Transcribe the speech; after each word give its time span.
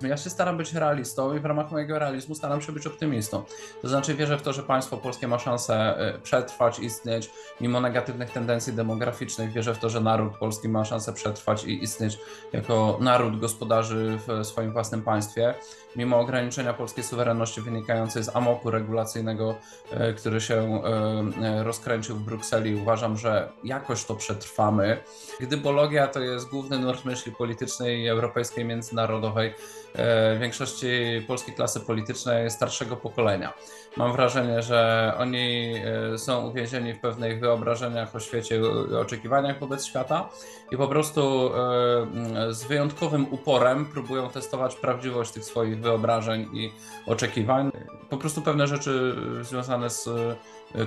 Ja 0.00 0.16
się 0.16 0.30
staram 0.30 0.56
być 0.56 0.74
realistą 0.74 1.36
i 1.36 1.40
w 1.40 1.44
ramach 1.44 1.70
mojego 1.70 1.98
realizmu 1.98 2.34
staram 2.34 2.62
się 2.62 2.72
być 2.72 2.86
optymistą. 2.86 3.42
To 3.82 3.88
znaczy 3.88 4.14
wierzę 4.14 4.38
w 4.38 4.42
to, 4.42 4.52
że 4.52 4.62
państwo 4.62 4.96
polskie 4.96 5.28
ma 5.28 5.38
szansę 5.38 5.74
e, 5.74 6.18
przetrwać, 6.18 6.78
istnieć 6.78 7.30
mimo 7.60 7.80
negatywnych 7.80 8.30
tendencji 8.30 8.72
demograficznych. 8.72 9.52
Wierzę 9.52 9.74
w 9.74 9.78
to, 9.78 9.90
że 9.90 10.00
naród 10.00 10.36
polski 10.36 10.68
ma 10.68 10.84
szansę 10.84 11.12
przetrwać 11.12 11.64
i 11.64 11.82
istnieć 11.82 12.18
jako 12.52 12.98
naród 13.00 13.40
gospodarzy 13.40 14.18
w 14.26 14.46
swoim 14.46 14.72
własnym 14.72 15.02
państwie. 15.02 15.54
Mimo 15.96 16.20
ograniczenia 16.20 16.74
polskiej 16.74 17.04
suwerenności 17.04 17.60
wynikającej 17.60 18.22
z 18.22 18.36
amoku 18.36 18.70
regulacyjnego, 18.70 19.54
e, 19.90 20.12
który 20.12 20.40
się 20.40 20.82
e, 21.42 21.64
rozkręcił 21.64 22.16
w 22.16 22.22
Brukseli, 22.22 22.74
uważam, 22.74 23.16
że 23.16 23.52
jakoś 23.64 24.04
to 24.04 24.14
przetrwamy. 24.14 25.02
Gdybologia 25.40 26.08
to 26.08 26.20
jest 26.20 26.48
główny 26.48 26.78
nurt 26.78 27.04
myśli 27.04 27.32
politycznej 27.32 28.02
i 28.02 28.08
europejskiej 28.08 28.64
międzynarodowej 28.64 29.54
większości 30.40 30.86
polskiej 31.26 31.54
klasy 31.54 31.80
politycznej 31.80 32.50
starszego 32.50 32.96
pokolenia. 32.96 33.52
Mam 33.96 34.12
wrażenie, 34.12 34.62
że 34.62 35.12
oni 35.18 35.74
e, 36.14 36.18
są 36.18 36.48
uwięzieni 36.48 36.94
w 36.94 37.00
pewnych 37.00 37.40
wyobrażeniach 37.40 38.16
o 38.16 38.20
świecie 38.20 38.60
oczekiwaniach 39.00 39.58
wobec 39.58 39.86
świata 39.86 40.28
i 40.72 40.76
po 40.76 40.88
prostu 40.88 41.50
e, 41.54 42.54
z 42.54 42.64
wyjątkowym 42.64 43.26
uporem 43.30 43.86
próbują 43.86 44.30
testować 44.30 44.76
prawdziwość 44.76 45.30
tych 45.30 45.44
swoich 45.44 45.80
wyobrażeń 45.80 46.48
i 46.52 46.72
oczekiwań. 47.06 47.70
Po 48.10 48.16
prostu 48.16 48.42
pewne 48.42 48.66
rzeczy 48.66 49.16
związane 49.42 49.90
z 49.90 50.08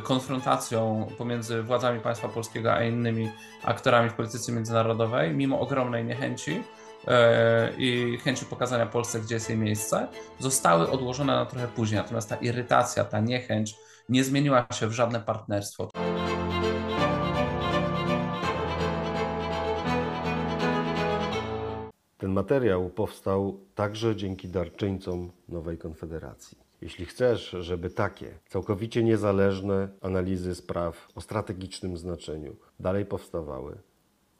konfrontacją 0.03 1.07
pomiędzy 1.17 1.63
władzami 1.63 1.99
państwa 1.99 2.27
polskiego 2.27 2.73
a 2.73 2.83
innymi 2.83 3.29
aktorami 3.63 4.09
w 4.09 4.13
polityce 4.13 4.51
międzynarodowej, 4.51 5.33
mimo 5.33 5.59
ogromnej 5.59 6.05
niechęci, 6.05 6.63
E, 6.63 6.80
i 7.77 8.17
chęci 8.23 8.45
pokazania 8.45 8.85
Polsce, 8.85 9.19
gdzie 9.19 9.35
jest 9.35 9.49
jej 9.49 9.57
miejsce, 9.57 10.07
zostały 10.39 10.89
odłożone 10.89 11.35
na 11.35 11.45
trochę 11.45 11.67
później. 11.67 12.01
Natomiast 12.01 12.29
ta 12.29 12.35
irytacja, 12.35 13.05
ta 13.05 13.19
niechęć 13.19 13.75
nie 14.09 14.23
zmieniła 14.23 14.67
się 14.73 14.87
w 14.87 14.91
żadne 14.91 15.19
partnerstwo. 15.19 15.89
Ten 22.17 22.31
materiał 22.31 22.89
powstał 22.89 23.59
także 23.75 24.15
dzięki 24.15 24.47
darczyńcom 24.47 25.31
Nowej 25.49 25.77
Konfederacji. 25.77 26.57
Jeśli 26.81 27.05
chcesz, 27.05 27.55
żeby 27.59 27.89
takie 27.89 28.39
całkowicie 28.49 29.03
niezależne 29.03 29.89
analizy 30.01 30.55
spraw 30.55 31.07
o 31.15 31.21
strategicznym 31.21 31.97
znaczeniu 31.97 32.55
dalej 32.79 33.05
powstawały, 33.05 33.77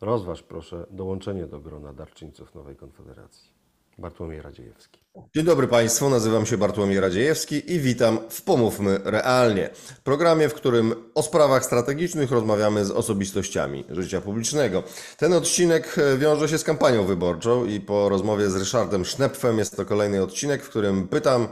Rozważ 0.01 0.43
proszę 0.43 0.85
dołączenie 0.91 1.47
do 1.47 1.59
grona 1.59 1.93
darczyńców 1.93 2.55
Nowej 2.55 2.75
Konfederacji. 2.75 3.49
Bartłomiej 3.97 4.41
Radziejewski. 4.41 4.99
Dzień 5.35 5.45
dobry 5.45 5.67
Państwu, 5.67 6.09
nazywam 6.09 6.45
się 6.45 6.57
Bartłomiej 6.57 6.99
Radziejewski 6.99 7.73
i 7.73 7.79
witam 7.79 8.19
w 8.29 8.41
Pomówmy 8.41 8.99
Realnie, 9.03 9.69
programie, 10.03 10.49
w 10.49 10.53
którym 10.53 10.93
o 11.15 11.23
sprawach 11.23 11.65
strategicznych 11.65 12.31
rozmawiamy 12.31 12.85
z 12.85 12.91
osobistościami 12.91 13.83
życia 13.89 14.21
publicznego. 14.21 14.83
Ten 15.17 15.33
odcinek 15.33 15.95
wiąże 16.17 16.49
się 16.49 16.57
z 16.57 16.63
kampanią 16.63 17.05
wyborczą 17.05 17.65
i 17.65 17.79
po 17.79 18.09
rozmowie 18.09 18.49
z 18.49 18.55
Ryszardem 18.55 19.05
Sznepfem 19.05 19.57
jest 19.57 19.77
to 19.77 19.85
kolejny 19.85 20.23
odcinek, 20.23 20.63
w 20.63 20.69
którym 20.69 21.07
pytam 21.07 21.47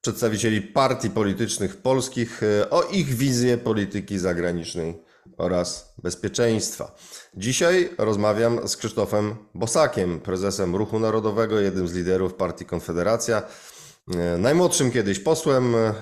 przedstawicieli 0.00 0.62
partii 0.62 1.10
politycznych 1.10 1.76
polskich 1.76 2.40
o 2.70 2.82
ich 2.82 3.06
wizję 3.06 3.58
polityki 3.58 4.18
zagranicznej 4.18 5.07
oraz 5.36 5.94
bezpieczeństwa. 6.02 6.94
Dzisiaj 7.34 7.90
rozmawiam 7.98 8.68
z 8.68 8.76
Krzysztofem 8.76 9.36
Bosakiem, 9.54 10.20
prezesem 10.20 10.76
Ruchu 10.76 10.98
Narodowego, 10.98 11.60
jednym 11.60 11.88
z 11.88 11.94
liderów 11.94 12.34
partii 12.34 12.64
Konfederacja, 12.64 13.42
e, 14.16 14.38
najmłodszym 14.38 14.90
kiedyś 14.90 15.18
posłem, 15.18 15.74
e, 15.74 15.94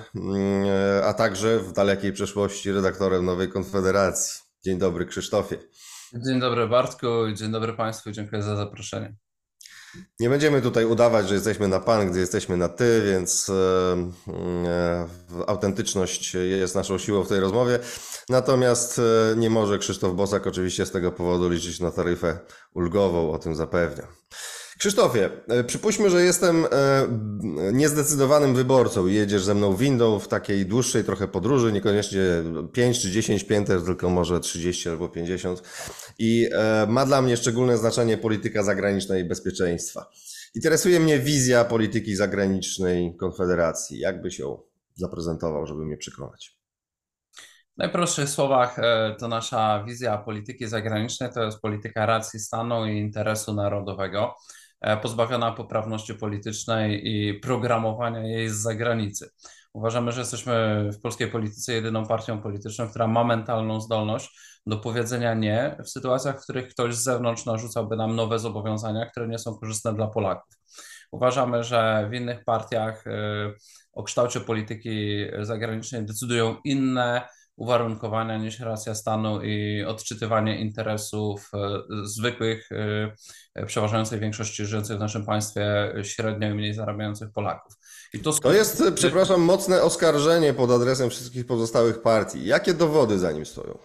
a 1.05 1.13
także 1.13 1.59
w 1.59 1.73
dalekiej 1.73 2.13
przeszłości 2.13 2.71
redaktorem 2.71 3.25
Nowej 3.25 3.49
Konfederacji. 3.49 4.41
Dzień 4.63 4.77
dobry 4.77 5.05
Krzysztofie. 5.05 5.57
Dzień 6.13 6.39
dobry 6.39 6.67
Bartku, 6.67 7.07
dzień 7.33 7.51
dobry 7.51 7.73
Państwu, 7.73 8.11
dziękuję 8.11 8.41
za 8.41 8.55
zaproszenie. 8.55 9.15
Nie 10.19 10.29
będziemy 10.29 10.61
tutaj 10.61 10.85
udawać, 10.85 11.27
że 11.27 11.35
jesteśmy 11.35 11.67
na 11.67 11.79
pan, 11.79 12.11
gdy 12.11 12.19
jesteśmy 12.19 12.57
na 12.57 12.69
ty, 12.69 13.01
więc 13.05 13.49
e, 13.49 15.07
autentyczność 15.47 16.33
jest 16.33 16.75
naszą 16.75 16.97
siłą 16.97 17.23
w 17.23 17.27
tej 17.27 17.39
rozmowie. 17.39 17.79
Natomiast 18.29 18.99
e, 18.99 19.35
nie 19.35 19.49
może 19.49 19.77
Krzysztof 19.77 20.15
Bosak 20.15 20.47
oczywiście 20.47 20.85
z 20.85 20.91
tego 20.91 21.11
powodu 21.11 21.49
liczyć 21.49 21.79
na 21.79 21.91
taryfę 21.91 22.39
ulgową, 22.73 23.31
o 23.31 23.39
tym 23.39 23.55
zapewniam. 23.55 24.16
Krzysztofie, 24.77 25.29
e, 25.47 25.63
przypuśćmy, 25.63 26.09
że 26.09 26.23
jestem 26.23 26.65
e, 26.65 26.69
niezdecydowanym 27.73 28.55
wyborcą 28.55 29.07
jedziesz 29.07 29.43
ze 29.43 29.55
mną 29.55 29.75
windą 29.75 30.19
w 30.19 30.27
takiej 30.27 30.65
dłuższej 30.65 31.03
trochę 31.03 31.27
podróży, 31.27 31.71
niekoniecznie 31.71 32.21
5 32.73 33.01
czy 33.01 33.11
10 33.11 33.43
pięter, 33.43 33.83
tylko 33.83 34.09
może 34.09 34.39
30 34.39 34.89
albo 34.89 35.09
50 35.09 35.63
i 36.19 36.49
e, 36.51 36.85
ma 36.89 37.05
dla 37.05 37.21
mnie 37.21 37.37
szczególne 37.37 37.77
znaczenie 37.77 38.17
polityka 38.17 38.63
zagraniczna 38.63 39.17
i 39.17 39.23
bezpieczeństwa. 39.23 40.09
Interesuje 40.55 40.99
mnie 40.99 41.19
wizja 41.19 41.65
polityki 41.65 42.15
zagranicznej 42.15 43.15
Konfederacji. 43.19 43.99
Jak 43.99 44.21
byś 44.21 44.39
ją 44.39 44.61
zaprezentował, 44.95 45.67
żeby 45.67 45.85
mnie 45.85 45.97
przekonać? 45.97 46.57
W 47.75 47.77
najprostszych 47.77 48.29
słowach 48.29 48.77
to 49.19 49.27
nasza 49.27 49.83
wizja 49.83 50.17
polityki 50.17 50.67
zagranicznej 50.67 51.29
to 51.33 51.43
jest 51.43 51.61
polityka 51.61 52.05
racji 52.05 52.39
stanu 52.39 52.85
i 52.85 52.97
interesu 52.97 53.53
narodowego. 53.53 54.35
E, 54.81 54.97
pozbawiona 54.97 55.51
poprawności 55.51 56.15
politycznej 56.15 57.07
i 57.07 57.33
programowania 57.33 58.19
jej 58.19 58.49
z 58.49 58.55
zagranicy. 58.55 59.29
Uważamy, 59.73 60.11
że 60.11 60.21
jesteśmy 60.21 60.89
w 60.91 61.01
polskiej 61.01 61.27
polityce 61.27 61.73
jedyną 61.73 62.05
partią 62.05 62.41
polityczną, 62.41 62.89
która 62.89 63.07
ma 63.07 63.23
mentalną 63.23 63.81
zdolność 63.81 64.39
do 64.65 64.77
powiedzenia 64.77 65.33
nie 65.33 65.77
w 65.83 65.89
sytuacjach, 65.89 66.39
w 66.39 66.43
których 66.43 66.67
ktoś 66.67 66.95
z 66.95 67.03
zewnątrz 67.03 67.45
narzucałby 67.45 67.95
nam 67.95 68.15
nowe 68.15 68.39
zobowiązania, 68.39 69.05
które 69.05 69.27
nie 69.27 69.39
są 69.39 69.55
korzystne 69.55 69.93
dla 69.93 70.07
Polaków. 70.07 70.55
Uważamy, 71.11 71.63
że 71.63 72.07
w 72.11 72.13
innych 72.13 72.43
partiach 72.43 73.07
e, 73.07 73.11
o 73.93 74.03
kształcie 74.03 74.39
polityki 74.39 75.25
zagranicznej 75.41 76.05
decydują 76.05 76.55
inne 76.63 77.27
uwarunkowania 77.57 78.37
niż 78.37 78.59
racja 78.59 78.95
stanu 78.95 79.41
i 79.41 79.83
odczytywanie 79.83 80.59
interesów 80.59 81.51
e, 81.53 81.81
zwykłych, 82.03 82.69
e, 83.55 83.65
przeważającej 83.65 84.19
większości 84.19 84.65
żyjących 84.65 84.97
w 84.97 84.99
naszym 84.99 85.25
państwie 85.25 85.93
średnio 86.03 86.47
i 86.49 86.53
mniej 86.53 86.73
zarabiających 86.73 87.31
Polaków. 87.31 87.73
I 88.13 88.19
to, 88.19 88.33
to 88.33 88.53
jest, 88.53 88.83
przepraszam, 88.95 89.41
mocne 89.41 89.81
oskarżenie 89.81 90.53
pod 90.53 90.71
adresem 90.71 91.09
wszystkich 91.09 91.45
pozostałych 91.45 92.01
partii. 92.01 92.45
Jakie 92.45 92.73
dowody 92.73 93.19
za 93.19 93.31
nim 93.31 93.45
stoją? 93.45 93.77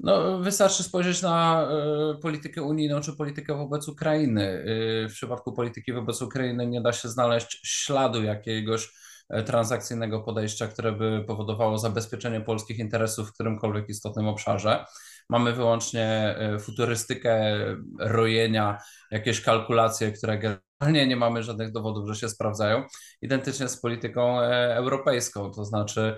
No, 0.00 0.38
wystarczy 0.38 0.82
spojrzeć 0.82 1.22
na 1.22 1.68
y, 2.16 2.20
politykę 2.20 2.62
unijną 2.62 3.00
czy 3.00 3.16
politykę 3.16 3.54
wobec 3.54 3.88
Ukrainy. 3.88 4.64
Y, 5.04 5.08
w 5.08 5.12
przypadku 5.12 5.52
polityki 5.52 5.92
wobec 5.92 6.22
Ukrainy 6.22 6.66
nie 6.66 6.80
da 6.80 6.92
się 6.92 7.08
znaleźć 7.08 7.60
śladu 7.64 8.22
jakiegoś 8.22 8.88
E, 8.88 9.09
transakcyjnego 9.46 10.20
podejścia, 10.20 10.66
które 10.66 10.92
by 10.92 11.24
powodowało 11.26 11.78
zabezpieczenie 11.78 12.40
polskich 12.40 12.78
interesów 12.78 13.28
w 13.28 13.32
którymkolwiek 13.32 13.88
istotnym 13.88 14.28
obszarze. 14.28 14.84
Mamy 15.28 15.52
wyłącznie 15.52 16.36
e, 16.38 16.58
futurystykę 16.58 17.56
rojenia, 17.98 18.78
jakieś 19.10 19.40
kalkulacje, 19.40 20.12
które 20.12 20.38
generalnie 20.38 21.06
nie 21.06 21.16
mamy 21.16 21.42
żadnych 21.42 21.72
dowodów, 21.72 22.08
że 22.08 22.14
się 22.14 22.28
sprawdzają. 22.28 22.84
Identycznie 23.22 23.68
z 23.68 23.80
polityką 23.80 24.40
e, 24.40 24.76
europejską, 24.76 25.50
to 25.50 25.64
znaczy 25.64 26.16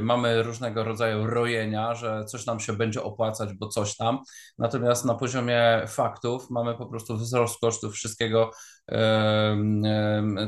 mamy 0.00 0.42
różnego 0.42 0.84
rodzaju 0.84 1.26
rojenia, 1.26 1.94
że 1.94 2.24
coś 2.24 2.46
nam 2.46 2.60
się 2.60 2.72
będzie 2.72 3.02
opłacać, 3.02 3.54
bo 3.54 3.68
coś 3.68 3.96
tam. 3.96 4.18
Natomiast 4.58 5.04
na 5.04 5.14
poziomie 5.14 5.82
faktów 5.86 6.50
mamy 6.50 6.74
po 6.74 6.86
prostu 6.86 7.16
wzrost 7.16 7.60
kosztów 7.60 7.94
wszystkiego, 7.94 8.50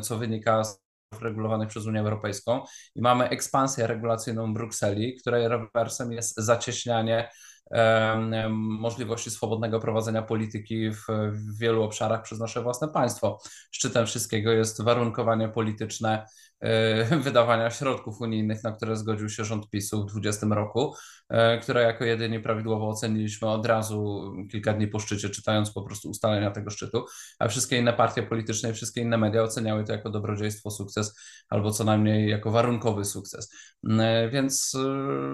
co 0.03 0.17
wynika 0.19 0.65
z 0.65 0.88
regulowanych 1.21 1.69
przez 1.69 1.87
Unię 1.87 2.01
Europejsą 2.01 2.65
i 2.95 3.01
mamy 3.01 3.29
ekspansję 3.29 3.87
regulacyjną 3.87 4.55
Brukseli, 4.55 5.17
której 5.17 5.49
rewersem 5.49 6.13
jest 6.13 6.37
zacieśnianie 6.37 7.29
możliwości 8.55 9.31
swobodnego 9.31 9.81
prowadzenia 9.81 10.23
polityki 10.23 10.91
w, 10.91 11.05
w 11.33 11.59
wielu 11.59 11.83
obszarach 11.83 12.23
przez 12.23 12.39
nasze 12.41 12.63
własne 12.63 12.89
państwo. 12.89 13.39
Szczytem 13.71 14.07
wszystkiego 14.07 14.53
jest 14.53 14.83
warunkowanie 14.83 15.49
polityczne 15.49 16.27
wydawania 17.25 17.71
środków 17.71 18.21
unijnych, 18.21 18.65
na 18.65 18.73
które 18.73 18.97
zgodził 18.97 19.29
się 19.29 19.45
rząd 19.45 19.71
PiSu 19.71 19.97
w 19.97 20.11
2020 20.11 20.47
roku, 20.47 20.95
e, 21.29 21.59
które 21.59 21.83
jako 21.83 22.05
jedynie 22.05 22.41
prawidłowo 22.41 22.89
oceniliśmy 22.89 23.49
od 23.49 23.67
razu 23.67 24.33
kilka 24.51 24.73
dni 24.73 24.89
po 24.89 25.01
szczycie, 25.01 25.31
czytając 25.31 25.73
po 25.73 25.83
prostu 25.83 26.11
ustalenia 26.11 26.51
tego 26.51 26.71
szczytu, 26.71 27.05
a 27.39 27.49
wszystkie 27.49 27.79
inne 27.79 27.93
partie 27.93 28.23
polityczne 28.23 28.71
i 28.71 28.73
wszystkie 28.73 29.01
inne 29.01 29.19
media 29.19 29.43
oceniały 29.43 29.85
to 29.85 29.93
jako 29.93 30.11
dobrodziejstwo, 30.11 30.71
sukces 30.71 31.15
albo 31.49 31.71
co 31.71 31.85
najmniej 31.85 32.31
jako 32.31 32.51
warunkowy 32.51 33.05
sukces. 33.05 33.53
E, 33.89 34.29
więc 34.31 34.77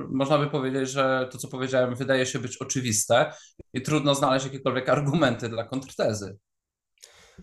można 0.08 0.38
by 0.38 0.50
powiedzieć, 0.50 0.90
że 0.90 1.28
to, 1.32 1.38
co 1.38 1.48
powiedziałem, 1.48 1.94
wydaje 1.94 2.26
się 2.26 2.38
być 2.38 2.56
oczywiste 2.56 3.32
i 3.72 3.82
trudno 3.82 4.14
znaleźć 4.14 4.46
jakiekolwiek 4.46 4.88
argumenty 4.88 5.48
dla 5.48 5.64
kontrtezy. 5.64 6.38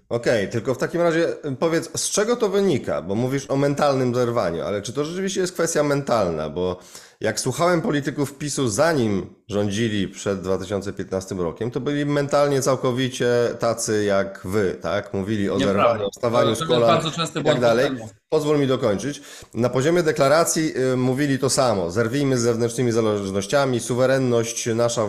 Okej, 0.09 0.39
okay, 0.41 0.47
tylko 0.47 0.73
w 0.73 0.77
takim 0.77 1.01
razie 1.01 1.27
powiedz, 1.59 1.89
z 1.95 2.09
czego 2.09 2.35
to 2.35 2.49
wynika? 2.49 3.01
Bo 3.01 3.15
mówisz 3.15 3.45
o 3.49 3.55
mentalnym 3.55 4.15
zerwaniu, 4.15 4.63
ale 4.63 4.81
czy 4.81 4.93
to 4.93 5.05
rzeczywiście 5.05 5.41
jest 5.41 5.53
kwestia 5.53 5.83
mentalna? 5.83 6.49
Bo 6.49 6.77
jak 7.21 7.39
słuchałem 7.39 7.81
polityków 7.81 8.37
PiSu 8.37 8.67
zanim 8.67 9.35
rządzili 9.47 10.07
przed 10.07 10.41
2015 10.41 11.35
rokiem, 11.35 11.71
to 11.71 11.79
byli 11.79 12.05
mentalnie 12.05 12.61
całkowicie 12.61 13.27
tacy 13.59 14.03
jak 14.03 14.41
wy, 14.45 14.77
tak? 14.81 15.13
Mówili 15.13 15.49
o 15.49 15.57
Nieprawda. 15.57 15.81
zerwaniu, 15.81 16.07
o 16.07 16.13
stawaniu 16.13 16.55
z 16.55 16.67
kolan 16.67 17.01
i 17.41 17.43
tak 17.43 17.59
dalej. 17.59 17.91
Pozwól 18.29 18.59
mi 18.59 18.67
dokończyć. 18.67 19.21
Na 19.53 19.69
poziomie 19.69 20.03
deklaracji 20.03 20.73
y, 20.93 20.97
mówili 20.97 21.39
to 21.39 21.49
samo. 21.49 21.91
Zerwijmy 21.91 22.37
z 22.37 22.41
zewnętrznymi 22.41 22.91
zależnościami, 22.91 23.79
suwerenność 23.79 24.69
nasza 24.75 25.07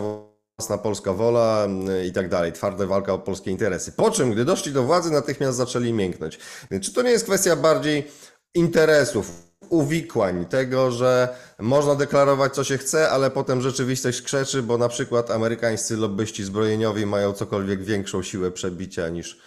własna 0.57 0.77
polska 0.77 1.13
wola 1.13 1.67
y, 2.01 2.05
i 2.05 2.11
tak 2.11 2.29
dalej, 2.29 2.53
twarda 2.53 2.85
walka 2.85 3.13
o 3.13 3.19
polskie 3.19 3.51
interesy. 3.51 3.91
Po 3.91 4.11
czym, 4.11 4.31
gdy 4.31 4.45
doszli 4.45 4.71
do 4.71 4.83
władzy, 4.83 5.11
natychmiast 5.11 5.57
zaczęli 5.57 5.93
mięknąć. 5.93 6.39
Czy 6.81 6.93
to 6.93 7.01
nie 7.01 7.11
jest 7.11 7.25
kwestia 7.25 7.55
bardziej 7.55 8.07
interesów, 8.55 9.53
uwikłań, 9.69 10.45
tego, 10.45 10.91
że 10.91 11.35
można 11.59 11.95
deklarować 11.95 12.53
co 12.53 12.63
się 12.63 12.77
chce, 12.77 13.09
ale 13.09 13.31
potem 13.31 13.61
rzeczywistość 13.61 14.21
krzeczy, 14.21 14.63
bo 14.63 14.77
na 14.77 14.89
przykład 14.89 15.31
amerykańscy 15.31 15.97
lobbyści 15.97 16.43
zbrojeniowi 16.43 17.05
mają 17.05 17.33
cokolwiek 17.33 17.83
większą 17.83 18.23
siłę 18.23 18.51
przebicia 18.51 19.09
niż 19.09 19.39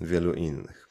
wielu 0.00 0.32
innych. 0.32 0.84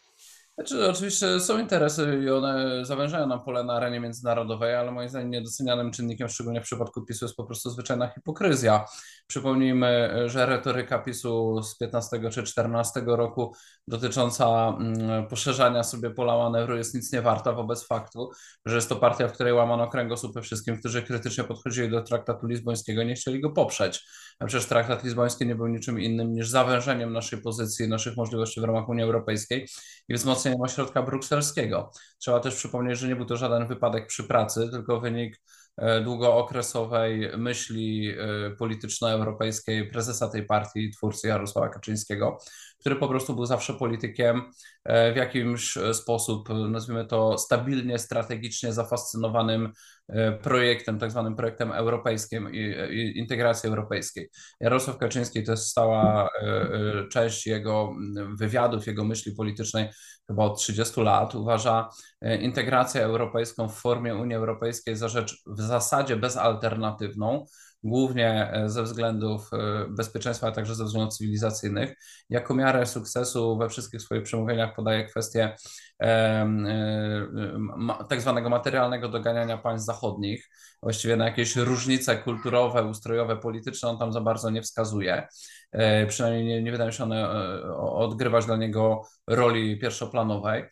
Znaczy, 0.55 0.89
oczywiście 0.89 1.39
są 1.39 1.59
interesy 1.59 2.21
i 2.23 2.29
one 2.29 2.85
zawężają 2.85 3.27
nam 3.27 3.43
pole 3.43 3.63
na 3.63 3.73
arenie 3.73 3.99
międzynarodowej, 3.99 4.75
ale 4.75 4.91
moim 4.91 5.09
zdaniem 5.09 5.29
niedocenianym 5.29 5.91
czynnikiem, 5.91 6.29
szczególnie 6.29 6.61
w 6.61 6.63
przypadku 6.63 7.01
PiSu, 7.05 7.25
jest 7.25 7.35
po 7.35 7.43
prostu 7.43 7.69
zwyczajna 7.69 8.07
hipokryzja. 8.07 8.85
Przypomnijmy, 9.33 10.24
że 10.25 10.45
retoryka 10.45 11.00
PiSu 11.00 11.62
z 11.63 11.77
15 11.77 12.30
czy 12.31 12.44
14 12.44 13.01
roku 13.06 13.56
dotycząca 13.88 14.77
mm, 14.80 15.27
poszerzania 15.27 15.83
sobie 15.83 16.12
pola 16.12 16.38
manewru 16.38 16.77
jest 16.77 16.95
nic 16.95 17.13
nie 17.13 17.21
warta 17.21 17.53
wobec 17.53 17.88
faktu, 17.88 18.30
że 18.65 18.75
jest 18.75 18.89
to 18.89 18.95
partia, 18.95 19.27
w 19.27 19.33
której 19.33 19.53
łamano 19.53 19.88
kręgosłupy 19.88 20.41
wszystkim, 20.41 20.80
którzy 20.80 21.03
krytycznie 21.03 21.44
podchodzili 21.44 21.89
do 21.89 22.01
traktatu 22.01 22.47
lizbońskiego, 22.47 23.03
nie 23.03 23.13
chcieli 23.13 23.41
go 23.41 23.50
poprzeć. 23.50 24.06
A 24.39 24.45
przecież 24.45 24.68
traktat 24.68 25.03
lizboński 25.03 25.45
nie 25.45 25.56
był 25.56 25.68
niczym 25.68 26.00
innym 26.00 26.33
niż 26.33 26.50
zawężeniem 26.50 27.13
naszej 27.13 27.41
pozycji, 27.41 27.88
naszych 27.88 28.18
możliwości 28.18 28.62
w 28.62 28.63
ramach 28.63 28.89
Unii 28.89 29.03
Europejskiej 29.03 29.68
i 30.07 30.13
wzmocnieniem 30.13 30.62
ośrodka 30.62 31.03
brukselskiego. 31.03 31.91
Trzeba 32.19 32.39
też 32.39 32.56
przypomnieć, 32.56 33.00
że 33.00 33.07
nie 33.07 33.15
był 33.15 33.25
to 33.25 33.38
żaden 33.38 33.68
wypadek 33.68 34.07
przy 34.07 34.24
pracy, 34.24 34.69
tylko 34.71 35.00
wynik 35.00 35.41
długookresowej 36.03 37.37
myśli 37.37 38.09
e, 38.09 38.51
polityczno-europejskiej 38.51 39.89
prezesa 39.89 40.27
tej 40.27 40.45
partii, 40.45 40.91
twórcy 40.91 41.27
Jarosława 41.27 41.69
Kaczyńskiego, 41.69 42.37
który 42.83 42.95
po 42.95 43.07
prostu 43.07 43.35
był 43.35 43.45
zawsze 43.45 43.74
politykiem 43.74 44.41
e, 44.85 45.13
w 45.13 45.15
jakimś 45.15 45.77
sposób, 45.94 46.50
nazwijmy 46.50 47.06
to, 47.06 47.38
stabilnie, 47.38 48.00
strategicznie 48.00 48.74
zafascynowanym 48.74 49.71
projektem, 50.41 51.00
tak 51.00 51.12
zwanym 51.12 51.35
projektem 51.35 51.71
europejskim 51.71 52.53
i 52.53 53.13
integracji 53.15 53.69
europejskiej. 53.69 54.30
Jarosław 54.59 54.97
Kaczyński 54.97 55.44
to 55.44 55.51
jest 55.51 55.68
stała 55.68 56.30
część 57.12 57.47
jego 57.47 57.95
wywiadów, 58.39 58.88
jego 58.88 59.03
myśli 59.03 59.35
politycznej 59.35 59.89
chyba 60.27 60.44
od 60.44 60.59
30 60.59 61.01
lat. 61.01 61.35
Uważa 61.35 61.89
integrację 62.41 63.03
europejską 63.03 63.69
w 63.69 63.75
formie 63.75 64.15
Unii 64.15 64.35
Europejskiej 64.35 64.95
za 64.95 65.09
rzecz 65.09 65.44
w 65.47 65.62
zasadzie 65.62 66.15
bezalternatywną, 66.15 67.45
głównie 67.83 68.51
e, 68.53 68.69
ze 68.69 68.83
względów 68.83 69.50
e, 69.53 69.85
bezpieczeństwa, 69.89 70.47
a 70.47 70.51
także 70.51 70.75
ze 70.75 70.85
względów 70.85 71.13
cywilizacyjnych. 71.13 71.95
Jako 72.30 72.53
miarę 72.56 72.85
sukcesu 72.85 73.57
we 73.57 73.69
wszystkich 73.69 74.01
swoich 74.01 74.24
przemówieniach 74.24 74.75
podaje 74.75 75.06
kwestię 75.06 75.56
e, 76.03 76.47
tak 78.09 78.21
zwanego 78.21 78.50
materialnego 78.50 79.09
doganiania 79.09 79.57
państw 79.57 79.85
zachodnich. 79.85 80.50
Właściwie 80.83 81.15
na 81.15 81.25
jakieś 81.25 81.56
różnice 81.56 82.18
kulturowe, 82.18 82.83
ustrojowe, 82.83 83.38
polityczne 83.38 83.89
on 83.89 83.97
tam 83.97 84.13
za 84.13 84.21
bardzo 84.21 84.50
nie 84.50 84.62
wskazuje. 84.62 85.27
Przynajmniej 86.07 86.45
nie, 86.45 86.63
nie 86.63 86.71
wydają 86.71 86.91
się 86.91 87.03
one 87.03 87.30
odgrywać 87.80 88.45
dla 88.45 88.57
niego 88.57 89.01
roli 89.27 89.80
pierwszoplanowej. 89.80 90.63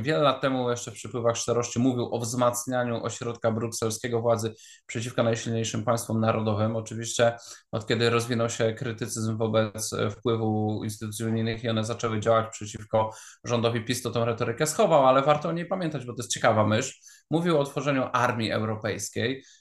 Wiele 0.00 0.18
lat 0.18 0.40
temu 0.40 0.70
jeszcze 0.70 0.90
w 0.90 0.94
przypływach 0.94 1.36
szczerości 1.36 1.78
mówił 1.78 2.14
o 2.14 2.18
wzmacnianiu 2.18 3.04
ośrodka 3.04 3.52
brukselskiego 3.52 4.20
władzy 4.20 4.54
przeciwko 4.86 5.22
najsilniejszym 5.22 5.84
państwom 5.84 6.20
narodowym. 6.20 6.76
Oczywiście 6.76 7.36
od 7.72 7.86
kiedy 7.86 8.10
rozwinął 8.10 8.48
się 8.48 8.72
krytycyzm 8.72 9.36
wobec 9.36 9.94
wpływu 10.10 10.80
instytucji 10.84 11.24
unijnych 11.24 11.64
i 11.64 11.68
one 11.68 11.84
zaczęły 11.84 12.20
działać 12.20 12.46
przeciwko 12.50 13.10
rządowi 13.44 13.84
PiS, 13.84 14.02
to 14.02 14.10
tą 14.10 14.24
retorykę 14.24 14.66
schował, 14.66 15.06
ale 15.06 15.22
warto 15.22 15.48
o 15.48 15.52
niej 15.52 15.66
pamiętać, 15.66 16.06
bo 16.06 16.12
to 16.12 16.18
jest 16.18 16.32
ciekawa 16.32 16.66
myśl. 16.66 16.92
Mówił 17.30 17.58
o 17.58 17.64
tworzeniu 17.64 18.08
armii 18.12 18.52
europejskiej 18.52 19.05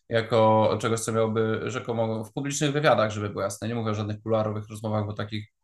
jako 0.09 0.77
czegoś, 0.81 0.99
co 0.99 1.11
miałoby 1.11 1.61
rzekomo 1.65 2.23
w 2.23 2.33
publicznych 2.33 2.71
wywiadach, 2.71 3.11
żeby 3.11 3.29
było 3.29 3.41
jasne. 3.43 3.67
Nie 3.67 3.75
mówię 3.75 3.91
o 3.91 3.95
żadnych 3.95 4.21
kuluarowych 4.21 4.69
rozmowach, 4.69 5.05
bo 5.05 5.13
takich 5.13 5.54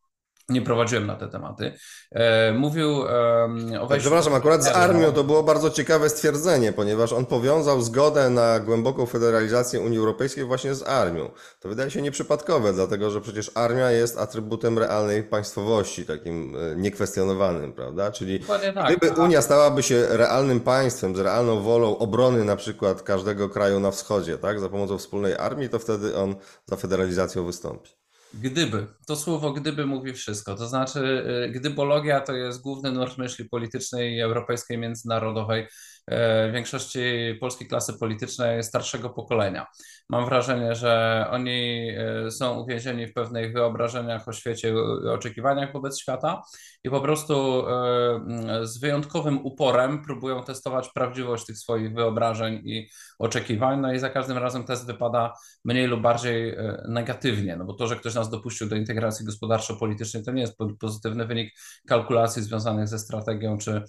nie 0.51 0.61
prowadziłem 0.61 1.07
na 1.07 1.15
te 1.15 1.27
tematy. 1.27 1.73
E, 2.11 2.53
mówił 2.53 3.01
o 3.01 3.07
wejściu... 3.47 3.87
Tak, 3.89 3.99
przepraszam, 3.99 4.33
akurat 4.33 4.63
z 4.63 4.67
armią 4.67 5.11
to 5.11 5.23
było 5.23 5.43
bardzo 5.43 5.69
ciekawe 5.69 6.09
stwierdzenie, 6.09 6.73
ponieważ 6.73 7.13
on 7.13 7.25
powiązał 7.25 7.81
zgodę 7.81 8.29
na 8.29 8.59
głęboką 8.59 9.05
federalizację 9.05 9.79
Unii 9.79 9.97
Europejskiej 9.97 10.43
właśnie 10.43 10.75
z 10.75 10.83
armią. 10.83 11.29
To 11.59 11.69
wydaje 11.69 11.91
się 11.91 12.01
nieprzypadkowe, 12.01 12.73
dlatego 12.73 13.11
że 13.11 13.21
przecież 13.21 13.51
armia 13.55 13.91
jest 13.91 14.17
atrybutem 14.17 14.79
realnej 14.79 15.23
państwowości, 15.23 16.05
takim 16.05 16.55
e, 16.55 16.75
niekwestionowanym, 16.75 17.73
prawda? 17.73 18.11
Czyli 18.11 18.39
tak, 18.39 18.61
gdyby 18.85 19.07
tak. 19.07 19.17
Unia 19.17 19.41
stałaby 19.41 19.83
się 19.83 20.05
realnym 20.09 20.59
państwem 20.59 21.15
z 21.15 21.19
realną 21.19 21.61
wolą 21.61 21.97
obrony 21.97 22.45
na 22.45 22.55
przykład 22.55 23.01
każdego 23.01 23.49
kraju 23.49 23.79
na 23.79 23.91
wschodzie, 23.91 24.37
tak, 24.37 24.59
za 24.59 24.69
pomocą 24.69 24.97
wspólnej 24.97 25.35
armii, 25.35 25.69
to 25.69 25.79
wtedy 25.79 26.15
on 26.15 26.35
za 26.65 26.75
federalizacją 26.75 27.45
wystąpi. 27.45 28.00
Gdyby, 28.33 28.87
to 29.07 29.15
słowo 29.15 29.53
gdyby 29.53 29.85
mówi 29.85 30.13
wszystko. 30.13 30.55
To 30.55 30.67
znaczy, 30.67 30.99
y, 31.47 31.51
gdybologia 31.51 32.21
to 32.21 32.33
jest 32.33 32.61
główny 32.61 32.91
nurt 32.91 33.17
myśli 33.17 33.45
politycznej, 33.49 34.19
europejskiej, 34.19 34.77
międzynarodowej 34.77 35.67
w 36.11 36.51
większości 36.53 36.99
polskiej 37.39 37.67
klasy 37.67 37.93
politycznej 37.93 38.63
starszego 38.63 39.09
pokolenia. 39.09 39.67
Mam 40.11 40.25
wrażenie, 40.25 40.75
że 40.75 41.25
oni 41.31 41.89
e, 41.97 42.31
są 42.31 42.59
uwięzieni 42.59 43.07
w 43.07 43.13
pewnych 43.13 43.53
wyobrażeniach 43.53 44.27
o 44.27 44.33
świecie 44.33 44.69
i 44.69 45.07
oczekiwaniach 45.07 45.73
wobec 45.73 45.99
świata 45.99 46.41
i 46.83 46.89
po 46.89 47.01
prostu 47.01 47.63
e, 47.67 48.67
z 48.67 48.79
wyjątkowym 48.79 49.45
uporem 49.45 50.03
próbują 50.03 50.43
testować 50.43 50.89
prawdziwość 50.89 51.45
tych 51.45 51.57
swoich 51.57 51.93
wyobrażeń 51.93 52.61
i 52.65 52.89
oczekiwań. 53.19 53.79
No 53.79 53.93
i 53.93 53.99
za 53.99 54.09
każdym 54.09 54.37
razem 54.37 54.63
test 54.63 54.85
wypada 54.85 55.33
mniej 55.65 55.87
lub 55.87 56.01
bardziej 56.01 56.55
negatywnie, 56.87 57.55
no 57.55 57.65
bo 57.65 57.73
to, 57.73 57.87
że 57.87 57.95
ktoś 57.95 58.15
nas 58.15 58.29
dopuścił 58.29 58.69
do 58.69 58.75
integracji 58.75 59.25
gospodarczo-politycznej, 59.25 60.23
to 60.23 60.31
nie 60.31 60.41
jest 60.41 60.57
pozytywny 60.79 61.25
wynik 61.25 61.53
kalkulacji 61.87 62.43
związanych 62.43 62.87
ze 62.87 62.99
strategią 62.99 63.57
czy 63.57 63.83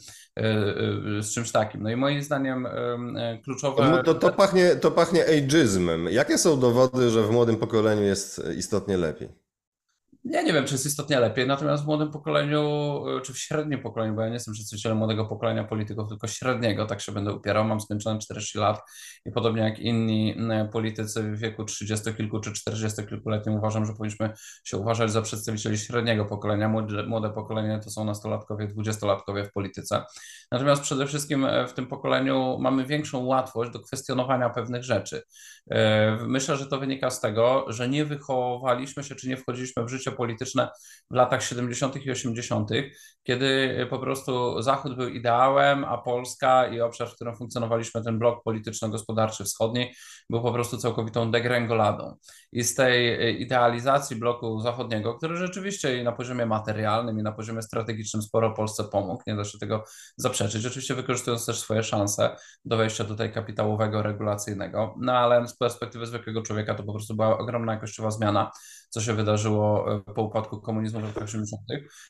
z 1.20 1.34
czymś 1.34 1.52
takim. 1.52 1.82
No 1.82 1.90
i 1.90 1.96
moim 1.96 2.22
zdaniem 2.22 2.66
e, 2.66 3.38
kluczowe. 3.44 3.90
No 3.90 4.02
to, 4.02 4.14
to, 4.14 4.32
pachnie, 4.32 4.76
to 4.76 4.90
pachnie 4.90 5.24
ageizmem. 5.24 6.11
Jakie 6.12 6.38
są 6.38 6.60
dowody, 6.60 7.10
że 7.10 7.22
w 7.26 7.30
młodym 7.30 7.56
pokoleniu 7.56 8.02
jest 8.02 8.42
istotnie 8.56 8.96
lepiej? 8.96 9.41
Ja 10.24 10.42
nie 10.42 10.52
wiem, 10.52 10.64
czy 10.64 10.74
jest 10.74 10.86
istotnie 10.86 11.20
lepiej, 11.20 11.46
natomiast 11.46 11.84
w 11.84 11.86
młodym 11.86 12.10
pokoleniu, 12.10 12.60
e, 13.18 13.20
czy 13.20 13.32
w 13.32 13.38
średnim 13.38 13.82
pokoleniu, 13.82 14.14
bo 14.14 14.22
ja 14.22 14.28
nie 14.28 14.34
jestem 14.34 14.54
przedstawicielem 14.54 14.98
młodego 14.98 15.24
pokolenia 15.24 15.64
polityków, 15.64 16.08
tylko 16.08 16.26
średniego, 16.26 16.86
tak 16.86 17.00
się 17.00 17.12
będę 17.12 17.32
upierał. 17.32 17.64
Mam 17.64 17.80
skończone 17.80 18.18
40 18.18 18.58
lat 18.58 18.80
i 19.26 19.32
podobnie 19.32 19.62
jak 19.62 19.78
inni 19.78 20.36
politycy 20.72 21.22
w 21.22 21.38
wieku 21.38 21.64
30 21.64 22.14
kilku 22.14 22.40
czy 22.40 22.52
40 22.52 23.06
kilkuletnim 23.06 23.54
uważam, 23.54 23.86
że 23.86 23.92
powinniśmy 23.92 24.32
się 24.64 24.76
uważać 24.76 25.12
za 25.12 25.22
przedstawicieli 25.22 25.78
średniego 25.78 26.24
pokolenia. 26.24 26.68
Młode, 26.68 27.02
młode 27.02 27.30
pokolenie 27.30 27.80
to 27.84 27.90
są 27.90 28.04
nastolatkowie, 28.04 28.66
dwudziestolatkowie 28.66 29.44
w 29.44 29.52
polityce. 29.52 30.04
Natomiast 30.52 30.82
przede 30.82 31.06
wszystkim 31.06 31.44
e, 31.44 31.68
w 31.68 31.72
tym 31.72 31.86
pokoleniu 31.86 32.58
mamy 32.60 32.86
większą 32.86 33.24
łatwość 33.24 33.70
do 33.70 33.80
kwestionowania 33.80 34.50
pewnych 34.50 34.84
rzeczy. 34.84 35.22
E, 35.70 36.16
myślę, 36.26 36.56
że 36.56 36.66
to 36.66 36.78
wynika 36.78 37.10
z 37.10 37.20
tego, 37.20 37.64
że 37.68 37.88
nie 37.88 38.04
wychowaliśmy 38.04 39.04
się 39.04 39.14
czy 39.14 39.28
nie 39.28 39.36
wchodziliśmy 39.36 39.84
w 39.84 39.88
życie 39.88 40.11
polityczne 40.12 40.68
w 41.10 41.14
latach 41.14 41.42
70. 41.42 42.06
i 42.06 42.10
80., 42.10 42.70
kiedy 43.22 43.86
po 43.90 43.98
prostu 43.98 44.62
Zachód 44.62 44.96
był 44.96 45.08
ideałem, 45.08 45.84
a 45.84 45.98
Polska 45.98 46.66
i 46.66 46.80
obszar, 46.80 47.08
w 47.08 47.14
którym 47.14 47.36
funkcjonowaliśmy, 47.36 48.04
ten 48.04 48.18
blok 48.18 48.42
polityczno-gospodarczy 48.42 49.44
wschodni, 49.44 49.92
był 50.30 50.42
po 50.42 50.52
prostu 50.52 50.78
całkowitą 50.78 51.30
degrengoladą. 51.30 52.16
I 52.52 52.62
z 52.62 52.74
tej 52.74 53.42
idealizacji 53.42 54.16
bloku 54.16 54.60
zachodniego, 54.60 55.14
który 55.14 55.36
rzeczywiście 55.36 55.98
i 55.98 56.04
na 56.04 56.12
poziomie 56.12 56.46
materialnym, 56.46 57.18
i 57.18 57.22
na 57.22 57.32
poziomie 57.32 57.62
strategicznym 57.62 58.22
sporo 58.22 58.50
Polsce 58.50 58.84
pomógł, 58.84 59.22
nie 59.26 59.36
da 59.36 59.44
się 59.44 59.58
tego 59.58 59.84
zaprzeczyć, 60.16 60.66
oczywiście 60.66 60.94
wykorzystując 60.94 61.46
też 61.46 61.58
swoje 61.58 61.82
szanse 61.82 62.36
do 62.64 62.76
wejścia 62.76 63.04
tutaj 63.04 63.32
kapitałowego, 63.32 64.02
regulacyjnego, 64.02 64.94
no 65.00 65.12
ale 65.12 65.48
z 65.48 65.56
perspektywy 65.56 66.06
zwykłego 66.06 66.42
człowieka 66.42 66.74
to 66.74 66.82
po 66.82 66.92
prostu 66.92 67.14
była 67.14 67.38
ogromna 67.38 67.72
jakościowa 67.72 68.10
zmiana 68.10 68.50
co 68.92 69.00
się 69.00 69.12
wydarzyło 69.12 69.86
po 70.14 70.22
upadku 70.22 70.60
komunizmu 70.60 71.00
w 71.00 71.04
latach 71.04 71.22
80. 71.22 71.62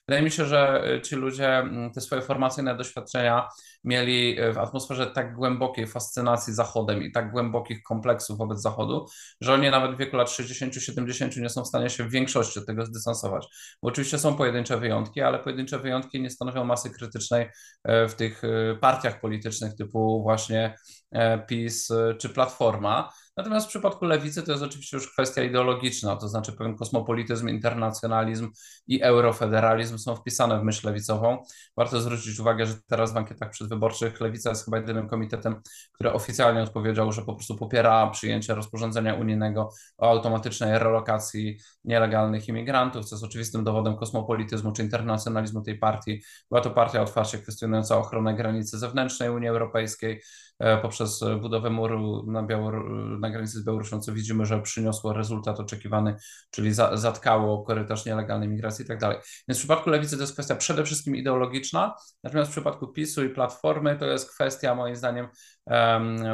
Wydaje 0.08 0.24
mi 0.24 0.30
się, 0.30 0.44
że 0.44 0.82
ci 1.04 1.16
ludzie 1.16 1.58
mm, 1.58 1.92
te 1.92 2.00
swoje 2.00 2.22
formacyjne 2.22 2.76
doświadczenia 2.76 3.48
mieli 3.84 4.36
w 4.52 4.58
atmosferze 4.58 5.06
tak 5.06 5.34
głębokiej 5.34 5.86
fascynacji 5.86 6.54
Zachodem 6.54 7.02
i 7.02 7.12
tak 7.12 7.32
głębokich 7.32 7.82
kompleksów 7.82 8.38
wobec 8.38 8.62
Zachodu, 8.62 9.06
że 9.40 9.54
oni 9.54 9.70
nawet 9.70 9.94
w 9.94 9.98
wieku 9.98 10.16
lat 10.16 10.28
60-70 10.28 11.40
nie 11.40 11.48
są 11.48 11.62
w 11.62 11.68
stanie 11.68 11.90
się 11.90 12.04
w 12.04 12.10
większości 12.10 12.58
od 12.58 12.66
tego 12.66 12.86
zdystansować. 12.86 13.46
Bo 13.82 13.88
oczywiście 13.88 14.18
są 14.18 14.36
pojedyncze 14.36 14.78
wyjątki, 14.78 15.20
ale 15.20 15.38
pojedyncze 15.38 15.78
wyjątki 15.78 16.22
nie 16.22 16.30
stanowią 16.30 16.64
masy 16.64 16.90
krytycznej 16.90 17.50
e, 17.84 18.08
w 18.08 18.14
tych 18.14 18.44
e, 18.44 18.76
partiach 18.76 19.20
politycznych 19.20 19.74
typu 19.74 20.22
właśnie 20.22 20.74
e, 21.10 21.38
PiS 21.38 21.88
czy 22.18 22.28
Platforma. 22.28 23.12
Natomiast 23.36 23.66
w 23.66 23.68
przypadku 23.68 24.04
lewicy 24.04 24.42
to 24.42 24.52
jest 24.52 24.64
oczywiście 24.64 24.96
już 24.96 25.12
kwestia 25.12 25.42
ideologiczna, 25.42 26.16
to 26.16 26.28
znaczy 26.28 26.52
pewien 26.52 26.76
kosmopolityzm, 26.76 27.48
internacjonalizm 27.48 28.50
i 28.86 29.02
eurofederalizm 29.02 29.98
są 29.98 30.16
wpisane 30.16 30.60
w 30.60 30.62
myśl 30.62 30.86
lewicową. 30.86 31.42
Warto 31.76 32.00
zwrócić 32.00 32.40
uwagę, 32.40 32.66
że 32.66 32.74
teraz 32.86 33.12
w 33.12 33.16
ankietach 33.16 33.50
przedwyborczych 33.50 34.20
lewica 34.20 34.50
jest 34.50 34.64
chyba 34.64 34.76
jedynym 34.76 35.08
komitetem, 35.08 35.60
który 35.92 36.12
oficjalnie 36.12 36.62
odpowiedział, 36.62 37.12
że 37.12 37.22
po 37.22 37.34
prostu 37.34 37.56
popiera 37.56 38.10
przyjęcie 38.10 38.54
rozporządzenia 38.54 39.14
unijnego 39.14 39.70
o 39.98 40.10
automatycznej 40.10 40.78
relokacji 40.78 41.58
nielegalnych 41.84 42.48
imigrantów, 42.48 43.04
co 43.04 43.14
jest 43.14 43.24
oczywistym 43.24 43.64
dowodem 43.64 43.96
kosmopolityzmu 43.96 44.72
czy 44.72 44.82
internacjonalizmu 44.82 45.62
tej 45.62 45.78
partii. 45.78 46.22
Była 46.50 46.60
to 46.60 46.70
partia 46.70 47.02
otwarcie 47.02 47.38
kwestionująca 47.38 47.98
ochronę 47.98 48.34
granicy 48.34 48.78
zewnętrznej 48.78 49.30
Unii 49.30 49.48
Europejskiej, 49.48 50.22
E, 50.62 50.76
poprzez 50.76 51.20
budowę 51.40 51.70
muru 51.70 52.24
na, 52.26 52.42
Białor 52.42 52.90
na 53.22 53.30
granicy 53.30 53.58
z 53.58 53.64
Białorusią, 53.64 54.00
co 54.00 54.12
widzimy, 54.12 54.46
że 54.46 54.62
przyniosło 54.62 55.12
rezultat 55.12 55.60
oczekiwany, 55.60 56.16
czyli 56.50 56.74
za 56.74 56.96
zatkało 56.96 57.62
korytarz 57.62 58.06
nielegalnej 58.06 58.48
migracji 58.48 58.84
i 58.84 58.88
tak 58.88 58.98
dalej. 58.98 59.18
Więc 59.48 59.58
w 59.58 59.60
przypadku 59.60 59.90
lewicy 59.90 60.16
to 60.16 60.22
jest 60.22 60.32
kwestia 60.32 60.56
przede 60.56 60.84
wszystkim 60.84 61.16
ideologiczna, 61.16 61.94
natomiast 62.24 62.50
w 62.50 62.54
przypadku 62.54 62.88
PiSu 62.88 63.24
i 63.24 63.28
Platformy 63.28 63.96
to 63.98 64.06
jest 64.06 64.30
kwestia 64.30 64.74
moim 64.74 64.96
zdaniem 64.96 65.28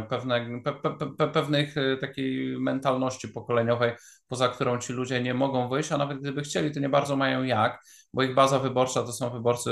pewne, 0.09 0.63
pe, 0.65 0.73
pe, 0.73 0.91
pe, 1.19 1.29
pewnych 1.29 1.77
e, 1.77 1.97
takiej 1.97 2.61
mentalności 2.61 3.29
pokoleniowej, 3.29 3.93
poza 4.29 4.49
którą 4.49 4.79
ci 4.79 4.93
ludzie 4.93 5.23
nie 5.23 5.35
mogą 5.35 5.69
wyjść, 5.69 5.93
a 5.93 5.99
nawet 5.99 6.21
gdyby 6.21 6.43
chcieli, 6.43 6.73
to 6.73 6.81
nie 6.81 6.89
bardzo 6.89 7.17
mają 7.17 7.43
jak, 7.43 7.83
bo 8.15 8.23
ich 8.23 8.35
baza 8.35 8.59
wyborcza 8.59 9.03
to 9.03 9.13
są 9.13 9.31
wyborcy 9.31 9.71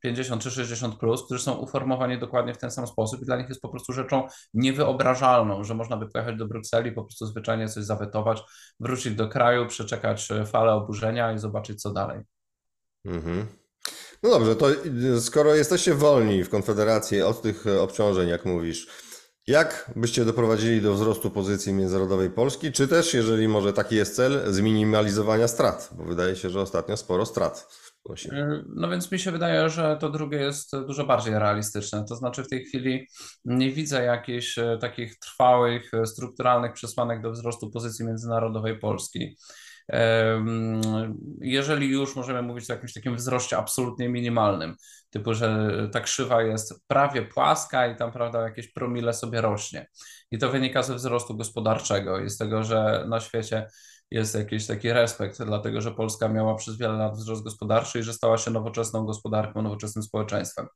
50 0.00 0.42
czy 0.42 0.50
60, 0.50 0.98
plus, 0.98 1.24
którzy 1.24 1.44
są 1.44 1.54
uformowani 1.54 2.18
dokładnie 2.18 2.54
w 2.54 2.58
ten 2.58 2.70
sam 2.70 2.86
sposób 2.86 3.22
i 3.22 3.24
dla 3.24 3.36
nich 3.36 3.48
jest 3.48 3.60
po 3.60 3.68
prostu 3.68 3.92
rzeczą 3.92 4.28
niewyobrażalną, 4.54 5.64
że 5.64 5.74
można 5.74 5.96
by 5.96 6.08
pojechać 6.08 6.36
do 6.36 6.46
Brukseli, 6.46 6.92
po 6.92 7.04
prostu 7.04 7.26
zwyczajnie 7.26 7.68
coś 7.68 7.84
zawetować, 7.84 8.42
wrócić 8.80 9.14
do 9.14 9.28
kraju, 9.28 9.66
przeczekać 9.66 10.30
e, 10.30 10.46
falę 10.46 10.72
oburzenia 10.72 11.32
i 11.32 11.38
zobaczyć, 11.38 11.82
co 11.82 11.92
dalej. 11.92 12.20
Mhm. 13.04 13.46
No 14.22 14.30
dobrze, 14.30 14.56
to 14.56 14.66
skoro 15.20 15.54
jesteście 15.54 15.94
wolni 15.94 16.44
w 16.44 16.50
Konfederacji 16.50 17.22
od 17.22 17.42
tych 17.42 17.66
e, 17.66 17.80
obciążeń, 17.80 18.28
jak 18.28 18.44
mówisz, 18.44 18.86
jak 19.46 19.90
byście 19.96 20.24
doprowadzili 20.24 20.82
do 20.82 20.94
wzrostu 20.94 21.30
pozycji 21.30 21.72
międzynarodowej 21.72 22.30
Polski, 22.30 22.72
czy 22.72 22.88
też, 22.88 23.14
jeżeli 23.14 23.48
może 23.48 23.72
taki 23.72 23.96
jest 23.96 24.16
cel, 24.16 24.52
zminimalizowania 24.52 25.48
strat? 25.48 25.90
Bo 25.92 26.04
wydaje 26.04 26.36
się, 26.36 26.50
że 26.50 26.60
ostatnio 26.60 26.96
sporo 26.96 27.26
strat 27.26 27.79
E, 28.32 28.62
no 28.76 28.88
więc 28.88 29.12
mi 29.12 29.18
się 29.18 29.30
wydaje, 29.30 29.68
że 29.68 29.96
to 30.00 30.10
drugie 30.10 30.38
jest 30.38 30.76
dużo 30.86 31.06
bardziej 31.06 31.34
realistyczne. 31.34 32.04
To 32.08 32.16
znaczy 32.16 32.42
w 32.42 32.48
tej 32.48 32.64
chwili 32.64 33.06
nie 33.44 33.70
widzę 33.70 34.04
jakichś 34.04 34.58
e, 34.58 34.78
takich 34.80 35.18
trwałych, 35.18 35.94
e, 35.94 36.06
strukturalnych 36.06 36.72
przesłanek 36.72 37.22
do 37.22 37.30
wzrostu 37.30 37.70
pozycji 37.70 38.06
międzynarodowej 38.06 38.78
Polski. 38.78 39.36
Jeżeli 41.40 41.88
już 41.88 42.16
możemy 42.16 42.42
mówić 42.42 42.70
o 42.70 42.72
jakimś 42.72 42.92
takim 42.92 43.16
wzroście 43.16 43.58
absolutnie 43.58 44.08
minimalnym, 44.08 44.74
typu, 45.10 45.34
że 45.34 45.70
ta 45.92 46.00
krzywa 46.00 46.42
jest 46.42 46.86
prawie 46.86 47.22
płaska 47.22 47.86
i 47.86 47.96
tam, 47.96 48.12
prawda, 48.12 48.42
jakieś 48.42 48.72
promile 48.72 49.14
sobie 49.14 49.40
rośnie. 49.40 49.86
I 50.30 50.38
to 50.38 50.50
wynika 50.50 50.82
ze 50.82 50.94
wzrostu 50.94 51.36
gospodarczego 51.36 52.18
i 52.18 52.30
z 52.30 52.38
tego, 52.38 52.62
że 52.62 53.04
na 53.08 53.20
świecie 53.20 53.66
jest 54.10 54.34
jakiś 54.34 54.66
taki 54.66 54.92
respekt, 54.92 55.42
dlatego 55.42 55.80
że 55.80 55.92
Polska 55.92 56.28
miała 56.28 56.54
przez 56.54 56.78
wiele 56.78 56.94
lat 56.94 57.16
wzrost 57.16 57.44
gospodarczy 57.44 57.98
i 57.98 58.02
że 58.02 58.12
stała 58.12 58.38
się 58.38 58.50
nowoczesną 58.50 59.06
gospodarką, 59.06 59.62
nowoczesnym 59.62 60.02
społeczeństwem. 60.02 60.66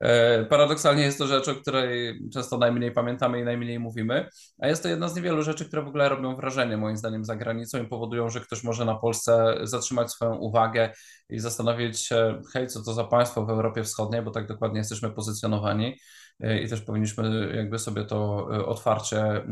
E, 0.00 0.44
paradoksalnie 0.44 1.02
jest 1.02 1.18
to 1.18 1.26
rzecz, 1.26 1.48
o 1.48 1.54
której 1.54 2.20
często 2.32 2.58
najmniej 2.58 2.92
pamiętamy 2.92 3.40
i 3.40 3.44
najmniej 3.44 3.78
mówimy, 3.78 4.28
a 4.58 4.68
jest 4.68 4.82
to 4.82 4.88
jedna 4.88 5.08
z 5.08 5.16
niewielu 5.16 5.42
rzeczy, 5.42 5.64
które 5.64 5.82
w 5.82 5.88
ogóle 5.88 6.08
robią 6.08 6.36
wrażenie 6.36 6.76
moim 6.76 6.96
zdaniem 6.96 7.24
za 7.24 7.36
granicą 7.36 7.82
i 7.82 7.86
powodują, 7.86 8.28
że 8.30 8.40
ktoś 8.40 8.64
może 8.64 8.84
na 8.84 8.94
Polsce 8.94 9.54
zatrzymać 9.62 10.10
swoją 10.10 10.34
uwagę 10.34 10.92
i 11.28 11.38
zastanowić 11.38 12.00
się, 12.00 12.42
hej, 12.52 12.66
co 12.66 12.82
to 12.82 12.94
za 12.94 13.04
państwo 13.04 13.46
w 13.46 13.50
Europie 13.50 13.84
Wschodniej, 13.84 14.22
bo 14.22 14.30
tak 14.30 14.46
dokładnie 14.46 14.78
jesteśmy 14.78 15.10
pozycjonowani 15.10 15.96
i 16.40 16.68
też 16.68 16.80
powinniśmy 16.80 17.52
jakby 17.56 17.78
sobie 17.78 18.04
to 18.04 18.48
e, 18.56 18.66
otwarcie, 18.66 19.20
e, 19.20 19.44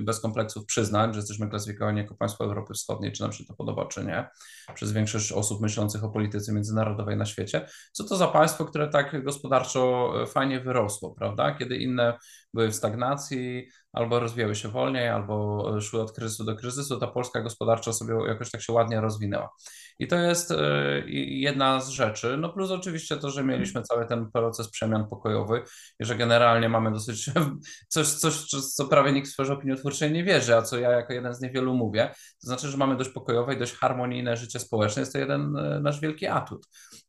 bez 0.00 0.20
kompleksów 0.20 0.66
przyznać, 0.66 1.14
że 1.14 1.20
jesteśmy 1.20 1.50
klasyfikowani 1.50 1.98
jako 1.98 2.14
państwo 2.14 2.44
Europy 2.44 2.74
Wschodniej, 2.74 3.12
czy 3.12 3.22
nam 3.22 3.32
się 3.32 3.44
to 3.44 3.54
podoba, 3.54 3.86
czy 3.86 4.04
nie, 4.04 4.28
przez 4.74 4.92
większość 4.92 5.32
osób 5.32 5.60
myślących 5.60 6.04
o 6.04 6.08
polityce 6.08 6.52
międzynarodowej 6.52 7.16
na 7.16 7.26
świecie. 7.26 7.66
Co 7.92 8.04
to 8.04 8.16
za 8.16 8.28
państwo, 8.28 8.64
które 8.64 8.88
tak 8.88 9.24
gospodarczo 9.24 10.12
fajnie 10.26 10.60
wyrosło, 10.60 11.14
prawda? 11.14 11.54
Kiedy 11.54 11.76
inne 11.76 12.18
były 12.54 12.68
w 12.68 12.74
stagnacji, 12.74 13.68
albo 13.92 14.20
rozwijały 14.20 14.54
się 14.54 14.68
wolniej, 14.68 15.08
albo 15.08 15.64
szły 15.80 16.02
od 16.02 16.12
kryzysu 16.12 16.44
do 16.44 16.56
kryzysu, 16.56 17.00
ta 17.00 17.06
polska 17.06 17.40
gospodarcza 17.40 17.92
sobie 17.92 18.14
jakoś 18.28 18.50
tak 18.50 18.62
się 18.62 18.72
ładnie 18.72 19.00
rozwinęła. 19.00 19.50
I 19.98 20.08
to 20.08 20.16
jest 20.16 20.50
e, 20.50 21.02
jedna 21.26 21.80
z 21.80 21.88
rzeczy. 21.88 22.36
No 22.36 22.48
plus 22.52 22.70
oczywiście 22.70 23.16
to, 23.16 23.30
że 23.30 23.44
mieliśmy 23.44 23.82
cały 23.82 24.06
ten 24.06 24.30
proces 24.30 24.70
przemian 24.70 25.08
pokojowy 25.08 25.62
i 26.00 26.04
że 26.04 26.16
generalnie 26.16 26.68
mamy 26.68 26.92
dosyć 26.92 27.30
coś, 27.88 28.08
coś 28.08 28.46
co 28.74 28.84
prawie 28.84 29.12
nikt 29.12 29.28
w 29.28 29.32
sferze 29.32 29.52
opiniotwórczej 29.52 30.12
nie 30.12 30.24
wierzy, 30.24 30.56
a 30.56 30.62
co 30.62 30.78
ja 30.78 30.90
jako 30.90 31.12
jeden 31.12 31.34
z 31.34 31.40
niewielu 31.40 31.74
mówię. 31.74 32.10
To 32.14 32.46
znaczy, 32.46 32.68
że 32.68 32.76
mamy 32.76 32.96
dość 32.96 33.10
pokojowe 33.10 33.54
i 33.54 33.58
dość 33.58 33.74
harmonijne 33.74 34.36
życie 34.36 34.60
społeczne. 34.60 35.00
Jest 35.00 35.12
to 35.12 35.18
jeden 35.18 35.56
e, 35.56 35.80
nasz 35.80 36.00
wielki 36.00 36.26
atut. 36.26 36.66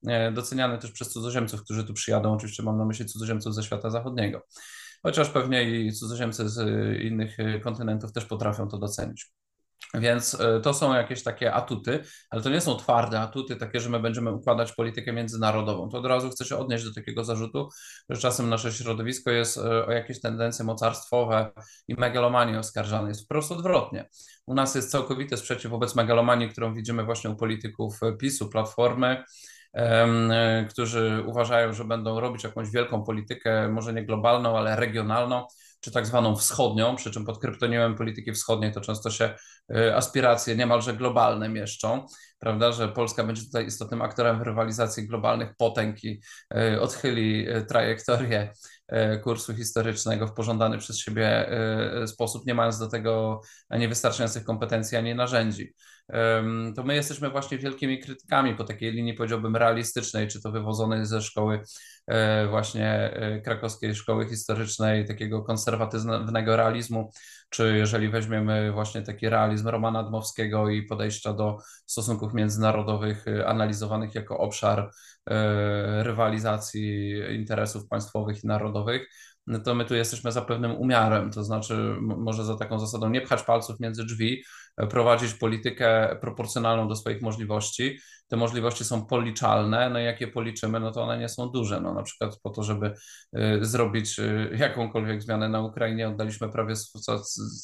E, 0.07 0.31
doceniany 0.31 0.77
też 0.77 0.91
przez 0.91 1.09
cudzoziemców, 1.09 1.63
którzy 1.63 1.83
tu 1.83 1.93
przyjadą. 1.93 2.33
Oczywiście 2.33 2.63
mam 2.63 2.77
na 2.77 2.85
myśli 2.85 3.05
cudzoziemców 3.05 3.55
ze 3.55 3.63
świata 3.63 3.89
zachodniego 3.89 4.41
chociaż 5.05 5.29
pewnie 5.29 5.63
i 5.63 5.93
cudzoziemcy 5.93 6.49
z 6.49 6.59
innych 7.01 7.37
kontynentów 7.63 8.11
też 8.11 8.25
potrafią 8.25 8.67
to 8.67 8.77
docenić. 8.77 9.31
Więc 9.99 10.41
e, 10.41 10.59
to 10.59 10.73
są 10.73 10.93
jakieś 10.93 11.23
takie 11.23 11.53
atuty, 11.53 12.03
ale 12.29 12.41
to 12.41 12.49
nie 12.49 12.61
są 12.61 12.75
twarde 12.75 13.19
atuty, 13.19 13.55
takie, 13.55 13.79
że 13.79 13.89
my 13.89 13.99
będziemy 13.99 14.31
układać 14.31 14.71
politykę 14.71 15.13
międzynarodową. 15.13 15.89
To 15.89 15.97
od 15.97 16.05
razu 16.05 16.29
chcę 16.29 16.45
się 16.45 16.57
odnieść 16.57 16.85
do 16.85 16.93
takiego 16.93 17.23
zarzutu, 17.23 17.69
że 18.09 18.21
czasem 18.21 18.49
nasze 18.49 18.71
środowisko 18.71 19.31
jest 19.31 19.57
e, 19.57 19.85
o 19.85 19.91
jakieś 19.91 20.21
tendencje 20.21 20.65
mocarstwowe 20.65 21.51
i 21.87 21.95
megalomanii 21.95 22.57
oskarżane. 22.57 23.07
Jest 23.07 23.25
wprost 23.25 23.51
odwrotnie. 23.51 24.09
U 24.45 24.53
nas 24.53 24.75
jest 24.75 24.91
całkowity 24.91 25.37
sprzeciw 25.37 25.71
wobec 25.71 25.95
megalomanii, 25.95 26.49
którą 26.49 26.73
widzimy 26.73 27.03
właśnie 27.03 27.29
u 27.29 27.35
polityków 27.35 27.99
PiSu, 28.19 28.49
Platformy, 28.49 29.23
e, 29.73 30.65
którzy 30.69 31.23
uważają, 31.25 31.73
że 31.73 31.85
będą 31.85 32.19
robić 32.19 32.43
jakąś 32.43 32.69
wielką 32.69 33.03
politykę, 33.03 33.69
może 33.69 33.93
nie 33.93 34.05
globalną, 34.05 34.57
ale 34.57 34.75
regionalną, 34.75 35.47
czy 35.85 35.91
tak 35.91 36.05
zwaną 36.05 36.35
wschodnią, 36.35 36.95
przy 36.95 37.11
czym 37.11 37.25
pod 37.25 37.39
kryptonimem 37.39 37.95
polityki 37.95 38.31
wschodniej 38.31 38.71
to 38.71 38.81
często 38.81 39.09
się 39.11 39.35
y, 39.75 39.95
aspiracje 39.95 40.55
niemalże 40.55 40.93
globalne 40.93 41.49
mieszczą, 41.49 42.05
prawda, 42.39 42.71
że 42.71 42.87
Polska 42.87 43.23
będzie 43.23 43.41
tutaj 43.41 43.65
istotnym 43.65 44.01
aktorem 44.01 44.39
w 44.39 44.41
rywalizacji 44.41 45.07
globalnych 45.07 45.55
potęg 45.57 46.03
i 46.03 46.21
y, 46.73 46.81
odchyli 46.81 47.49
y, 47.49 47.65
trajektorię 47.65 48.53
kursu 49.23 49.55
historycznego 49.55 50.27
w 50.27 50.33
pożądany 50.33 50.77
przez 50.77 50.99
siebie 50.99 51.49
sposób, 52.07 52.45
nie 52.45 52.53
mając 52.53 52.79
do 52.79 52.87
tego 52.87 53.41
ani 53.69 53.87
wystarczających 53.87 54.43
kompetencji, 54.43 54.97
ani 54.97 55.15
narzędzi. 55.15 55.73
To 56.75 56.83
my 56.83 56.95
jesteśmy 56.95 57.29
właśnie 57.29 57.57
wielkimi 57.57 57.99
krytykami 57.99 58.55
po 58.55 58.63
takiej 58.63 58.91
linii, 58.91 59.13
powiedziałbym, 59.13 59.55
realistycznej, 59.55 60.27
czy 60.27 60.41
to 60.41 60.51
wywodzonej 60.51 61.05
ze 61.05 61.21
szkoły 61.21 61.61
właśnie 62.49 62.91
e, 62.91 63.41
krakowskiej 63.41 63.95
szkoły 63.95 64.29
historycznej, 64.29 65.05
takiego 65.05 65.43
konserwatywnego 65.43 66.55
realizmu, 66.55 67.11
czy 67.49 67.77
jeżeli 67.77 68.09
weźmiemy 68.09 68.71
właśnie 68.71 69.01
taki 69.01 69.29
realizm 69.29 69.67
Romana 69.67 70.03
Dmowskiego 70.03 70.69
i 70.69 70.83
podejścia 70.83 71.33
do 71.33 71.57
stosunków 71.85 72.33
międzynarodowych 72.33 73.27
e, 73.27 73.47
analizowanych 73.47 74.15
jako 74.15 74.37
obszar 74.37 74.91
rywalizacji 76.01 77.13
interesów 77.35 77.87
państwowych 77.87 78.43
i 78.43 78.47
narodowych, 78.47 79.07
to 79.63 79.75
my 79.75 79.85
tu 79.85 79.95
jesteśmy 79.95 80.31
za 80.31 80.41
pewnym 80.41 80.71
umiarem, 80.71 81.31
to 81.31 81.43
znaczy 81.43 81.95
może 82.01 82.45
za 82.45 82.57
taką 82.57 82.79
zasadą 82.79 83.09
nie 83.09 83.21
pchać 83.21 83.43
palców 83.43 83.79
między 83.79 84.05
drzwi, 84.05 84.43
prowadzić 84.89 85.33
politykę 85.33 86.17
proporcjonalną 86.21 86.87
do 86.87 86.95
swoich 86.95 87.21
możliwości. 87.21 87.99
Te 88.27 88.37
możliwości 88.37 88.85
są 88.85 89.05
policzalne, 89.05 89.89
no 89.89 89.99
i 89.99 90.03
jak 90.03 90.21
je 90.21 90.27
policzymy, 90.27 90.79
no 90.79 90.91
to 90.91 91.03
one 91.03 91.17
nie 91.17 91.29
są 91.29 91.49
duże. 91.49 91.81
No 91.81 91.93
na 91.93 92.03
przykład 92.03 92.39
po 92.43 92.49
to, 92.49 92.63
żeby 92.63 92.93
y, 93.37 93.65
zrobić 93.65 94.19
y, 94.19 94.57
jakąkolwiek 94.59 95.21
zmianę 95.21 95.49
na 95.49 95.61
Ukrainie, 95.61 96.07
oddaliśmy 96.09 96.49
prawie 96.49 96.73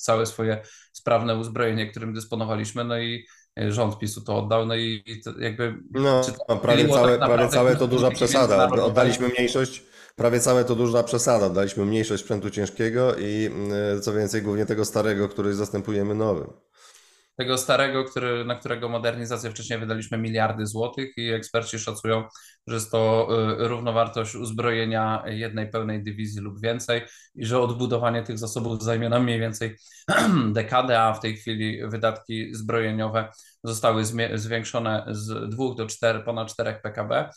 całe 0.01 0.25
swoje 0.25 0.61
sprawne 0.93 1.35
uzbrojenie, 1.35 1.87
którym 1.87 2.13
dysponowaliśmy, 2.13 2.83
no 2.83 2.99
i 2.99 3.25
rząd 3.57 3.99
PiSu 3.99 4.21
to 4.21 4.37
oddał, 4.37 4.65
no 4.65 4.75
i 4.75 5.03
jakby... 5.39 5.75
No, 5.91 6.21
prawie 6.61 6.89
całe, 6.89 7.17
tak 7.17 7.29
prawie 7.29 7.49
całe 7.49 7.75
to 7.81 7.87
duża 7.87 8.11
przesada. 8.11 8.69
Oddaliśmy 8.69 9.27
mniejszość, 9.27 9.83
prawie 10.21 10.39
całe 10.39 10.65
to 10.65 10.75
duża 10.75 11.03
przesada. 11.03 11.45
Oddaliśmy 11.45 11.85
mniejszość 11.85 12.23
sprzętu 12.23 12.49
ciężkiego 12.49 13.15
i 13.15 13.45
mm, 13.45 14.01
co 14.01 14.13
więcej, 14.13 14.41
głównie 14.41 14.65
tego 14.65 14.85
starego, 14.85 15.29
który 15.29 15.53
zastępujemy 15.53 16.15
nowym. 16.15 16.47
tego 17.37 17.57
starego, 17.57 18.03
który, 18.03 18.45
na 18.45 18.55
którego 18.55 18.89
modernizację 18.89 19.51
wcześniej 19.51 19.79
wydaliśmy 19.79 20.17
miliardy 20.17 20.65
złotych 20.67 21.17
i 21.17 21.29
eksperci 21.29 21.79
szacują, 21.79 22.23
że 22.67 22.75
jest 22.75 22.91
to 22.91 23.27
y, 23.61 23.67
równowartość 23.67 24.35
uzbrojenia 24.35 25.23
jednej 25.27 25.71
pełnej 25.71 26.03
dywizji 26.03 26.41
lub 26.41 26.61
więcej 26.61 27.01
i 27.35 27.45
że 27.45 27.59
odbudowanie 27.59 28.23
tych 28.23 28.37
zasobów 28.39 28.83
zajmie 28.83 29.09
nam 29.09 29.23
mniej 29.23 29.39
więcej 29.39 29.75
dekadę, 30.59 31.01
a 31.01 31.13
w 31.13 31.19
tej 31.19 31.35
chwili 31.35 31.87
wydatki 31.87 32.55
zbrojeniowe 32.55 33.29
zostały 33.63 34.03
zwiększone 34.33 35.05
z 35.09 35.49
2 35.49 35.75
do 35.75 35.87
4, 35.87 36.19
ponad 36.19 36.51
4 36.51 36.79
PKB, 36.83 37.29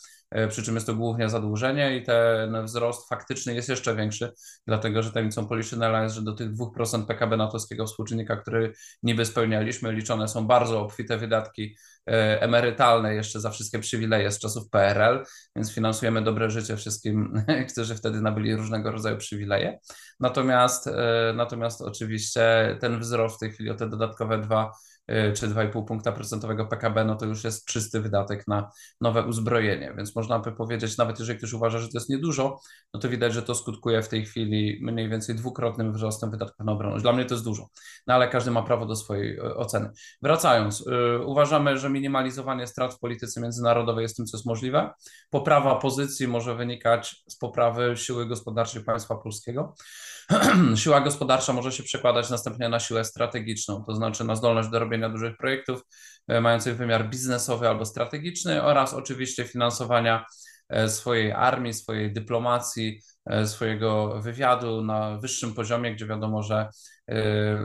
przy 0.49 0.63
czym 0.63 0.75
jest 0.75 0.87
to 0.87 0.95
głównie 0.95 1.29
zadłużenie 1.29 1.97
i 1.97 2.03
ten 2.03 2.65
wzrost 2.65 3.09
faktyczny 3.09 3.55
jest 3.55 3.69
jeszcze 3.69 3.95
większy, 3.95 4.33
dlatego 4.67 5.03
że 5.03 5.11
tajemnicą 5.11 5.47
Poliszynela 5.47 6.03
jest, 6.03 6.15
że 6.15 6.21
do 6.21 6.33
tych 6.33 6.51
2% 6.53 7.05
PKB 7.05 7.37
natowskiego 7.37 7.85
współczynnika, 7.85 8.35
który 8.35 8.73
niby 9.03 9.25
spełnialiśmy, 9.25 9.93
liczone 9.93 10.27
są 10.27 10.47
bardzo 10.47 10.81
obfite 10.81 11.17
wydatki 11.17 11.75
e, 12.09 12.41
emerytalne 12.41 13.15
jeszcze 13.15 13.39
za 13.39 13.49
wszystkie 13.49 13.79
przywileje 13.79 14.31
z 14.31 14.39
czasów 14.39 14.69
PRL, 14.69 15.23
więc 15.55 15.73
finansujemy 15.73 16.21
dobre 16.21 16.49
życie 16.49 16.77
wszystkim, 16.77 17.43
którzy 17.71 17.95
wtedy 17.95 18.21
nabyli 18.21 18.55
różnego 18.55 18.91
rodzaju 18.91 19.17
przywileje. 19.17 19.79
Natomiast, 20.19 20.87
e, 20.87 21.33
natomiast 21.35 21.81
oczywiście 21.81 22.77
ten 22.81 22.99
wzrost 22.99 23.35
w 23.35 23.39
tej 23.39 23.51
chwili 23.51 23.69
o 23.69 23.75
te 23.75 23.89
dodatkowe 23.89 24.37
2 24.37 24.63
e, 24.63 24.69
czy 25.07 25.47
2,5 25.47 25.85
punkta 25.85 26.11
procentowego 26.11 26.65
PKB, 26.65 27.05
no 27.05 27.15
to 27.15 27.25
już 27.25 27.43
jest 27.43 27.65
czysty 27.65 28.01
wydatek 28.01 28.47
na 28.47 28.69
nowe 29.01 29.23
uzbrojenie, 29.23 29.93
więc 29.97 30.15
można 30.15 30.39
by 30.39 30.51
powiedzieć, 30.51 30.97
nawet 30.97 31.19
jeżeli 31.19 31.37
ktoś 31.37 31.53
uważa, 31.53 31.79
że 31.79 31.87
to 31.87 31.97
jest 31.97 32.09
niedużo, 32.09 32.59
no 32.93 32.99
to 32.99 33.09
widać, 33.09 33.33
że 33.33 33.41
to 33.41 33.55
skutkuje 33.55 34.01
w 34.01 34.07
tej 34.07 34.25
chwili 34.25 34.79
mniej 34.81 35.09
więcej 35.09 35.35
dwukrotnym 35.35 35.93
wzrostem 35.93 36.31
wydatków 36.31 36.65
na 36.65 36.71
obronność. 36.71 37.03
Dla 37.03 37.13
mnie 37.13 37.25
to 37.25 37.33
jest 37.33 37.45
dużo, 37.45 37.67
no 38.07 38.13
ale 38.13 38.27
każdy 38.27 38.51
ma 38.51 38.63
prawo 38.63 38.85
do 38.85 38.95
swojej 38.95 39.37
e, 39.37 39.55
oceny. 39.55 39.89
Wracając, 40.21 40.81
y, 40.81 41.25
uważamy, 41.25 41.77
że 41.77 41.89
minimalizowanie 41.89 42.67
strat 42.67 42.93
w 42.93 42.99
polityce 42.99 43.41
międzynarodowej 43.41 44.03
jest 44.03 44.17
tym, 44.17 44.25
co 44.25 44.37
jest 44.37 44.45
możliwe. 44.45 44.93
Poprawa 45.29 45.75
pozycji 45.75 46.27
może 46.27 46.55
wynikać 46.55 47.23
z 47.29 47.37
poprawy 47.37 47.97
siły 47.97 48.25
gospodarczej 48.25 48.83
państwa 48.83 49.15
polskiego. 49.15 49.75
Siła 50.75 51.01
gospodarcza 51.01 51.53
może 51.53 51.71
się 51.71 51.83
przekładać 51.83 52.29
następnie 52.29 52.69
na 52.69 52.79
siłę 52.79 53.05
strategiczną, 53.05 53.83
to 53.83 53.95
znaczy 53.95 54.23
na 54.23 54.35
zdolność 54.35 54.69
do 54.69 54.79
robienia 54.79 55.09
dużych 55.09 55.37
projektów 55.37 55.81
e, 56.27 56.41
mających 56.41 56.77
wymiar 56.77 57.09
biznesowy 57.09 57.67
albo 57.67 57.85
strategiczny 57.85 58.63
oraz 58.63 58.93
oczywiście 58.93 59.43
finansowania 59.43 60.25
e, 60.69 60.89
swojej 60.89 61.31
armii, 61.31 61.73
swojej 61.73 62.13
dyplomacji, 62.13 63.01
e, 63.25 63.47
swojego 63.47 64.21
wywiadu 64.21 64.83
na 64.83 65.17
wyższym 65.17 65.53
poziomie, 65.53 65.95
gdzie 65.95 66.05
wiadomo, 66.05 66.43
że 66.43 66.69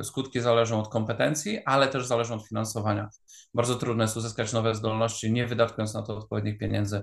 skutki 0.03 0.41
zależą 0.41 0.81
od 0.81 0.89
kompetencji, 0.89 1.61
ale 1.65 1.89
też 1.89 2.07
zależą 2.07 2.35
od 2.35 2.49
finansowania. 2.49 3.09
Bardzo 3.55 3.75
trudno 3.75 4.05
jest 4.05 4.17
uzyskać 4.17 4.53
nowe 4.53 4.75
zdolności, 4.75 5.33
nie 5.33 5.47
wydatkując 5.47 5.95
na 5.95 6.03
to 6.03 6.17
odpowiednich 6.17 6.59
pieniędzy. 6.59 7.03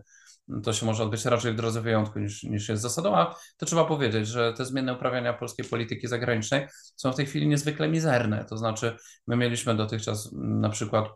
To 0.63 0.73
się 0.73 0.85
może 0.85 1.03
odbyć 1.03 1.25
raczej 1.25 1.53
w 1.53 1.55
drodze 1.55 1.81
wyjątku 1.81 2.19
niż, 2.19 2.43
niż 2.43 2.69
jest 2.69 2.81
zasadą, 2.81 3.15
a 3.15 3.35
to 3.57 3.65
trzeba 3.65 3.85
powiedzieć, 3.85 4.27
że 4.27 4.53
te 4.53 4.65
zmienne 4.65 4.93
uprawiania 4.93 5.33
polskiej 5.33 5.65
polityki 5.65 6.07
zagranicznej 6.07 6.67
są 6.95 7.11
w 7.11 7.15
tej 7.15 7.25
chwili 7.25 7.47
niezwykle 7.47 7.89
mizerne. 7.89 8.45
To 8.45 8.57
znaczy, 8.57 8.97
my 9.27 9.35
mieliśmy 9.35 9.75
dotychczas 9.75 10.33
m, 10.33 10.61
na 10.61 10.69
przykład 10.69 11.09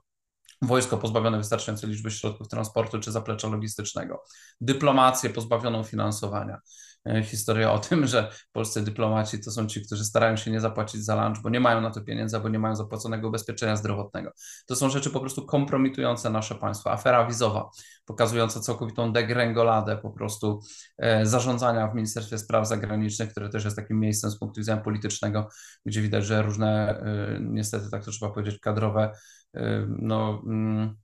wojsko 0.61 0.97
pozbawione 0.97 1.37
wystarczającej 1.37 1.89
liczby 1.89 2.11
środków 2.11 2.47
transportu 2.47 2.99
czy 2.99 3.11
zaplecza 3.11 3.47
logistycznego, 3.47 4.23
dyplomację 4.61 5.29
pozbawioną 5.29 5.83
finansowania. 5.83 6.59
E, 7.05 7.23
Historia 7.23 7.71
o 7.71 7.79
tym, 7.79 8.07
że 8.07 8.31
polscy 8.51 8.83
dyplomaci 8.83 9.39
to 9.43 9.51
są 9.51 9.67
ci, 9.67 9.85
którzy 9.85 10.05
starają 10.05 10.35
się 10.35 10.51
nie 10.51 10.61
zapłacić 10.61 11.05
za 11.05 11.23
lunch, 11.23 11.41
bo 11.43 11.49
nie 11.49 11.59
mają 11.59 11.81
na 11.81 11.91
to 11.91 12.01
pieniędzy, 12.01 12.39
bo 12.39 12.49
nie 12.49 12.59
mają 12.59 12.75
zapłaconego 12.75 13.27
ubezpieczenia 13.27 13.75
zdrowotnego. 13.75 14.31
To 14.65 14.75
są 14.75 14.89
rzeczy 14.89 15.09
po 15.09 15.19
prostu 15.19 15.45
kompromitujące 15.45 16.29
nasze 16.29 16.55
państwo. 16.55 16.91
Afera 16.91 17.27
wizowa, 17.27 17.69
pokazująca 18.05 18.59
całkowitą 18.59 19.13
degrengoladę 19.13 19.97
po 19.97 20.09
prostu 20.09 20.61
e, 20.97 21.25
zarządzania 21.25 21.87
w 21.87 21.95
Ministerstwie 21.95 22.37
Spraw 22.37 22.67
Zagranicznych, 22.67 23.31
które 23.31 23.49
też 23.49 23.65
jest 23.65 23.75
takim 23.75 23.99
miejscem 23.99 24.31
z 24.31 24.39
punktu 24.39 24.61
widzenia 24.61 24.81
politycznego, 24.81 25.49
gdzie 25.85 26.01
widać, 26.01 26.25
że 26.25 26.41
różne, 26.41 26.99
e, 26.99 27.39
niestety 27.41 27.89
tak 27.91 28.05
to 28.05 28.11
trzeba 28.11 28.31
powiedzieć, 28.31 28.59
kadrowe 28.59 29.11
no, 29.87 30.41
mm, 30.45 30.95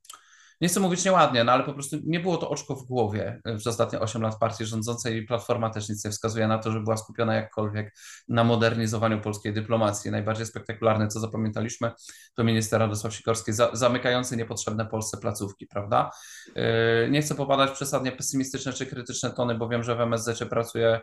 nie 0.61 0.67
chcę 0.67 0.79
mówić 0.79 1.05
nieładnie, 1.05 1.43
no 1.43 1.51
ale 1.51 1.63
po 1.63 1.73
prostu 1.73 1.97
nie 2.05 2.19
było 2.19 2.37
to 2.37 2.49
oczko 2.49 2.75
w 2.75 2.83
głowie 2.83 3.41
przez 3.45 3.67
ostatnie 3.67 3.99
8 3.99 4.21
lat 4.21 4.39
partii 4.39 4.65
rządzącej 4.65 5.25
Platforma 5.25 5.69
też 5.69 5.89
nic 5.89 6.05
nie 6.05 6.11
wskazuje 6.11 6.47
na 6.47 6.57
to, 6.57 6.71
że 6.71 6.79
była 6.79 6.97
skupiona 6.97 7.35
jakkolwiek 7.35 7.95
na 8.27 8.43
modernizowaniu 8.43 9.21
polskiej 9.21 9.53
dyplomacji. 9.53 10.11
Najbardziej 10.11 10.45
spektakularne, 10.45 11.07
co 11.07 11.19
zapamiętaliśmy, 11.19 11.91
to 12.35 12.43
minister 12.43 12.79
Radosław 12.79 13.13
Sikorski 13.13 13.53
za, 13.53 13.69
zamykający 13.73 14.37
niepotrzebne 14.37 14.85
Polsce 14.85 15.17
placówki, 15.17 15.67
prawda? 15.67 16.11
Yy, 16.55 17.09
Nie 17.09 17.21
chcę 17.21 17.35
popadać 17.35 17.69
w 17.69 17.73
przesadnie 17.73 18.11
pesymistyczne 18.11 18.73
czy 18.73 18.85
krytyczne 18.85 19.31
tony, 19.31 19.55
bo 19.55 19.69
wiem, 19.69 19.83
że 19.83 19.95
w 19.95 20.01
MSZ 20.01 20.49
pracuje 20.49 21.01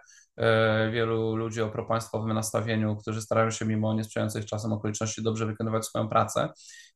wielu 0.93 1.37
ludzi 1.37 1.63
o 1.63 1.69
propaństwowym 1.69 2.33
nastawieniu, 2.33 2.97
którzy 2.97 3.23
starają 3.23 3.51
się 3.51 3.65
mimo 3.65 3.95
niesprzyjających 3.95 4.47
czasem 4.47 4.73
okoliczności 4.73 5.23
dobrze 5.23 5.47
wykonywać 5.47 5.87
swoją 5.87 6.09
pracę 6.09 6.49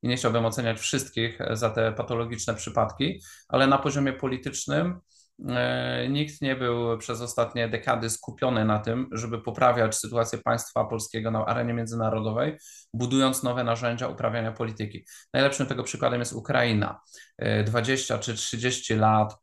i 0.03 0.09
nie 0.09 0.17
chciałbym 0.17 0.45
oceniać 0.45 0.79
wszystkich 0.79 1.39
za 1.51 1.71
te 1.71 1.93
patologiczne 1.93 2.55
przypadki, 2.55 3.21
ale 3.49 3.67
na 3.67 3.79
poziomie 3.79 4.13
politycznym 4.13 5.01
e, 5.49 6.09
nikt 6.09 6.43
nie 6.43 6.57
był 6.57 6.99
przez 6.99 7.21
ostatnie 7.21 7.69
dekady 7.69 8.11
skupiony 8.11 8.65
na 8.65 8.79
tym, 8.79 9.09
żeby 9.13 9.43
poprawiać 9.43 9.97
sytuację 9.97 10.39
państwa 10.39 10.85
polskiego 10.85 11.31
na 11.31 11.47
arenie 11.47 11.75
międzynarodowej, 11.75 12.59
budując 12.95 13.43
nowe 13.43 13.65
narzędzia 13.65 14.09
uprawiania 14.09 14.53
polityki. 14.53 15.05
Najlepszym 15.35 15.67
tego 15.67 15.83
przykładem 15.83 16.21
jest 16.21 16.33
Ukraina. 16.33 17.01
E, 17.39 17.65
20 17.65 18.19
czy 18.19 18.35
30 18.35 18.95
lat 18.95 19.33
e, 19.33 19.37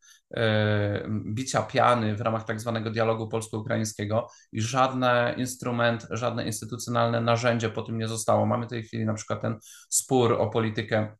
bicia 1.25 1.61
piany 1.61 2.15
w 2.15 2.21
ramach 2.21 2.45
tak 2.45 2.59
zwanego 2.59 2.91
dialogu 2.91 3.27
polsko-ukraińskiego 3.27 4.27
i 4.51 4.61
żadne 4.61 5.35
instrument, 5.37 6.07
żadne 6.09 6.45
instytucjonalne 6.45 7.21
narzędzie 7.21 7.69
po 7.69 7.81
tym 7.81 7.97
nie 7.97 8.07
zostało. 8.07 8.45
Mamy 8.45 8.65
w 8.65 8.69
tej 8.69 8.83
chwili 8.83 9.05
na 9.05 9.13
przykład 9.13 9.41
ten 9.41 9.55
spór 9.89 10.33
o 10.33 10.49
politykę 10.49 11.15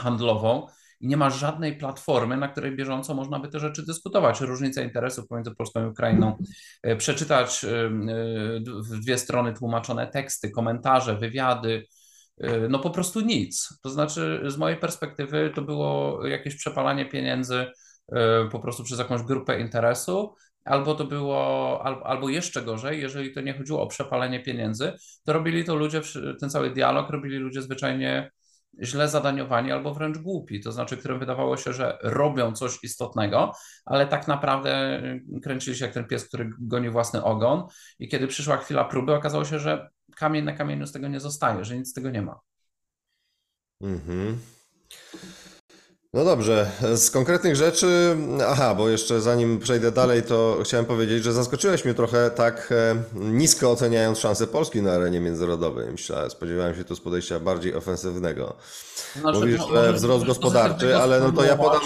handlową 0.00 0.66
i 1.00 1.06
nie 1.06 1.16
ma 1.16 1.30
żadnej 1.30 1.76
platformy, 1.76 2.36
na 2.36 2.48
której 2.48 2.76
bieżąco 2.76 3.14
można 3.14 3.38
by 3.38 3.48
te 3.48 3.60
rzeczy 3.60 3.86
dyskutować. 3.86 4.40
Różnica 4.40 4.82
interesów 4.82 5.28
pomiędzy 5.28 5.54
Polską 5.54 5.86
i 5.86 5.88
Ukrainą, 5.88 6.36
e, 6.82 6.96
przeczytać 6.96 7.64
e, 7.64 7.68
w 8.90 9.00
dwie 9.00 9.18
strony 9.18 9.52
tłumaczone 9.52 10.06
teksty, 10.06 10.50
komentarze, 10.50 11.16
wywiady, 11.16 11.86
e, 12.38 12.68
no 12.68 12.78
po 12.78 12.90
prostu 12.90 13.20
nic. 13.20 13.78
To 13.82 13.90
znaczy, 13.90 14.42
z 14.46 14.56
mojej 14.56 14.78
perspektywy, 14.78 15.52
to 15.54 15.62
było 15.62 16.26
jakieś 16.26 16.56
przepalanie 16.56 17.06
pieniędzy 17.06 17.56
e, 17.56 17.72
po 18.52 18.60
prostu 18.60 18.84
przez 18.84 18.98
jakąś 18.98 19.22
grupę 19.22 19.60
interesu. 19.60 20.34
Albo 20.64 20.94
to 20.94 21.04
było, 21.04 21.82
albo, 22.04 22.28
jeszcze 22.28 22.62
gorzej, 22.62 23.00
jeżeli 23.00 23.34
to 23.34 23.40
nie 23.40 23.58
chodziło 23.58 23.82
o 23.82 23.86
przepalenie 23.86 24.42
pieniędzy, 24.42 24.92
to 25.24 25.32
robili 25.32 25.64
to 25.64 25.74
ludzie, 25.74 26.00
ten 26.40 26.50
cały 26.50 26.70
dialog 26.70 27.10
robili 27.10 27.36
ludzie 27.36 27.62
zwyczajnie 27.62 28.30
źle 28.82 29.08
zadaniowani 29.08 29.72
albo 29.72 29.94
wręcz 29.94 30.18
głupi, 30.18 30.60
to 30.60 30.72
znaczy, 30.72 30.96
którym 30.96 31.18
wydawało 31.18 31.56
się, 31.56 31.72
że 31.72 31.98
robią 32.02 32.52
coś 32.52 32.84
istotnego, 32.84 33.52
ale 33.84 34.06
tak 34.06 34.28
naprawdę 34.28 35.02
y, 35.36 35.40
kręcili 35.40 35.76
się 35.76 35.84
jak 35.84 35.94
ten 35.94 36.04
pies, 36.04 36.28
który 36.28 36.50
goni 36.60 36.90
własny 36.90 37.24
ogon 37.24 37.66
i 37.98 38.08
kiedy 38.08 38.26
przyszła 38.26 38.56
chwila 38.56 38.84
próby, 38.84 39.14
okazało 39.14 39.44
się, 39.44 39.58
że 39.58 39.88
kamień 40.16 40.44
na 40.44 40.52
kamieniu 40.52 40.86
z 40.86 40.92
tego 40.92 41.08
nie 41.08 41.20
zostaje, 41.20 41.64
że 41.64 41.76
nic 41.76 41.90
z 41.90 41.92
tego 41.92 42.10
nie 42.10 42.22
ma. 42.22 42.40
Mhm. 43.80 44.38
No 46.14 46.24
dobrze, 46.24 46.70
z 46.94 47.10
konkretnych 47.10 47.56
rzeczy, 47.56 48.16
aha, 48.48 48.74
bo 48.74 48.88
jeszcze 48.88 49.20
zanim 49.20 49.58
przejdę 49.58 49.92
dalej, 49.92 50.22
to 50.22 50.58
chciałem 50.64 50.86
powiedzieć, 50.86 51.24
że 51.24 51.32
zaskoczyłeś 51.32 51.84
mnie 51.84 51.94
trochę 51.94 52.30
tak 52.30 52.72
e, 52.72 52.96
nisko 53.14 53.70
oceniając 53.70 54.18
szanse 54.18 54.46
Polski 54.46 54.82
na 54.82 54.92
arenie 54.92 55.20
międzynarodowej. 55.20 55.92
Myślałem, 55.92 56.30
spodziewałem 56.30 56.74
się 56.74 56.84
tu 56.84 56.96
z 56.96 57.00
podejścia 57.00 57.40
bardziej 57.40 57.74
ofensywnego. 57.74 58.56
Znaczy, 59.20 59.38
Mówisz, 59.38 59.58
no, 59.58 59.66
że 59.66 59.72
może 59.72 59.92
wzrost 59.92 60.24
gospodarczy, 60.24 60.96
ale 60.96 61.20
no 61.20 61.32
to 61.32 61.44
ja 61.44 61.56
podam, 61.56 61.80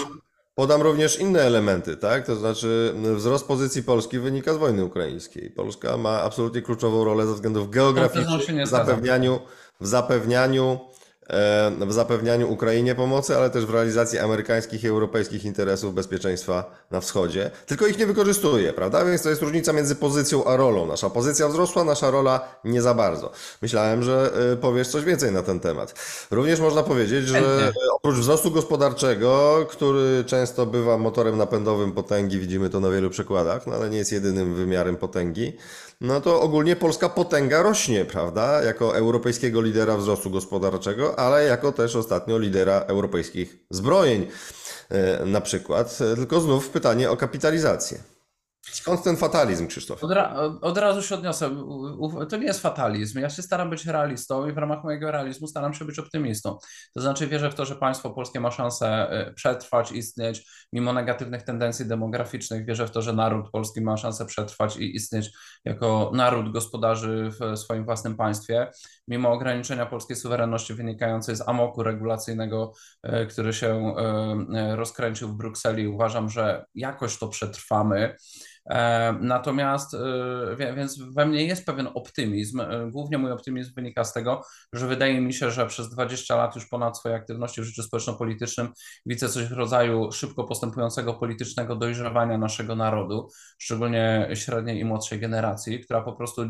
podam 0.55 0.81
również 0.81 1.19
inne 1.19 1.41
elementy, 1.41 1.97
tak? 1.97 2.25
To 2.25 2.35
znaczy 2.35 2.93
wzrost 3.15 3.47
pozycji 3.47 3.83
Polski 3.83 4.19
wynika 4.19 4.53
z 4.53 4.57
wojny 4.57 4.85
ukraińskiej. 4.85 5.49
Polska 5.49 5.97
ma 5.97 6.21
absolutnie 6.21 6.61
kluczową 6.61 7.03
rolę 7.03 7.27
ze 7.27 7.33
względów 7.33 7.67
No, 7.67 7.71
geograficznych 7.71 8.65
w 8.65 8.69
zapewnianiu, 8.69 9.39
w 9.81 9.87
zapewnianiu 9.87 10.79
e, 10.93 10.96
w 11.87 11.93
zapewnianiu 11.93 12.51
Ukrainie 12.51 12.95
pomocy, 12.95 13.37
ale 13.37 13.49
też 13.49 13.65
w 13.65 13.69
realizacji 13.69 14.19
amerykańskich 14.19 14.83
i 14.83 14.87
europejskich 14.87 15.45
interesów 15.45 15.93
bezpieczeństwa 15.93 16.71
na 16.91 17.01
wschodzie. 17.01 17.51
Tylko 17.65 17.87
ich 17.87 17.97
nie 17.97 18.05
wykorzystuje, 18.05 18.73
prawda? 18.73 19.05
Więc 19.05 19.21
to 19.21 19.29
jest 19.29 19.41
różnica 19.41 19.73
między 19.73 19.95
pozycją 19.95 20.45
a 20.45 20.55
rolą. 20.55 20.85
Nasza 20.85 21.09
pozycja 21.09 21.47
wzrosła, 21.47 21.83
nasza 21.83 22.11
rola 22.11 22.55
nie 22.63 22.81
za 22.81 22.93
bardzo. 22.93 23.31
Myślałem, 23.61 24.03
że 24.03 24.31
e, 24.53 24.55
powiesz 24.55 24.87
coś 24.87 25.03
więcej 25.03 25.31
na 25.31 25.43
ten 25.43 25.59
temat. 25.59 25.93
Również 26.31 26.59
można 26.59 26.83
powiedzieć, 26.83 27.27
że 27.27 27.71
oprócz 27.91 28.15
wzrostu 28.15 28.51
gospodarczego, 28.51 29.65
który 29.69 30.23
często 30.23 30.65
bywa 30.65 30.97
motorem 30.97 31.37
napędowym 31.37 31.91
potęgi, 31.91 32.39
widzimy 32.39 32.69
to 32.69 32.79
na 32.79 32.89
wielu 32.89 33.09
przykładach, 33.09 33.67
no 33.67 33.75
ale 33.75 33.89
nie 33.89 33.97
jest 33.97 34.11
jedynym 34.11 34.55
wymiarem 34.55 34.95
potęgi, 34.95 35.57
no 36.01 36.21
to 36.21 36.41
ogólnie 36.41 36.75
polska 36.75 37.09
potęga 37.09 37.61
rośnie, 37.61 38.05
prawda? 38.05 38.63
Jako 38.63 38.97
europejskiego 38.97 39.61
lidera 39.61 39.97
wzrostu 39.97 40.29
gospodarczego, 40.29 41.19
ale 41.19 41.43
jako 41.43 41.71
też 41.71 41.95
ostatnio 41.95 42.37
lidera 42.37 42.79
europejskich 42.79 43.57
zbrojeń 43.69 44.27
e, 44.89 45.25
na 45.25 45.41
przykład. 45.41 45.97
E, 46.13 46.15
Tylko 46.15 46.41
znów 46.41 46.69
pytanie 46.69 47.11
o 47.11 47.17
kapitalizację. 47.17 48.16
Skąd 48.71 49.03
ten 49.03 49.17
fatalizm, 49.17 49.67
Krzysztof? 49.67 50.03
Od, 50.03 50.11
ra 50.11 50.35
od 50.61 50.77
razu 50.77 51.01
się 51.01 51.15
odniosę. 51.15 51.49
To 52.29 52.37
nie 52.37 52.45
jest 52.45 52.61
fatalizm. 52.61 53.19
Ja 53.19 53.29
się 53.29 53.41
staram 53.41 53.69
być 53.69 53.85
realistą 53.85 54.47
i 54.47 54.51
w 54.51 54.57
ramach 54.57 54.83
mojego 54.83 55.11
realizmu 55.11 55.47
staram 55.47 55.73
się 55.73 55.85
być 55.85 55.99
optymistą. 55.99 56.57
To 56.93 57.01
znaczy 57.01 57.27
wierzę 57.27 57.51
w 57.51 57.55
to, 57.55 57.65
że 57.65 57.75
państwo 57.75 58.09
polskie 58.09 58.39
ma 58.39 58.51
szansę 58.51 59.07
y, 59.29 59.33
przetrwać, 59.33 59.91
istnieć 59.91 60.51
mimo 60.73 60.93
negatywnych 60.93 61.43
tendencji 61.43 61.85
demograficznych. 61.85 62.65
Wierzę 62.65 62.87
w 62.87 62.91
to, 62.91 63.01
że 63.01 63.13
naród 63.13 63.51
polski 63.51 63.81
ma 63.81 63.97
szansę 63.97 64.25
przetrwać 64.25 64.77
i 64.77 64.95
istnieć 64.95 65.31
jako 65.65 66.11
naród 66.13 66.51
gospodarzy 66.51 67.29
w 67.39 67.57
swoim 67.57 67.85
własnym 67.85 68.15
państwie, 68.15 68.71
mimo 69.07 69.31
ograniczenia 69.31 69.85
polskiej 69.85 70.15
suwerenności 70.15 70.73
wynikającej 70.73 71.35
z 71.35 71.47
amoku 71.47 71.83
regulacyjnego, 71.83 72.73
y, 73.05 73.25
który 73.25 73.53
się 73.53 73.95
y, 74.71 74.75
rozkręcił 74.75 75.27
w 75.27 75.33
Brukseli. 75.33 75.87
Uważam, 75.87 76.29
że 76.29 76.65
jakoś 76.75 77.17
to 77.17 77.27
przetrwamy. 77.27 78.15
E, 78.69 79.13
Natomiast, 79.21 79.93
e, 79.93 80.73
więc 80.75 80.99
we 80.99 81.25
mnie 81.25 81.45
jest 81.45 81.65
pewien 81.65 81.87
optymizm. 81.93 82.61
E, 82.61 82.91
Głównie 82.91 83.17
mój 83.17 83.31
optymizm 83.31 83.73
wynika 83.73 84.03
z 84.03 84.13
tego, 84.13 84.43
że 84.73 84.87
wydaje 84.87 85.21
mi 85.21 85.33
się, 85.33 85.51
że 85.51 85.67
przez 85.67 85.89
20 85.89 86.35
lat 86.35 86.55
już 86.55 86.67
ponad 86.67 86.97
swojej 86.97 87.17
aktywności 87.17 87.61
w 87.61 87.63
życiu 87.63 87.83
społeczno-politycznym 87.83 88.67
widzę 89.05 89.29
coś 89.29 89.45
w 89.45 89.51
rodzaju 89.51 90.11
szybko 90.11 90.43
postępującego 90.43 91.13
politycznego 91.13 91.75
dojrzewania 91.75 92.37
naszego 92.37 92.75
narodu, 92.75 93.29
szczególnie 93.57 94.29
średniej 94.33 94.79
i 94.79 94.85
młodszej 94.85 95.19
generacji, 95.19 95.79
która 95.79 96.01
po 96.01 96.13
prostu 96.13 96.41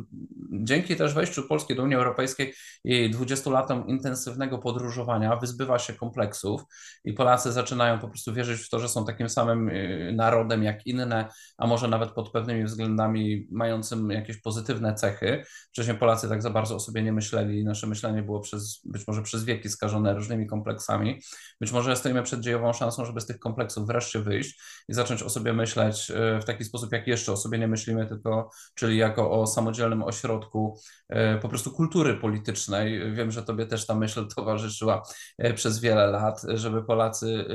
dzięki 0.52 0.96
też 0.96 1.14
wejściu 1.14 1.44
Polski 1.44 1.76
do 1.76 1.84
Unii 1.84 1.96
Europejskiej 1.96 2.54
i 2.84 3.10
20 3.10 3.50
latom 3.50 3.88
intensywnego 3.88 4.58
podróżowania 4.58 5.36
wyzbywa 5.36 5.80
się 5.80 5.94
kompleksów 5.94 6.62
i 7.04 7.14
Polacy 7.14 7.52
zaczynają 7.52 8.00
po 8.00 8.08
prostu 8.08 8.34
wierzyć 8.34 8.62
w 8.62 8.70
to, 8.70 8.80
że 8.80 8.90
są 8.90 9.06
takim 9.06 9.30
samym 9.30 9.72
narodem 10.16 10.64
jak 10.64 10.88
inne 10.88 11.28
a 11.58 11.68
może 11.68 11.88
nawet 11.88 12.07
pod 12.12 12.32
pewnymi 12.32 12.64
względami 12.64 13.48
mającym 13.52 14.12
jakieś 14.12 14.42
pozytywne 14.42 14.96
cechy. 14.96 15.44
Wcześniej 15.70 15.98
Polacy 15.98 16.30
tak 16.30 16.42
za 16.42 16.50
bardzo 16.50 16.76
o 16.76 16.80
sobie 16.80 17.04
nie 17.04 17.14
myśleli, 17.14 17.64
nasze 17.64 17.88
myślenie 17.88 18.24
było 18.24 18.40
przez, 18.40 18.82
być 18.86 19.08
może 19.08 19.22
przez 19.22 19.44
wieki 19.44 19.70
skażone 19.70 20.14
różnymi 20.14 20.48
kompleksami. 20.48 21.22
Być 21.62 21.72
może 21.72 21.96
stoimy 21.96 22.24
przed 22.24 22.40
dziejową 22.40 22.74
szansą, 22.74 23.06
żeby 23.06 23.22
z 23.22 23.26
tych 23.26 23.40
kompleksów 23.40 23.88
wreszcie 23.88 24.20
wyjść 24.20 24.62
i 24.90 24.94
zacząć 24.94 25.24
o 25.24 25.30
sobie 25.30 25.54
myśleć 25.54 26.12
e, 26.12 26.40
w 26.42 26.46
taki 26.46 26.64
sposób, 26.64 26.92
jak 26.92 27.08
jeszcze 27.08 27.32
o 27.32 27.38
sobie 27.38 27.60
nie 27.60 27.68
myślimy, 27.68 28.08
tylko 28.08 28.50
czyli 28.76 28.98
jako 28.98 29.32
o 29.32 29.48
samodzielnym 29.48 30.04
ośrodku 30.04 30.80
e, 31.10 31.38
po 31.38 31.50
prostu 31.50 31.72
kultury 31.72 32.14
politycznej. 32.14 33.14
Wiem, 33.14 33.32
że 33.32 33.44
tobie 33.44 33.66
też 33.66 33.86
ta 33.86 33.96
myśl 33.96 34.28
towarzyszyła 34.36 35.04
e, 35.38 35.54
przez 35.54 35.80
wiele 35.80 36.08
lat, 36.08 36.42
żeby 36.54 36.84
Polacy 36.84 37.46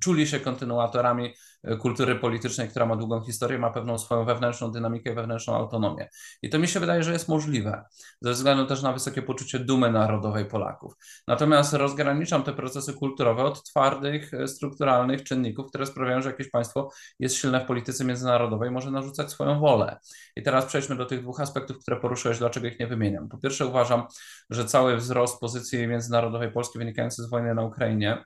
czuli 0.00 0.26
się 0.26 0.40
kontynuatorami 0.40 1.34
kultury 1.78 2.14
politycznej, 2.14 2.68
która 2.68 2.86
ma 2.86 2.96
długą 2.96 3.20
historię, 3.20 3.58
ma 3.58 3.70
pewną 3.70 3.98
swoją 3.98 4.24
wewnętrzną 4.24 4.70
dynamikę, 4.70 5.14
wewnętrzną 5.14 5.54
autonomię. 5.54 6.08
I 6.42 6.50
to 6.50 6.58
mi 6.58 6.68
się 6.68 6.80
wydaje, 6.80 7.02
że 7.02 7.12
jest 7.12 7.28
możliwe, 7.28 7.84
ze 8.20 8.32
względu 8.32 8.66
też 8.66 8.82
na 8.82 8.92
wysokie 8.92 9.22
poczucie 9.22 9.58
dumy 9.58 9.92
narodowej 9.92 10.44
Polaków. 10.44 10.94
Natomiast 11.28 11.72
rozgraniczam 11.72 12.42
te 12.42 12.52
procesy 12.52 12.92
kulturowe 12.92 13.42
od 13.42 13.62
twardych, 13.62 14.34
e, 14.34 14.48
strukturalnych 14.48 15.22
czynników, 15.22 15.66
które 15.68 15.86
sprawiają, 15.86 16.22
że 16.22 16.30
jakieś 16.30 16.50
państwo 16.50 16.90
jest 17.18 17.36
silne 17.36 17.60
w 17.60 17.66
polityce 17.66 18.04
międzynarodowej, 18.04 18.70
może 18.70 18.90
narzucać 18.90 19.30
swoją 19.30 19.60
wolę. 19.60 19.98
I 20.36 20.42
teraz 20.42 20.64
przejdźmy 20.66 20.96
do 20.96 21.06
tych 21.06 21.22
dwóch 21.22 21.40
aspektów, 21.40 21.78
które 21.78 22.00
poruszyłeś, 22.00 22.38
dlaczego 22.38 22.66
ich 22.66 22.80
nie 22.80 22.86
wymieniam. 22.86 23.28
Po 23.28 23.38
pierwsze, 23.38 23.66
uważam, 23.66 24.06
że 24.50 24.64
cały 24.64 24.96
wzrost 24.96 25.40
pozycji 25.40 25.86
międzynarodowej 25.86 26.52
Polski 26.52 26.78
wynikający 26.78 27.22
z 27.22 27.30
wojny 27.30 27.54
na 27.54 27.62
Ukrainie 27.62 28.24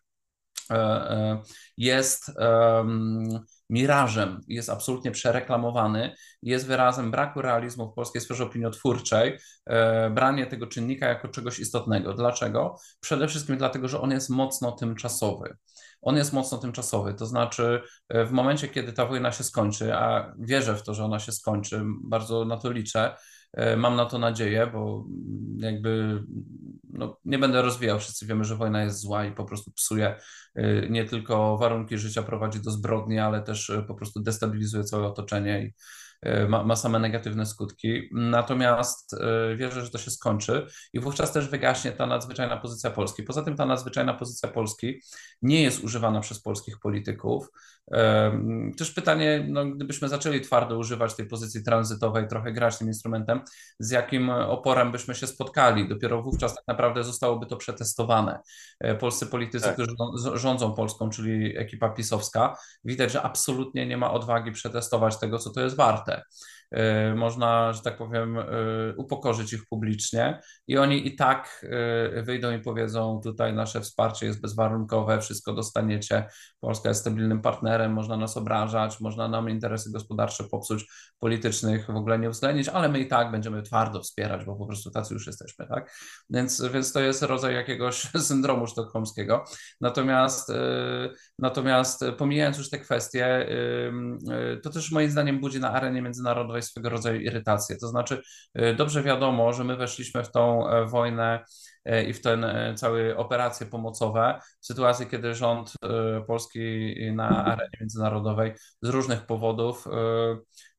jest 1.77 2.33
em, 2.39 3.41
mirażem, 3.71 4.41
jest 4.49 4.71
absolutnie 4.71 5.11
przereklamowany, 5.11 6.15
jest 6.43 6.67
wyrazem 6.67 7.11
braku 7.11 7.43
realizmu 7.43 7.91
w 7.93 7.95
polskiej 7.95 8.21
sferze 8.21 8.45
opiniotwórczej, 8.45 9.39
e, 9.67 10.11
branie 10.11 10.47
tego 10.47 10.67
czynnika 10.67 11.09
jako 11.09 11.29
czegoś 11.29 11.59
istotnego. 11.59 12.15
Dlaczego? 12.15 12.77
Przede 13.01 13.29
wszystkim 13.29 13.59
dlatego, 13.59 13.89
że 13.89 14.01
on 14.01 14.11
jest 14.11 14.31
mocno 14.31 14.73
tymczasowy. 14.73 15.57
On 16.03 16.17
jest 16.17 16.33
mocno 16.33 16.59
tymczasowy, 16.59 17.15
to 17.15 17.27
znaczy 17.27 17.83
e, 18.09 18.25
w 18.25 18.33
momencie, 18.33 18.69
kiedy 18.69 18.93
ta 18.93 19.07
wojna 19.07 19.33
się 19.33 19.45
skończy, 19.45 19.95
a 19.95 20.33
wierzę 20.39 20.75
w 20.75 20.83
to, 20.83 20.95
że 20.95 21.05
ona 21.05 21.19
się 21.19 21.33
skończy, 21.33 21.83
bardzo 22.05 22.45
na 22.45 22.57
to 22.57 22.71
liczę, 22.71 23.05
e, 23.07 23.17
mam 23.77 23.97
na 23.97 24.07
to 24.07 24.19
nadzieję, 24.19 24.71
bo 24.73 25.05
jakby 25.57 26.23
no, 26.99 27.17
nie 27.25 27.39
będę 27.39 27.63
rozwijał, 27.63 27.99
wszyscy 27.99 28.27
wiemy, 28.27 28.45
że 28.45 28.57
wojna 28.57 28.83
jest 28.85 29.01
zła 29.01 29.25
i 29.25 29.33
po 29.33 29.45
prostu 29.45 29.71
psuje 29.71 30.17
y, 30.59 30.87
nie 30.91 31.05
tylko 31.05 31.59
warunki 31.59 31.99
życia, 31.99 32.23
prowadzi 32.23 32.61
do 32.61 32.71
zbrodni, 32.71 33.19
ale 33.19 33.43
też 33.43 33.71
y, 33.71 33.85
po 33.89 33.95
prostu 33.95 34.21
destabilizuje 34.21 34.85
całe 34.85 35.07
otoczenie 35.07 35.63
i 35.65 35.73
ma, 36.49 36.65
ma 36.65 36.77
same 36.77 36.99
negatywne 36.99 37.47
skutki. 37.47 38.09
Natomiast 38.13 39.17
wierzę, 39.57 39.85
że 39.85 39.91
to 39.91 39.99
się 39.99 40.11
skończy 40.11 40.67
i 40.93 41.01
wówczas 41.01 41.33
też 41.33 41.49
wygaśnie 41.49 41.93
ta 41.93 42.07
nadzwyczajna 42.07 42.57
pozycja 42.57 42.91
Polski. 42.91 43.23
Poza 43.23 43.43
tym 43.43 43.57
ta 43.57 43.67
nadzwyczajna 43.67 44.15
pozycja 44.15 44.49
Polski 44.49 45.01
nie 45.43 45.63
jest 45.63 45.85
używana 45.85 46.21
przez 46.21 46.43
polskich 46.43 46.79
polityków. 46.81 47.49
Też 48.79 48.91
pytanie, 48.91 49.47
no, 49.49 49.67
gdybyśmy 49.67 50.09
zaczęli 50.09 50.41
twardo 50.41 50.79
używać 50.79 51.15
tej 51.15 51.27
pozycji 51.27 51.65
tranzytowej, 51.65 52.29
trochę 52.29 52.53
grać 52.53 52.79
tym 52.79 52.89
instrumentem, 52.89 53.41
z 53.79 53.91
jakim 53.91 54.31
oporem 54.31 54.93
byśmy 54.93 55.15
się 55.15 55.27
spotkali. 55.27 55.89
Dopiero 55.89 56.23
wówczas 56.23 56.55
tak 56.55 56.65
naprawdę 56.69 57.05
zostałoby 57.05 57.47
to 57.47 57.57
przetestowane. 57.57 58.39
E, 58.81 58.95
Polscy 58.95 59.27
politycy, 59.27 59.65
Tak. 59.65 59.75
którzy 59.75 59.91
rząd- 59.99 60.37
rządzą 60.37 60.73
Polską, 60.75 61.11
czyli 61.11 61.59
ekipa 61.59 61.89
pisowska, 61.89 62.57
widać, 62.85 63.13
że 63.13 63.23
absolutnie 63.23 63.87
nie 63.87 63.97
ma 63.97 64.13
odwagi 64.13 64.53
przetestować 64.53 65.19
tego, 65.19 65.39
co 65.39 65.51
to 65.51 65.61
jest 65.61 65.77
warte. 65.77 66.23
E, 66.71 67.15
Można, 67.15 67.73
że 67.73 67.83
tak 67.83 67.99
powiem, 67.99 68.39
e, 68.39 68.45
upokorzyć 68.97 69.53
ich 69.53 69.67
publicznie 69.71 70.41
i 70.67 70.79
oni 70.79 71.07
i 71.07 71.17
tak 71.17 71.67
e, 72.17 72.23
wyjdą 72.23 72.53
i 72.53 72.59
powiedzą: 72.59 73.21
Tutaj 73.25 73.55
nasze 73.55 73.81
wsparcie 73.81 74.27
jest 74.27 74.41
bezwarunkowe, 74.41 75.21
wszystko 75.21 75.53
dostaniecie. 75.53 76.27
Polska 76.61 76.89
jest 76.89 77.01
stabilnym 77.01 77.43
partnerem, 77.43 77.93
można 77.93 78.17
nas 78.17 78.37
obrażać, 78.37 79.01
można 79.01 79.29
nam 79.29 79.51
interesy 79.51 79.93
gospodarcze 79.93 80.45
popsuć, 80.45 80.87
politycznych 81.19 81.87
w 81.87 81.97
ogóle 81.97 82.19
nie 82.19 82.29
uwzględnić, 82.29 82.69
ale 82.69 82.89
my 82.89 83.01
i 83.01 83.07
tak 83.07 83.31
będziemy 83.31 83.63
twardo 83.63 84.01
wspierać, 84.01 84.45
bo 84.45 84.57
po 84.57 84.67
prostu 84.67 84.91
tacy 84.91 85.15
już 85.15 85.27
jesteśmy, 85.27 85.67
tak? 85.67 85.93
Więc, 86.31 86.63
więc 86.73 86.93
to 86.93 87.01
jest 87.01 87.23
rodzaj 87.23 87.55
jakiegoś 87.55 88.03
syndromu 88.29 88.67
sztokholmskiego. 88.67 89.45
Natomiast, 89.81 90.53
natomiast 91.39 92.05
pomijając 92.19 92.59
już 92.59 92.71
te 92.71 92.79
kwestie, 92.79 93.49
to 94.63 94.71
też 94.71 94.93
moim 94.93 95.11
zdaniem 95.11 95.41
budzi 95.41 95.61
na 95.61 95.73
arenie 95.73 96.03
międzynarodowej 96.03 96.58
swego 96.63 96.89
rodzaju 96.89 97.21
irytację. 97.21 97.77
To 97.77 97.89
znaczy, 97.89 98.23
y, 98.61 98.75
dobrze 98.75 99.03
wiadomo, 99.03 99.53
że 99.53 99.65
my 99.65 99.77
weszliśmy 99.77 100.25
w 100.25 100.31
tą 100.31 100.71
e, 100.71 100.87
wojnę 100.87 101.45
e, 101.85 102.05
i 102.05 102.13
w 102.13 102.23
te 102.23 102.33
e, 102.33 102.75
całe 102.75 103.17
operacje 103.17 103.67
pomocowe 103.67 104.41
w 104.61 104.67
sytuacji, 104.67 105.07
kiedy 105.07 105.35
rząd 105.35 105.73
polski 106.27 106.95
na 107.13 107.45
arenie 107.45 107.71
międzynarodowej 107.81 108.53
z 108.83 108.89
różnych 108.89 109.27
powodów 109.27 109.85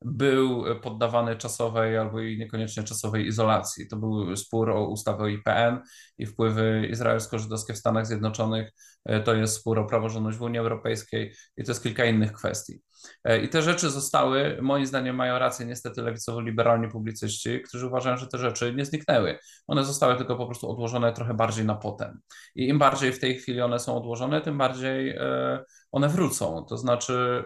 był 0.04 0.64
poddawany 0.80 1.36
czasowej 1.36 1.98
albo 1.98 2.20
i 2.20 2.38
niekoniecznie 2.38 2.82
czasowej 2.82 3.26
izolacji. 3.26 3.88
To 3.88 3.96
był 3.96 4.36
spór 4.36 4.70
o 4.70 4.88
ustawę 4.88 5.24
o 5.24 5.28
IPN 5.28 5.80
i 6.18 6.26
wpływy 6.26 6.88
izraelsko-żydowskie 6.90 7.74
w 7.74 7.78
Stanach 7.78 8.06
Zjednoczonych. 8.06 8.72
E, 9.04 9.20
To 9.20 9.34
jest 9.34 9.56
spór 9.56 9.78
o 9.78 9.84
praworządność 9.84 10.38
w 10.38 10.42
Unii 10.42 10.58
Europejskiej 10.58 11.34
i 11.56 11.64
to 11.64 11.70
jest 11.70 11.82
kilka 11.82 12.04
innych 12.04 12.32
kwestii. 12.32 12.82
E, 13.24 13.42
I 13.42 13.48
te 13.48 13.62
rzeczy 13.62 13.90
zostały, 13.90 14.58
moim 14.62 14.86
zdaniem 14.86 15.16
mają 15.16 15.38
rację 15.38 15.66
niestety 15.66 16.02
lewicowo-liberalni 16.02 16.88
publicyści, 16.88 17.60
którzy 17.60 17.86
uważają, 17.86 18.16
że 18.16 18.26
te 18.26 18.38
rzeczy 18.38 18.74
nie 18.74 18.84
zniknęły. 18.84 19.38
One 19.66 19.84
zostały 19.84 20.16
tylko 20.16 20.36
po 20.36 20.46
prostu 20.46 20.70
odłożone 20.70 21.12
trochę 21.12 21.34
bardziej 21.34 21.64
na 21.64 21.74
potem. 21.74 22.20
I 22.54 22.68
im 22.68 22.78
bardziej 22.78 23.12
w 23.12 23.20
tej 23.20 23.38
chwili 23.38 23.60
one 23.60 23.78
są 23.78 23.96
odłożone, 23.96 24.40
tym 24.40 24.58
bardziej 24.58 25.10
e, 25.10 25.64
one 25.92 26.08
wrócą. 26.08 26.64
To 26.68 26.76
znaczy, 26.76 27.44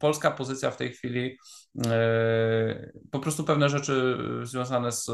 polska 0.00 0.30
pozycja 0.30 0.70
w 0.70 0.76
tej 0.76 0.92
chwili, 0.92 1.38
po 3.10 3.18
prostu 3.18 3.44
pewne 3.44 3.68
rzeczy 3.68 4.18
związane 4.42 4.92
z 4.92 5.10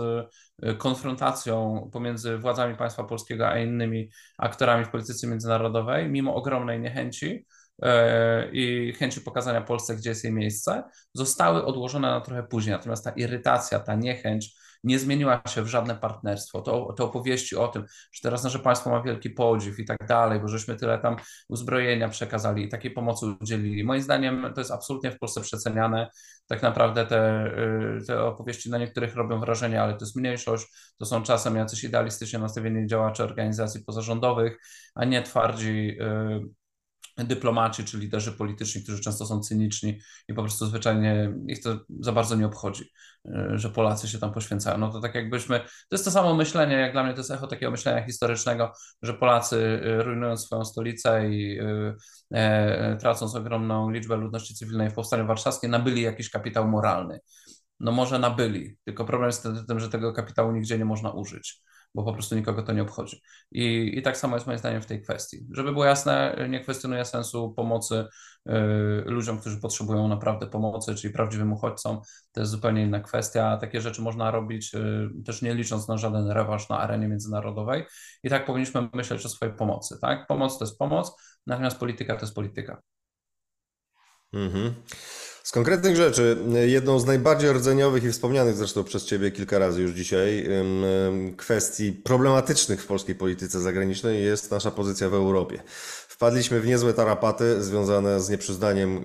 konfrontacją 0.79 1.89
pomiędzy 1.93 2.39
władzami 2.39 2.77
państwa 2.77 3.05
polskiego 3.05 3.49
a 3.49 3.59
innymi 3.59 4.11
aktorami 4.39 4.85
w 4.85 4.91
polityce 4.91 5.27
międzynarodowej, 5.27 6.09
mimo 6.09 6.35
ogromnej 6.35 6.81
niechęci, 6.81 7.47
i 8.53 8.93
chęci 8.99 9.21
pokazania 9.21 9.61
Polsce, 9.61 9.97
gdzie 9.97 10.11
jest 10.11 10.25
jej 10.25 10.33
miejsce, 10.33 10.83
zostały 11.15 11.65
odłożone 11.65 12.11
na 12.11 12.21
trochę 12.21 12.43
później. 12.43 12.77
Natomiast 12.77 13.05
ta 13.05 13.11
irytacja, 13.11 13.81
ta 13.81 13.95
niechęć 13.95 14.55
nie 14.85 14.99
zmieniła 14.99 15.43
się 15.49 15.63
w 15.63 15.67
żadne 15.67 15.97
partnerstwo. 15.97 16.63
To, 16.63 16.93
te 16.93 17.05
opowieści 17.05 17.57
o 17.57 17.69
tym, 17.69 17.85
że 18.13 18.21
teraz 18.23 18.45
nasze 18.45 18.59
państwo 18.59 18.91
ma 18.91 19.03
wielki 19.03 19.31
podziw 19.31 19.79
i 19.79 19.85
tak 19.85 20.07
dalej, 20.07 20.41
bo 20.41 20.49
żeśmy 20.49 20.77
tyle 20.77 20.99
tam 20.99 21.17
uzbrojenia 21.49 22.09
przekazali 22.09 22.65
i 22.65 22.69
takiej 22.69 22.91
pomocy 22.91 23.27
udzielili. 23.41 23.85
Moim 23.85 24.03
zdaniem 24.03 24.53
to 24.55 24.61
jest 24.61 24.71
absolutnie 24.71 25.11
w 25.11 25.19
Polsce 25.19 25.41
przeceniane. 25.41 26.09
Tak 26.47 26.63
naprawdę 26.63 27.07
te, 27.07 27.47
y, 27.99 28.07
te 28.07 28.25
opowieści 28.25 28.71
na 28.71 28.79
niektórych 28.79 29.17
robią 29.17 29.41
wrażenie, 29.41 29.83
ale 29.83 29.93
to 29.93 30.05
jest 30.05 30.17
mniejszość. 30.17 30.67
To 30.99 31.07
są 31.07 31.23
czasem 31.23 31.57
jacyś 31.57 31.85
idealistycznie 31.85 32.39
nastawieni 32.39 32.87
działacze 32.87 33.25
organizacji 33.25 33.85
pozarządowych, 33.85 34.59
a 34.95 35.05
nie 35.05 35.23
twardzi 35.23 35.99
y, 36.01 36.60
dyplomaci 37.25 37.85
czy 37.85 37.99
liderzy 37.99 38.33
polityczni, 38.33 38.83
którzy 38.83 39.03
często 39.03 39.27
są 39.27 39.41
cyniczni 39.41 40.01
i 40.29 40.35
po 40.35 40.43
prostu 40.43 40.67
zwyczajnie 40.67 41.35
ich 41.49 41.63
to 41.63 41.81
za 42.01 42.13
bardzo 42.13 42.37
nie 42.37 42.47
obchodzi, 42.47 42.85
e, 43.25 43.51
że 43.55 43.71
Polacy 43.71 44.09
się 44.09 44.19
tam 44.19 44.33
poświęcają. 44.33 44.79
No 44.79 44.91
to 44.93 45.01
tak 45.01 45.15
jakbyśmy, 45.15 45.61
to 45.61 45.67
jest 45.93 46.05
to 46.05 46.11
samo 46.11 46.35
myślenie, 46.35 46.77
jak 46.77 46.93
dla 46.93 47.05
mnie 47.05 47.13
to 47.13 47.21
jest 47.21 47.31
echo 47.31 47.47
takiego 47.47 47.71
myślenia 47.71 48.07
historycznego, 48.07 48.73
że 49.03 49.15
Polacy 49.15 49.81
e, 49.85 50.03
rujnując 50.03 50.45
swoją 50.45 50.65
stolicę 50.65 51.31
i 51.31 51.59
e, 51.59 51.95
e, 52.35 52.97
tracąc 52.97 53.35
ogromną 53.35 53.91
liczbę 53.91 54.17
ludności 54.17 54.55
cywilnej 54.55 54.91
w 54.91 54.95
Powstaniu 54.95 55.27
Warszawskim, 55.27 55.71
nabyli 55.71 56.03
jakiś 56.03 56.31
kapitał 56.31 56.69
moralny. 56.69 57.21
No 57.81 57.93
może 57.93 58.19
nabyli, 58.19 58.77
tylko 58.85 59.05
problem 59.05 59.29
jest 59.29 59.49
w 59.49 59.67
tym, 59.67 59.81
że 59.81 59.89
tego 59.89 60.13
kapitału 60.13 60.53
nigdzie 60.53 60.79
nie 60.79 60.85
można 60.85 61.11
użyć 61.11 61.63
bo 61.95 62.05
po 62.05 62.13
prostu 62.13 62.35
nikogo 62.37 62.63
to 62.63 62.73
nie 62.73 62.83
obchodzi. 62.83 63.23
I, 63.53 63.93
I 63.99 64.03
tak 64.03 64.17
samo 64.17 64.37
jest 64.37 64.47
moim 64.47 64.59
zdaniem 64.59 64.83
w 64.83 64.87
tej 64.87 65.03
kwestii. 65.03 65.47
Żeby 65.51 65.73
było 65.73 65.85
jasne, 65.85 66.47
nie 66.49 66.61
kwestionuję 66.61 67.05
sensu 67.05 67.55
pomocy 67.57 68.05
y, 68.49 68.53
ludziom, 69.07 69.41
którzy 69.41 69.61
potrzebują 69.61 70.09
naprawdę 70.09 70.47
pomocy, 70.47 70.95
czyli 70.95 71.15
prawdziwym 71.15 71.53
uchodźcom. 71.53 72.01
To 72.33 72.41
jest 72.41 72.53
zupełnie 72.53 72.83
inna 72.83 73.01
kwestia. 73.01 73.57
Takie 73.57 73.81
rzeczy 73.81 74.03
można 74.03 74.31
robić 74.31 74.75
y, 74.75 75.09
też 75.27 75.43
nie 75.43 75.55
licząc 75.55 75.89
na 75.89 75.99
żaden 75.99 76.31
rewanż 76.31 76.69
na 76.69 76.79
arenie 76.79 77.09
międzynarodowej. 77.09 77.85
I 78.23 78.31
tak 78.31 78.47
powinniśmy 78.47 78.89
myśleć 78.95 79.27
o 79.27 79.29
swojej 79.29 79.55
pomocy. 79.55 79.99
Tak? 80.01 80.27
Pomoc 80.27 80.59
to 80.59 80.65
jest 80.65 80.79
pomoc, 80.79 81.17
natomiast 81.47 81.79
polityka 81.79 82.15
to 82.17 82.21
jest 82.21 82.35
polityka. 82.35 82.83
Mhm. 84.33 84.75
Z 85.43 85.53
konkretnych 85.53 85.97
rzeczy, 85.97 86.37
jedną 86.67 86.99
z 86.99 87.07
najbardziej 87.07 87.53
rdzeniowych 87.53 88.05
i 88.05 88.13
wspomnianych 88.13 88.57
zresztą 88.57 88.85
przez 88.85 89.05
Ciebie 89.05 89.31
kilka 89.31 89.59
razy 89.59 89.83
już 89.83 89.93
dzisiaj 89.93 90.49
kwestii 91.37 91.93
problematycznych 91.93 92.83
w 92.83 92.87
polskiej 92.87 93.15
polityce 93.15 93.61
zagranicznej 93.61 94.25
jest 94.25 94.51
nasza 94.51 94.71
pozycja 94.71 95.09
w 95.09 95.15
Europie. 95.15 95.63
Wpadliśmy 96.09 96.61
w 96.61 96.67
niezłe 96.67 96.95
tarapaty 96.95 97.63
związane 97.63 98.21
z 98.21 98.29
nieprzyznaniem 98.29 99.05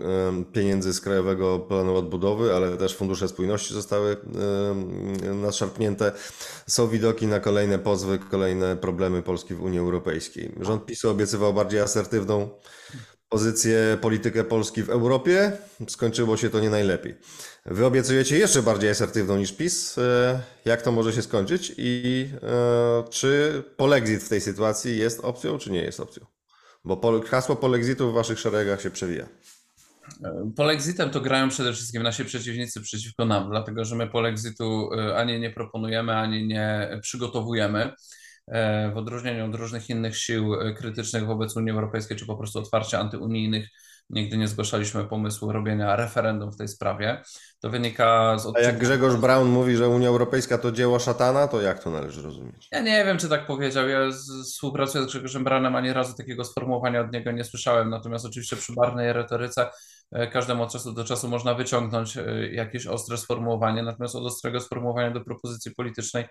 pieniędzy 0.53 0.93
z 0.93 1.01
Krajowego 1.01 1.59
Planu 1.59 1.95
Odbudowy, 1.95 2.53
ale 2.55 2.77
też 2.77 2.95
fundusze 2.95 3.27
spójności 3.27 3.73
zostały 3.73 4.17
nadszarpnięte. 5.41 6.11
Są 6.67 6.87
widoki 6.87 7.27
na 7.27 7.39
kolejne 7.39 7.79
pozwy, 7.79 8.19
kolejne 8.31 8.75
problemy 8.75 9.21
Polski 9.21 9.53
w 9.53 9.63
Unii 9.63 9.79
Europejskiej. 9.79 10.51
Rząd 10.61 10.85
PiSu 10.85 11.09
obiecywał 11.09 11.53
bardziej 11.53 11.79
asertywną 11.79 12.49
pozycję, 13.35 13.97
politykę 14.01 14.43
Polski 14.43 14.83
w 14.83 14.89
Europie. 14.89 15.51
Skończyło 15.87 16.37
się 16.37 16.49
to 16.49 16.59
nie 16.59 16.69
najlepiej. 16.69 17.15
Wy 17.65 17.85
obiecujecie 17.85 18.37
jeszcze 18.37 18.61
bardziej 18.61 18.89
asertywną 18.89 19.37
niż 19.37 19.51
PiS. 19.51 19.97
E, 19.97 20.39
jak 20.65 20.81
to 20.81 20.91
może 20.91 21.13
się 21.13 21.21
skończyć 21.21 21.73
i 21.77 22.27
e, 22.43 23.03
czy 23.09 23.63
polexit 23.77 24.23
w 24.23 24.29
tej 24.29 24.41
sytuacji 24.41 24.97
jest 24.97 25.19
opcją, 25.19 25.57
czy 25.57 25.71
nie 25.71 25.81
jest 25.81 25.99
opcją? 25.99 26.25
Bo 26.85 27.21
hasło 27.21 27.55
polexitu 27.55 28.11
w 28.11 28.13
waszych 28.13 28.39
szeregach 28.39 28.81
się 28.81 28.91
przewija. 28.91 29.25
E, 30.23 30.51
polexitem 30.55 31.09
to 31.09 31.21
grają 31.21 31.49
przede 31.49 31.73
wszystkim 31.73 32.03
nasi 32.03 32.25
przeciwnicy 32.25 32.81
przeciwko 32.81 33.25
nam, 33.25 33.49
dlatego 33.49 33.85
że 33.85 33.95
my 33.95 34.07
polexitu 34.07 34.89
ani 35.15 35.39
nie 35.39 35.49
proponujemy, 35.49 36.15
ani 36.15 36.47
nie 36.47 36.99
przygotowujemy. 37.01 37.93
E, 38.47 38.91
w 38.91 38.97
odróżnieniu 38.97 39.45
od 39.45 39.55
różnych 39.55 39.89
innych 39.89 40.17
sił 40.17 40.53
e, 40.53 40.73
krytycznych 40.73 41.25
wobec 41.25 41.55
Unii 41.55 41.71
Europejskiej, 41.71 42.17
czy 42.17 42.25
po 42.25 42.37
prostu 42.37 42.59
otwarcie 42.59 42.99
antyunijnych, 42.99 43.67
nigdy 44.09 44.37
nie 44.37 44.47
zgłaszaliśmy 44.47 45.05
pomysłu 45.05 45.51
robienia 45.51 45.95
referendum 45.95 46.51
w 46.51 46.57
tej 46.57 46.67
sprawie. 46.67 47.21
To 47.59 47.69
wynika 47.69 48.37
z 48.37 48.45
odcinka... 48.45 48.69
A 48.69 48.71
jak 48.71 48.77
Grzegorz 48.77 49.15
Braun 49.15 49.49
mówi, 49.49 49.75
że 49.75 49.89
Unia 49.89 50.07
Europejska 50.07 50.57
to 50.57 50.71
dzieło 50.71 50.99
szatana, 50.99 51.47
to 51.47 51.61
jak 51.61 51.83
to 51.83 51.91
należy 51.91 52.21
rozumieć? 52.21 52.67
Ja 52.71 52.81
nie 52.81 53.05
wiem, 53.05 53.17
czy 53.17 53.29
tak 53.29 53.47
powiedział. 53.47 53.89
Ja 53.89 53.99
współpracuję 54.43 55.03
z 55.03 55.07
Grzegorzem 55.07 55.43
Braunem, 55.43 55.75
ani 55.75 55.93
razu 55.93 56.13
takiego 56.17 56.43
sformułowania 56.43 57.01
od 57.01 57.13
niego 57.13 57.31
nie 57.31 57.43
słyszałem. 57.43 57.89
Natomiast 57.89 58.25
oczywiście 58.25 58.55
przy 58.55 58.73
barnej 58.73 59.13
retoryce 59.13 59.69
e, 60.11 60.27
każdemu 60.27 60.63
od 60.63 60.71
czasu 60.71 60.93
do 60.93 61.03
czasu 61.03 61.29
można 61.29 61.53
wyciągnąć 61.53 62.17
jakieś 62.51 62.87
ostre 62.87 63.17
sformułowanie, 63.17 63.83
natomiast 63.83 64.15
od 64.15 64.25
ostrego 64.25 64.59
sformułowania 64.59 65.11
do 65.11 65.21
propozycji 65.21 65.71
politycznej 65.75 66.25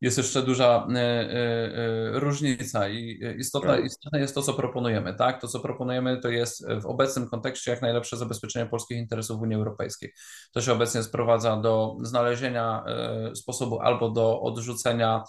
jest 0.00 0.18
jeszcze 0.18 0.42
duża 0.42 0.86
e, 0.94 0.98
e, 0.98 1.00
e, 1.00 2.20
różnica 2.20 2.88
i 2.88 3.20
istotne, 3.38 3.76
tak. 3.76 3.84
istotne 3.84 4.20
jest 4.20 4.34
to, 4.34 4.42
co 4.42 4.54
proponujemy. 4.54 5.14
Tak? 5.14 5.40
To, 5.40 5.48
co 5.48 5.60
proponujemy, 5.60 6.20
to 6.20 6.28
jest 6.28 6.66
w 6.82 6.86
obecnym 6.86 7.28
kontekście 7.28 7.70
jak 7.70 7.82
najlepsze 7.82 8.16
zabezpieczenie 8.16 8.66
polskich 8.66 8.98
interesów 8.98 9.38
w 9.38 9.42
Unii 9.42 9.56
Europejskiej. 9.56 10.12
To 10.52 10.60
się 10.60 10.72
obecnie 10.72 11.02
sprowadza 11.02 11.56
do 11.56 11.96
znalezienia 12.02 12.84
sposobu 13.34 13.80
albo 13.80 14.10
do 14.10 14.40
odrzucenia 14.40 15.24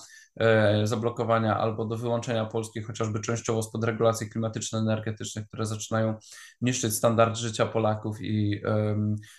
zablokowania 0.83 1.57
albo 1.57 1.85
do 1.85 1.97
wyłączenia 1.97 2.45
Polski 2.45 2.81
chociażby 2.81 3.19
częściowo 3.19 3.63
spod 3.63 3.83
regulacji 3.83 4.29
klimatyczno-energetycznych, 4.29 5.47
które 5.47 5.65
zaczynają 5.65 6.15
niszczyć 6.61 6.93
standard 6.93 7.37
życia 7.37 7.65
Polaków 7.65 8.21
i 8.21 8.61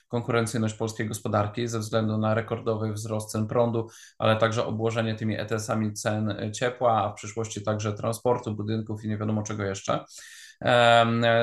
konkurencyjność 0.09 0.74
polskiej 0.74 1.09
gospodarki 1.09 1.68
ze 1.68 1.78
względu 1.78 2.18
na 2.18 2.35
rekordowy 2.35 2.92
wzrost 2.92 3.31
cen 3.31 3.46
prądu, 3.46 3.88
ale 4.18 4.37
także 4.37 4.66
obłożenie 4.66 5.14
tymi 5.14 5.40
ETS-ami 5.40 5.92
cen 5.92 6.52
ciepła, 6.52 7.05
a 7.05 7.11
w 7.11 7.14
przyszłości 7.14 7.62
także 7.62 7.92
transportu, 7.92 8.55
budynków 8.55 9.05
i 9.05 9.09
nie 9.09 9.18
wiadomo 9.18 9.42
czego 9.42 9.62
jeszcze. 9.62 10.05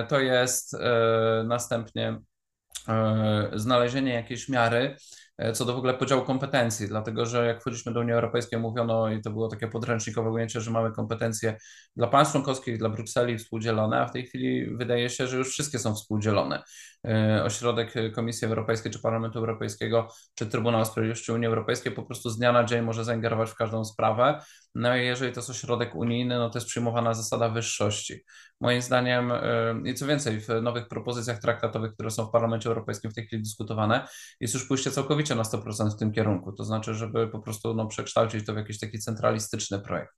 To 0.08 0.20
jest 0.20 0.74
e, 0.74 1.44
następnie 1.48 2.20
e, 2.88 3.50
znalezienie 3.54 4.14
jakiejś 4.14 4.50
miary, 4.50 4.96
E, 4.96 5.19
co 5.54 5.66
do 5.66 5.74
w 5.74 5.78
ogóle 5.78 5.94
podziału 5.94 6.22
kompetencji, 6.22 6.88
dlatego 6.88 7.26
że 7.26 7.46
jak 7.46 7.62
wchodziliśmy 7.62 7.94
do 7.94 8.00
Unii 8.00 8.14
Europejskiej, 8.14 8.60
mówiono 8.60 9.10
i 9.10 9.22
to 9.22 9.30
było 9.30 9.48
takie 9.48 9.68
podręcznikowe 9.68 10.32
ujęcie, 10.32 10.62
że 10.62 10.72
mamy 10.72 10.92
kompetencje 10.92 11.58
dla 11.96 12.08
państw 12.08 12.32
członkowskich, 12.32 12.78
dla 12.78 12.90
Brukseli 12.90 13.38
współdzielone, 13.38 14.02
a 14.02 14.06
w 14.06 14.12
tej 14.12 14.26
chwili 14.26 14.78
wydaje 14.78 15.10
się, 15.10 15.28
że 15.28 15.38
już 15.38 15.50
wszystkie 15.50 15.80
są 15.80 15.96
współdzielone. 15.96 16.64
E, 17.08 17.44
ośrodek 17.44 17.94
Komisji 18.16 18.48
Europejskiej, 18.48 18.92
czy 18.92 19.00
Parlamentu 19.00 19.40
Europejskiego, 19.40 20.08
czy 20.36 20.46
Trybunał 20.46 20.86
Sprawiedliwości 20.86 21.32
Unii 21.32 21.48
Europejskiej 21.48 21.92
po 21.92 22.04
prostu 22.04 22.30
z 22.30 22.38
dnia 22.38 22.52
na 22.52 22.64
dzień 22.64 22.82
może 22.82 23.04
zaingerować 23.04 23.50
w 23.50 23.56
każdą 23.56 23.86
sprawę. 23.86 24.42
No 24.76 24.98
i 24.98 25.06
jeżeli 25.06 25.34
to 25.34 25.40
jest 25.40 25.50
ośrodek 25.50 25.96
unijny, 25.96 26.38
no 26.38 26.50
to 26.50 26.58
jest 26.58 26.68
przyjmowana 26.68 27.14
zasada 27.14 27.50
wyższości. 27.50 28.24
Moim 28.62 28.82
zdaniem, 28.82 29.32
e, 29.32 29.42
i 29.86 29.94
co 29.94 30.08
więcej, 30.08 30.40
w 30.40 30.48
nowych 30.62 30.88
propozycjach 30.88 31.40
traktatowych, 31.40 31.94
które 31.94 32.12
są 32.12 32.26
w 32.26 32.32
Parlamencie 32.32 32.70
Europejskim 32.70 33.12
w 33.12 33.14
tej 33.14 33.26
chwili 33.26 33.44
dyskutowane, 33.44 34.08
jest 34.40 34.54
już 34.54 34.68
pójście 34.68 34.92
całkowicie 34.92 35.36
na 35.36 35.44
100% 35.44 35.96
w 35.96 36.00
tym 36.00 36.12
kierunku. 36.12 36.52
To 36.52 36.64
znaczy, 36.64 36.94
żeby 36.94 37.28
po 37.28 37.40
prostu 37.40 37.74
no, 37.74 37.88
przekształcić 37.88 38.46
to 38.46 38.54
w 38.54 38.58
jakiś 38.58 38.80
taki 38.80 39.00
centralistyczny 39.00 39.80
projekt. 39.80 40.14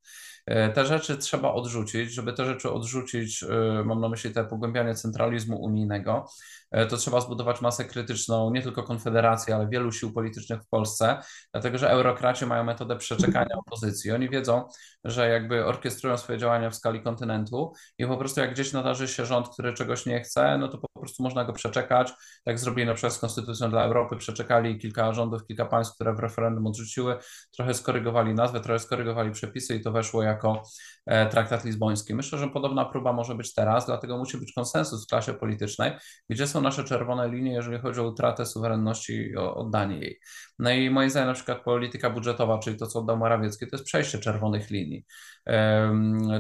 E, 0.46 0.70
te 0.70 0.86
rzeczy 0.86 1.18
trzeba 1.18 1.54
odrzucić. 1.54 2.14
Żeby 2.14 2.34
te 2.34 2.46
rzeczy 2.46 2.72
odrzucić, 2.72 3.46
mam 3.86 4.02
na 4.02 4.10
myśli 4.10 4.32
te 4.32 4.46
pogłębianie 4.46 4.96
centralizmu 4.96 5.62
unijnego, 5.64 6.26
E, 6.26 6.61
to 6.90 6.98
trzeba 6.98 7.22
zbudować 7.22 7.62
masę 7.62 7.86
krytyczną 7.86 8.52
nie 8.52 8.62
tylko 8.62 8.84
Konfederacji, 8.84 9.54
ale 9.54 9.68
wielu 9.68 9.92
sił 9.92 10.14
politycznych 10.14 10.62
w 10.62 10.68
Polsce, 10.68 11.18
dlatego 11.54 11.78
że 11.78 11.90
eurokraci 11.90 12.46
mają 12.46 12.64
metodę 12.64 12.96
przeczekania 12.98 13.56
opozycji. 13.56 14.12
Oni 14.12 14.30
wiedzą, 14.30 14.68
że 15.04 15.30
jakby 15.30 15.66
orkiestrują 15.66 16.18
swoje 16.18 16.40
działania 16.40 16.70
w 16.70 16.76
skali 16.76 17.02
kontynentu 17.02 17.74
i 17.98 18.08
po 18.08 18.18
prostu 18.18 18.42
jak 18.42 18.52
gdzieś 18.54 18.74
nadarzy 18.74 19.08
się 19.08 19.26
rząd, 19.26 19.50
który 19.50 19.74
czegoś 19.74 20.06
nie 20.06 20.22
chce, 20.22 20.58
no 20.58 20.68
to 20.68 20.78
po 20.78 21.00
prostu 21.00 21.24
można 21.24 21.46
go 21.46 21.54
przeczekać. 21.54 22.14
Tak 22.44 22.60
zrobili 22.60 22.88
na 22.88 22.94
przykład 22.94 23.14
z 23.14 23.20
Konstytucją 23.20 23.70
dla 23.70 23.84
Europy, 23.84 24.18
przeczekali 24.18 24.80
kilka 24.80 25.14
rządów, 25.14 25.46
kilka 25.46 25.66
państw, 25.66 25.96
które 25.96 26.14
w 26.14 26.20
referendum 26.20 26.68
odrzuciły, 26.68 27.18
trochę 27.52 27.74
skorygowali 27.74 28.34
nazwę, 28.34 28.60
trochę 28.60 28.80
skorygowali 28.80 29.32
przepisy 29.32 29.76
i 29.76 29.82
to 29.82 29.92
weszło 29.92 30.24
jako 30.24 30.64
traktat 31.06 31.66
lizboński. 31.66 32.16
Myślę, 32.16 32.40
że 32.40 32.48
podobna 32.48 32.86
próba 32.86 33.14
może 33.14 33.36
być 33.36 33.54
teraz, 33.54 33.86
dlatego 33.86 34.18
musi 34.18 34.38
być 34.38 34.54
konsensus 34.54 35.06
w 35.06 35.10
klasie 35.10 35.34
politycznej, 35.34 35.92
gdzie 36.30 36.48
są 36.48 36.62
nasze 36.62 36.84
czerwone 36.84 37.30
linie, 37.30 37.54
jeżeli 37.54 37.80
chodzi 37.80 38.00
o 38.00 38.04
utratę 38.04 38.46
suwerenności 38.46 39.14
i 39.14 39.38
o 39.38 39.56
oddanie 39.56 40.00
jej. 40.00 40.20
No 40.60 40.72
i 40.72 40.90
moim 40.90 41.10
zdaniem 41.10 41.28
na 41.28 41.34
przykład 41.34 41.64
polityka 41.64 42.10
budżetowa, 42.10 42.60
czyli 42.60 42.78
to, 42.78 42.88
co 42.88 43.00
oddał 43.00 43.18
Morawiecki, 43.18 43.68
to 43.68 43.76
jest 43.76 43.86
przejście 43.86 44.20
czerwonych 44.20 44.70
linii, 44.70 45.06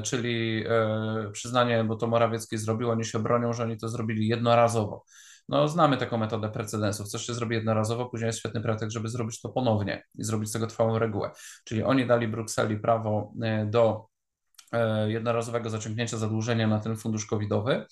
czyli 0.03 0.65
przyznanie, 1.31 1.83
bo 1.83 1.95
to 1.95 2.07
Morawiecki 2.07 2.57
zrobił, 2.57 2.89
oni 2.89 3.05
się 3.05 3.19
bronią, 3.19 3.53
że 3.53 3.63
oni 3.63 3.77
to 3.77 3.89
zrobili 3.89 4.27
jednorazowo. 4.27 5.03
No, 5.49 5.67
znamy 5.67 5.97
taką 5.97 6.17
metodę 6.17 6.49
precedensów. 6.49 7.07
Coś 7.07 7.25
się 7.25 7.33
zrobi 7.33 7.55
jednorazowo, 7.55 8.05
później 8.05 8.27
jest 8.27 8.39
świetny 8.39 8.61
pretekst, 8.61 8.93
żeby 8.93 9.09
zrobić 9.09 9.41
to 9.41 9.49
ponownie 9.49 10.03
i 10.15 10.23
zrobić 10.23 10.49
z 10.49 10.51
tego 10.53 10.67
trwałą 10.67 10.99
regułę. 10.99 11.31
Czyli 11.65 11.83
oni 11.83 12.07
dali 12.07 12.27
Brukseli 12.27 12.79
prawo 12.79 13.33
e, 13.41 13.65
do 13.65 14.05
e, 14.05 14.10
jednorazowego 15.07 15.69
zaciągnięcia 15.69 16.17
zadłużenia 16.17 16.67
na 16.67 16.79
ten 16.79 16.97
fundusz 16.97 17.25
covidowy, 17.25 17.85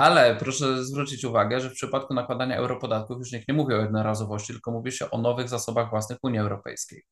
ale 0.00 0.36
proszę 0.36 0.84
zwrócić 0.84 1.24
uwagę, 1.24 1.60
że 1.60 1.70
w 1.70 1.72
przypadku 1.72 2.14
nakładania 2.14 2.56
europodatków 2.56 3.18
już 3.18 3.32
nikt 3.32 3.48
nie 3.48 3.54
mówi 3.54 3.74
o 3.74 3.80
jednorazowości, 3.80 4.52
tylko 4.52 4.70
mówi 4.70 4.92
się 4.92 5.10
o 5.10 5.18
nowych 5.18 5.48
zasobach 5.48 5.90
własnych 5.90 6.18
Unii 6.22 6.38
Europejskiej. 6.38 7.02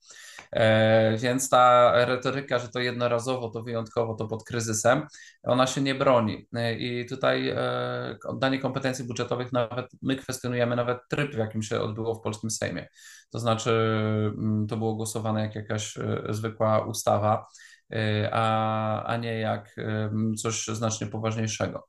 E, 0.53 1.17
więc 1.17 1.49
ta 1.49 1.93
retoryka, 2.05 2.59
że 2.59 2.69
to 2.69 2.81
jednorazowo, 2.81 3.49
to 3.49 3.63
wyjątkowo, 3.63 4.15
to 4.15 4.27
pod 4.27 4.45
kryzysem, 4.45 5.07
ona 5.43 5.67
się 5.67 5.81
nie 5.81 5.95
broni. 5.95 6.49
E, 6.55 6.75
I 6.75 7.07
tutaj 7.07 7.49
e, 7.49 8.19
oddanie 8.25 8.59
kompetencji 8.59 9.05
budżetowych, 9.05 9.53
nawet 9.53 9.87
my 10.03 10.17
kwestionujemy 10.17 10.77
nawet 10.77 10.99
tryb, 11.11 11.35
w 11.35 11.39
jakim 11.39 11.63
się 11.63 11.81
odbyło 11.81 12.15
w 12.15 12.21
polskim 12.21 12.51
Sejmie. 12.51 12.89
To 13.31 13.39
znaczy, 13.39 13.71
mm, 14.39 14.67
to 14.67 14.77
było 14.77 14.95
głosowane 14.95 15.41
jak 15.41 15.55
jakaś 15.55 15.95
zwykła 16.29 16.85
ustawa, 16.87 17.47
a, 18.33 19.05
a 19.05 19.17
nie 19.17 19.39
jak 19.39 19.77
coś 20.37 20.67
znacznie 20.67 21.07
poważniejszego. 21.07 21.89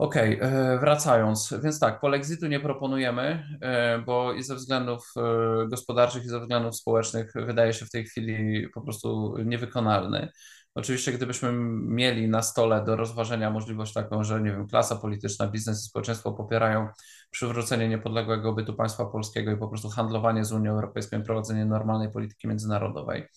E, 0.00 0.78
wracając, 0.78 1.54
więc 1.62 1.80
tak, 1.80 2.00
polexitu 2.00 2.46
nie 2.46 2.60
proponujemy, 2.60 3.44
e, 3.60 3.98
bo 3.98 4.32
i 4.32 4.42
ze 4.42 4.54
względów 4.54 5.12
e, 5.16 5.68
gospodarczych, 5.68 6.24
i 6.24 6.28
ze 6.28 6.40
względów 6.40 6.76
społecznych 6.76 7.32
wydaje 7.34 7.72
się 7.72 7.86
w 7.86 7.90
tej 7.90 8.04
chwili 8.04 8.68
po 8.68 8.80
prostu 8.80 9.36
niewykonalny. 9.44 10.28
Oczywiście, 10.74 11.12
gdybyśmy 11.12 11.52
mieli 11.86 12.28
na 12.28 12.42
stole 12.42 12.84
do 12.84 12.96
rozważenia 12.96 13.50
możliwość 13.50 13.92
taką, 13.92 14.24
że 14.24 14.40
nie 14.40 14.50
wiem, 14.50 14.66
klasa 14.68 14.96
polityczna, 14.96 15.48
biznes 15.48 15.84
i 15.84 15.88
społeczeństwo 15.88 16.32
popierają 16.32 16.88
przywrócenie 17.30 17.88
niepodległego 17.88 18.52
bytu 18.52 18.74
państwa 18.74 19.04
polskiego 19.04 19.52
i 19.52 19.56
po 19.56 19.68
prostu 19.68 19.88
handlowanie 19.88 20.44
z 20.44 20.52
Unią 20.52 20.72
Europejską 20.72 21.20
i 21.20 21.24
prowadzenie 21.24 21.64
normalnej 21.64 22.12
polityki 22.12 22.48
międzynarodowej, 22.48 23.28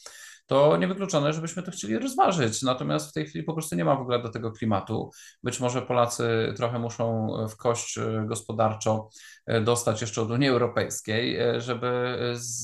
to 0.47 0.77
niewykluczone, 0.77 1.33
żebyśmy 1.33 1.63
to 1.63 1.71
chcieli 1.71 1.99
rozważyć. 1.99 2.61
Natomiast 2.61 3.09
w 3.09 3.13
tej 3.13 3.25
chwili 3.25 3.43
po 3.43 3.53
prostu 3.53 3.75
nie 3.75 3.85
ma 3.85 3.95
w 3.95 4.01
ogóle 4.01 4.21
do 4.21 4.29
tego 4.29 4.51
klimatu. 4.51 5.11
Być 5.43 5.59
może 5.59 5.81
Polacy 5.81 6.53
trochę 6.57 6.79
muszą 6.79 7.27
w 7.49 7.57
kość 7.57 7.97
e, 7.97 8.23
gospodarczo 8.25 9.09
e, 9.45 9.61
dostać 9.61 10.01
jeszcze 10.01 10.21
od 10.21 10.31
Unii 10.31 10.49
Europejskiej, 10.49 11.37
e, 11.37 11.61
żeby 11.61 12.17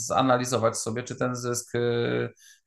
zanalizować 0.08 0.78
sobie, 0.78 1.04
czy 1.04 1.16
ten 1.16 1.36
zysk 1.36 1.74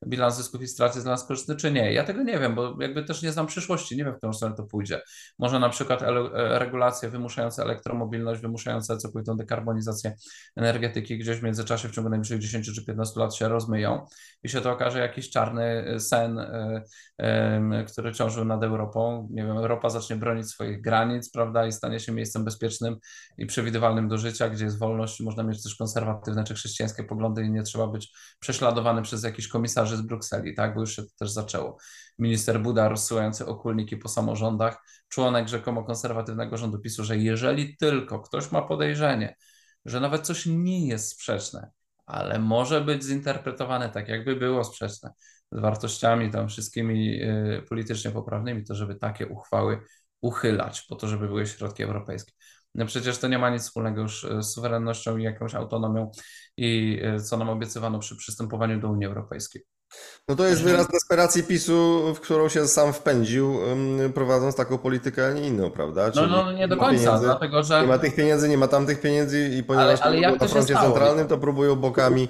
bilans 0.06 0.36
zysków 0.36 0.62
i 0.62 0.66
strat 0.66 0.94
jest 0.94 1.06
dla 1.06 1.12
nas 1.12 1.26
korzystny, 1.26 1.56
czy 1.56 1.72
nie. 1.72 1.92
Ja 1.92 2.04
tego 2.04 2.22
nie 2.22 2.38
wiem, 2.38 2.54
bo 2.54 2.82
jakby 2.82 3.04
też 3.04 3.22
nie 3.22 3.32
znam 3.32 3.46
przyszłości, 3.46 3.96
nie 3.96 4.04
wiem, 4.04 4.14
w 4.14 4.16
którą 4.16 4.32
stronę 4.32 4.56
to 4.56 4.62
pójdzie. 4.62 5.00
Może 5.38 5.58
na 5.58 5.68
przykład 5.68 6.00
regulacje 6.32 7.08
wymuszające 7.10 7.62
elektromobilność, 7.62 8.42
wymuszające 8.42 8.96
całkowitą 8.96 9.36
dekarbonizację 9.36 10.14
energetyki 10.56 11.18
gdzieś 11.18 11.38
w 11.38 11.42
międzyczasie 11.42 11.88
w 11.88 11.92
ciągu 11.92 12.10
najbliższych 12.10 12.38
10 12.38 12.74
czy 12.74 12.84
15 12.84 13.20
lat 13.20 13.34
się 13.34 13.48
rozmyją 13.48 14.06
i 14.42 14.48
się 14.48 14.60
to 14.60 14.72
okaże 14.72 14.98
jakiś 14.98 15.30
czarny 15.30 15.96
sen, 16.00 16.38
e, 16.38 16.82
e, 17.18 17.84
który 17.84 18.12
ciążył 18.12 18.44
nad 18.44 18.62
Europą. 18.62 19.28
Nie 19.30 19.44
wiem, 19.44 19.56
Europa 19.56 19.90
zacznie 19.90 20.16
bronić 20.16 20.48
swoich 20.48 20.80
granic, 20.80 21.30
prawda, 21.30 21.66
i 21.66 21.72
stanie 21.72 22.00
się 22.00 22.12
miejscem 22.12 22.44
bezpiecznym 22.44 22.96
i 23.38 23.46
przewidywalnym 23.46 24.08
do 24.08 24.18
życia, 24.18 24.48
gdzie 24.48 24.64
jest 24.64 24.78
wolność, 24.78 25.20
można 25.20 25.42
mieć 25.42 25.62
też 25.62 25.76
konserwatywne 25.76 26.44
czy 26.44 26.54
chrześcijańskie 26.54 27.04
poglądy 27.04 27.44
i 27.44 27.50
nie 27.50 27.62
trzeba 27.62 27.86
być 27.86 28.12
prześladowany 28.40 29.02
przez 29.02 29.24
jakichś 29.24 29.48
komisarzy 29.48 29.91
z 29.96 30.02
Brukseli, 30.02 30.54
tak, 30.54 30.74
bo 30.74 30.80
już 30.80 30.96
się 30.96 31.02
to 31.02 31.08
też 31.18 31.30
zaczęło. 31.30 31.76
Minister 32.18 32.60
Buda 32.60 32.88
rozsyłający 32.88 33.46
okulniki 33.46 33.96
po 33.96 34.08
samorządach, 34.08 34.82
członek 35.08 35.48
rzekomo 35.48 35.84
konserwatywnego 35.84 36.56
rządu 36.56 36.78
PiSu, 36.78 37.04
że 37.04 37.16
jeżeli 37.16 37.76
tylko 37.76 38.20
ktoś 38.20 38.52
ma 38.52 38.62
podejrzenie, 38.62 39.36
że 39.84 40.00
nawet 40.00 40.22
coś 40.22 40.46
nie 40.46 40.86
jest 40.86 41.08
sprzeczne, 41.08 41.70
ale 42.06 42.38
może 42.38 42.80
być 42.80 43.04
zinterpretowane 43.04 43.90
tak, 43.90 44.08
jakby 44.08 44.36
było 44.36 44.64
sprzeczne 44.64 45.10
z 45.52 45.60
wartościami 45.60 46.30
tam 46.30 46.48
wszystkimi 46.48 47.22
y, 47.22 47.62
politycznie 47.68 48.10
poprawnymi, 48.10 48.64
to 48.64 48.74
żeby 48.74 48.94
takie 48.94 49.26
uchwały 49.26 49.80
uchylać 50.20 50.82
po 50.88 50.96
to, 50.96 51.08
żeby 51.08 51.26
były 51.26 51.46
środki 51.46 51.82
europejskie. 51.82 52.32
No 52.74 52.86
przecież 52.86 53.18
to 53.18 53.28
nie 53.28 53.38
ma 53.38 53.50
nic 53.50 53.62
wspólnego 53.62 54.02
już 54.02 54.26
z 54.40 54.46
suwerennością 54.46 55.16
i 55.16 55.22
jakąś 55.22 55.54
autonomią 55.54 56.10
i 56.56 57.00
y, 57.16 57.20
co 57.20 57.36
nam 57.36 57.48
obiecywano 57.48 57.98
przy 57.98 58.16
przystępowaniu 58.16 58.80
do 58.80 58.88
Unii 58.88 59.06
Europejskiej. 59.06 59.62
No 60.28 60.36
to 60.36 60.46
jest 60.46 60.62
wyraz 60.62 60.88
desperacji 60.88 61.42
PiSu, 61.42 62.02
w 62.14 62.20
którą 62.20 62.48
się 62.48 62.68
sam 62.68 62.92
wpędził, 62.92 63.58
prowadząc 64.14 64.56
taką 64.56 64.78
politykę, 64.78 65.26
a 65.26 65.30
nie 65.30 65.46
inną, 65.46 65.70
prawda? 65.70 66.06
No, 66.06 66.12
Czyli 66.12 66.30
no, 66.30 66.44
no 66.44 66.52
nie 66.52 66.68
do 66.68 66.76
końca, 66.76 67.04
pieniędzy, 67.04 67.24
dlatego 67.24 67.62
że... 67.62 67.80
Nie 67.80 67.86
ma 67.86 67.98
tych 67.98 68.14
pieniędzy, 68.14 68.48
nie 68.48 68.58
ma 68.58 68.68
tamtych 68.68 69.00
pieniędzy 69.00 69.48
i 69.48 69.62
ponieważ 69.62 70.00
ale, 70.00 70.10
ale 70.10 70.20
jak 70.20 70.40
na 70.40 70.48
froncie 70.48 70.74
centralnym, 70.74 71.28
to 71.28 71.38
próbują 71.38 71.76
bokami 71.76 72.28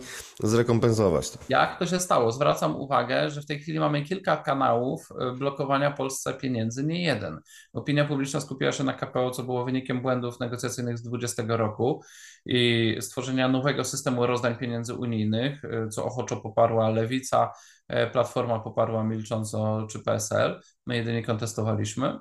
zrekompensować 0.48 1.30
to. 1.30 1.38
Jak 1.48 1.78
to 1.78 1.86
się 1.86 2.00
stało? 2.00 2.32
Zwracam 2.32 2.76
uwagę, 2.76 3.30
że 3.30 3.40
w 3.42 3.46
tej 3.46 3.58
chwili 3.58 3.80
mamy 3.80 4.02
kilka 4.02 4.36
kanałów 4.36 5.08
y, 5.10 5.38
blokowania 5.38 5.90
Polsce 5.90 6.34
pieniędzy, 6.34 6.84
nie 6.84 7.02
jeden. 7.02 7.40
Opinia 7.72 8.04
publiczna 8.04 8.40
skupiła 8.40 8.72
się 8.72 8.84
na 8.84 8.92
KPO, 8.92 9.30
co 9.30 9.42
było 9.42 9.64
wynikiem 9.64 10.02
błędów 10.02 10.40
negocjacyjnych 10.40 10.98
z 10.98 11.02
2020 11.02 11.56
roku 11.56 12.02
i 12.46 12.96
stworzenia 13.00 13.48
nowego 13.48 13.84
systemu 13.84 14.26
rozdań 14.26 14.56
pieniędzy 14.56 14.94
unijnych, 14.94 15.64
y, 15.64 15.88
co 15.88 16.04
ochoczo 16.04 16.36
poparła 16.36 16.90
Lewica, 16.90 17.52
e, 17.88 18.06
Platforma 18.10 18.58
poparła 18.58 19.04
milcząco 19.04 19.86
czy 19.90 19.98
PSL. 19.98 20.60
My 20.86 20.96
jedynie 20.96 21.22
kontestowaliśmy, 21.22 22.18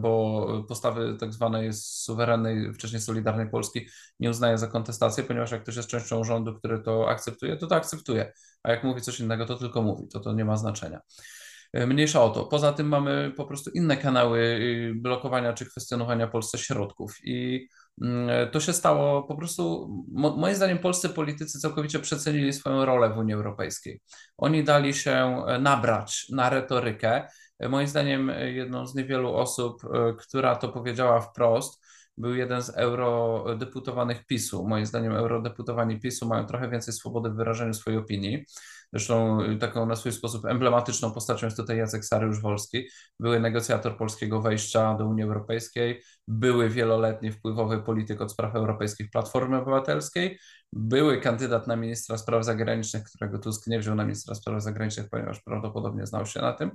bo 0.00 0.46
postawy 0.68 1.16
tak 1.20 1.32
zwanej 1.32 1.72
suwerennej, 1.72 2.74
wcześniej 2.74 3.00
Solidarnej 3.00 3.50
Polski 3.50 3.86
nie 4.20 4.30
uznaje 4.30 4.58
za 4.58 4.66
kontestację, 4.66 5.24
ponieważ 5.24 5.50
jak 5.50 5.62
ktoś 5.62 5.76
jest 5.76 5.88
częścią 5.88 6.24
rządu, 6.24 6.54
który 6.54 6.82
to 6.82 7.08
akceptuje, 7.08 7.56
to 7.56 7.66
to 7.66 7.76
akceptuje, 7.76 8.32
a 8.62 8.70
jak 8.70 8.84
mówi 8.84 9.00
coś 9.00 9.20
innego, 9.20 9.46
to 9.46 9.56
tylko 9.56 9.82
mówi, 9.82 10.08
to 10.08 10.20
to 10.20 10.32
nie 10.32 10.44
ma 10.44 10.56
znaczenia. 10.56 11.00
E, 11.72 11.86
mniejsza 11.86 12.22
o 12.22 12.30
to. 12.30 12.46
Poza 12.46 12.72
tym 12.72 12.88
mamy 12.88 13.32
po 13.36 13.46
prostu 13.46 13.70
inne 13.70 13.96
kanały 13.96 14.38
y, 14.40 14.92
blokowania 14.96 15.52
czy 15.52 15.66
kwestionowania 15.66 16.28
Polsce 16.28 16.58
środków 16.58 17.16
i 17.24 17.68
mm, 18.02 18.50
to 18.50 18.60
się 18.60 18.72
stało 18.72 19.22
po 19.22 19.36
prostu, 19.36 19.88
moim 20.12 20.54
zdaniem 20.54 20.78
polscy 20.78 21.08
politycy 21.08 21.60
całkowicie 21.60 21.98
przecenili 21.98 22.52
swoją 22.52 22.84
rolę 22.84 23.10
w 23.14 23.18
Unii 23.18 23.34
Europejskiej. 23.34 24.00
Oni 24.38 24.64
dali 24.64 24.94
się 24.94 25.44
e, 25.46 25.58
nabrać 25.58 26.26
na 26.30 26.50
retorykę. 26.50 27.28
E, 27.62 27.68
moim 27.68 27.86
zdaniem 27.86 28.32
jedną 28.54 28.86
z 28.86 28.94
niewielu 28.94 29.34
osób, 29.34 29.82
która 30.18 30.56
to 30.56 30.68
powiedziała 30.68 31.20
wprost, 31.20 31.82
był 32.16 32.34
jeden 32.34 32.62
z 32.62 32.70
eurodeputowanych 32.70 34.26
PiSu. 34.26 34.68
Moim 34.68 34.86
zdaniem 34.86 35.12
eurodeputowani 35.12 36.00
PiSu 36.00 36.28
mają 36.28 36.46
trochę 36.46 36.70
więcej 36.70 36.94
swobody 36.94 37.30
w 37.30 37.36
wyrażeniu 37.36 37.74
swojej 37.74 37.98
opinii. 37.98 38.44
Zresztą 38.92 39.38
taką 39.60 39.86
na 39.86 39.96
swój 39.96 40.12
sposób 40.12 40.44
emblematyczną 40.44 41.12
postacią 41.12 41.46
jest 41.46 41.56
tutaj 41.56 41.78
Jacek 41.78 42.02
Saryusz-Wolski, 42.04 42.84
były 43.20 43.40
negocjator 43.40 43.96
polskiego 43.96 44.40
wejścia 44.40 44.94
do 44.94 45.06
Unii 45.06 45.24
Europejskiej, 45.24 46.02
były 46.28 46.68
wieloletni 46.68 47.32
wpływowy 47.32 47.82
polityk 47.82 48.20
od 48.20 48.32
spraw 48.32 48.54
europejskich 48.54 49.10
Platformy 49.10 49.56
Obywatelskiej, 49.56 50.38
były 50.72 51.20
kandydat 51.20 51.66
na 51.66 51.76
ministra 51.76 52.18
spraw 52.18 52.44
zagranicznych, 52.44 53.04
którego 53.04 53.38
Tusk 53.38 53.66
nie 53.66 53.78
wziął 53.78 53.94
na 53.94 54.04
ministra 54.04 54.34
spraw 54.34 54.62
zagranicznych, 54.62 55.10
ponieważ 55.10 55.40
prawdopodobnie 55.40 56.06
znał 56.06 56.26
się 56.26 56.40
na 56.40 56.52
tym. 56.52 56.70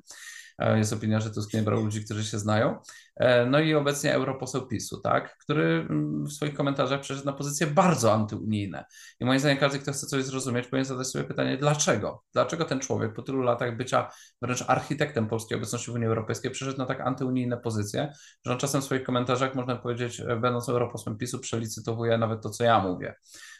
Jest 0.59 0.93
opinia, 0.93 1.19
że 1.19 1.31
Tusk 1.31 1.53
nie 1.53 1.61
brał 1.61 1.83
ludzi, 1.83 2.05
którzy 2.05 2.23
się 2.23 2.39
znają. 2.39 2.79
E, 3.15 3.45
no 3.45 3.59
i 3.59 3.73
obecnie 3.73 4.13
europoseł 4.13 4.67
PiSu, 4.67 5.01
tak, 5.01 5.37
który 5.37 5.63
mm, 5.89 6.25
w 6.25 6.33
swoich 6.33 6.53
komentarzach 6.53 7.01
przeszedł 7.01 7.25
na 7.25 7.33
pozycje 7.33 7.67
bardzo 7.67 8.13
antyunijne. 8.13 8.85
I 9.19 9.25
moim 9.25 9.39
zdaniem 9.39 9.57
każdy, 9.57 9.79
kto 9.79 9.91
chce 9.91 10.07
coś 10.07 10.23
zrozumieć, 10.23 10.67
powinien 10.67 10.85
zadać 10.85 11.07
sobie 11.07 11.25
pytanie, 11.25 11.57
dlaczego? 11.57 12.23
Dlaczego 12.33 12.65
ten 12.65 12.79
człowiek 12.79 13.13
po 13.13 13.21
tylu 13.21 13.41
latach 13.41 13.77
bycia 13.77 14.11
wręcz 14.41 14.63
architektem 14.67 15.27
polskiej 15.27 15.57
obecności 15.57 15.91
w 15.91 15.93
Unii 15.93 16.07
Europejskiej 16.07 16.51
przeszedł 16.51 16.77
na 16.77 16.85
tak 16.85 17.01
antyunijne 17.01 17.57
pozycje, 17.57 18.13
że 18.45 18.51
on 18.53 18.59
czasem 18.59 18.81
w 18.81 18.85
swoich 18.85 19.03
komentarzach, 19.03 19.55
można 19.55 19.75
powiedzieć, 19.75 20.21
będąc 20.41 20.69
europosłem 20.69 21.17
PiSu, 21.17 21.39
przelicytowuje 21.39 22.17
nawet 22.17 22.41
to, 22.41 22.49
co 22.49 22.63
ja 22.63 22.79
mówię. 22.79 23.15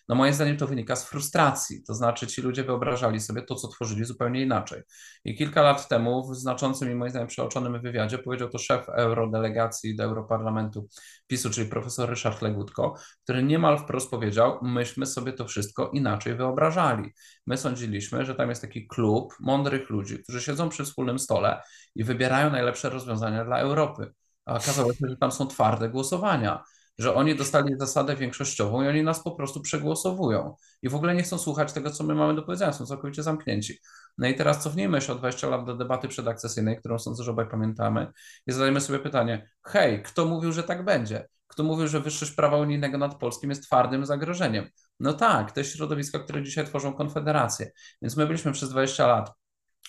No 0.09 0.15
moim 0.15 0.33
zdaniem 0.33 0.57
to 0.57 0.67
wynika 0.67 0.95
z 0.95 1.05
frustracji, 1.05 1.83
to 1.83 1.93
znaczy 1.93 2.27
ci 2.27 2.41
ludzie 2.41 2.63
wyobrażali 2.63 3.19
sobie 3.19 3.41
to, 3.41 3.55
co 3.55 3.67
tworzyli 3.67 4.05
zupełnie 4.05 4.41
inaczej. 4.41 4.81
I 5.25 5.35
kilka 5.35 5.61
lat 5.61 5.87
temu 5.87 6.31
w 6.31 6.35
znaczącym 6.35 6.91
i 6.91 6.95
moim 6.95 7.09
zdaniem 7.09 7.27
przeoczonym 7.27 7.81
wywiadzie 7.81 8.17
powiedział 8.17 8.49
to 8.49 8.57
szef 8.57 8.89
eurodelegacji 8.89 9.95
do 9.95 10.03
Europarlamentu 10.03 10.87
PiSu, 11.27 11.49
czyli 11.49 11.69
profesor 11.69 12.09
Ryszard 12.09 12.41
Legutko, 12.41 12.95
który 13.23 13.43
niemal 13.43 13.77
wprost 13.77 14.11
powiedział, 14.11 14.59
myśmy 14.61 15.05
sobie 15.05 15.33
to 15.33 15.45
wszystko 15.45 15.91
inaczej 15.93 16.35
wyobrażali. 16.35 17.13
My 17.47 17.57
sądziliśmy, 17.57 18.25
że 18.25 18.35
tam 18.35 18.49
jest 18.49 18.61
taki 18.61 18.87
klub 18.87 19.33
mądrych 19.39 19.89
ludzi, 19.89 20.23
którzy 20.23 20.41
siedzą 20.41 20.69
przy 20.69 20.85
wspólnym 20.85 21.19
stole 21.19 21.61
i 21.95 22.03
wybierają 22.03 22.49
najlepsze 22.49 22.89
rozwiązania 22.89 23.45
dla 23.45 23.60
Europy. 23.60 24.13
A 24.45 24.53
okazało 24.53 24.93
się, 24.93 25.08
że 25.10 25.17
tam 25.17 25.31
są 25.31 25.47
twarde 25.47 25.89
głosowania 25.89 26.63
że 26.98 27.15
oni 27.15 27.35
dostali 27.35 27.75
zasadę 27.79 28.15
większościową 28.15 28.83
i 28.83 28.87
oni 28.87 29.04
nas 29.04 29.23
po 29.23 29.31
prostu 29.31 29.62
przegłosowują. 29.62 30.56
I 30.81 30.89
w 30.89 30.95
ogóle 30.95 31.15
nie 31.15 31.23
chcą 31.23 31.37
słuchać 31.37 31.73
tego, 31.73 31.91
co 31.91 32.04
my 32.04 32.15
mamy 32.15 32.35
do 32.35 32.43
powiedzenia, 32.43 32.73
są 32.73 32.85
całkowicie 32.85 33.23
zamknięci. 33.23 33.79
No 34.17 34.27
i 34.27 34.35
teraz 34.35 34.63
cofnijmy 34.63 35.02
się 35.02 35.13
o 35.13 35.15
20 35.15 35.48
lat 35.48 35.65
do 35.65 35.75
debaty 35.75 36.08
przedakcesyjnej, 36.08 36.77
którą 36.77 37.00
sądzę, 37.00 37.23
że 37.23 37.31
obaj 37.31 37.50
pamiętamy, 37.50 38.08
i 38.48 38.52
zadajmy 38.52 38.81
sobie 38.81 39.00
pytanie: 39.00 39.50
hej, 39.63 40.04
kto 40.04 40.25
mówił, 40.25 40.52
że 40.52 40.63
tak 40.63 40.85
będzie? 40.85 41.27
Kto 41.48 41.63
mówił, 41.63 41.87
że 41.87 42.00
wyższość 42.00 42.31
prawa 42.31 42.58
unijnego 42.58 42.98
nad 42.98 43.15
polskim 43.15 43.50
jest 43.50 43.63
twardym 43.63 44.06
zagrożeniem? 44.06 44.69
No 45.00 45.13
tak, 45.13 45.52
te 45.52 45.63
środowiska, 45.63 46.19
które 46.19 46.43
dzisiaj 46.43 46.65
tworzą 46.65 46.93
konfederację. 46.93 47.71
Więc 48.02 48.17
my 48.17 48.27
byliśmy 48.27 48.52
przez 48.52 48.69
20 48.69 49.08
lat 49.08 49.31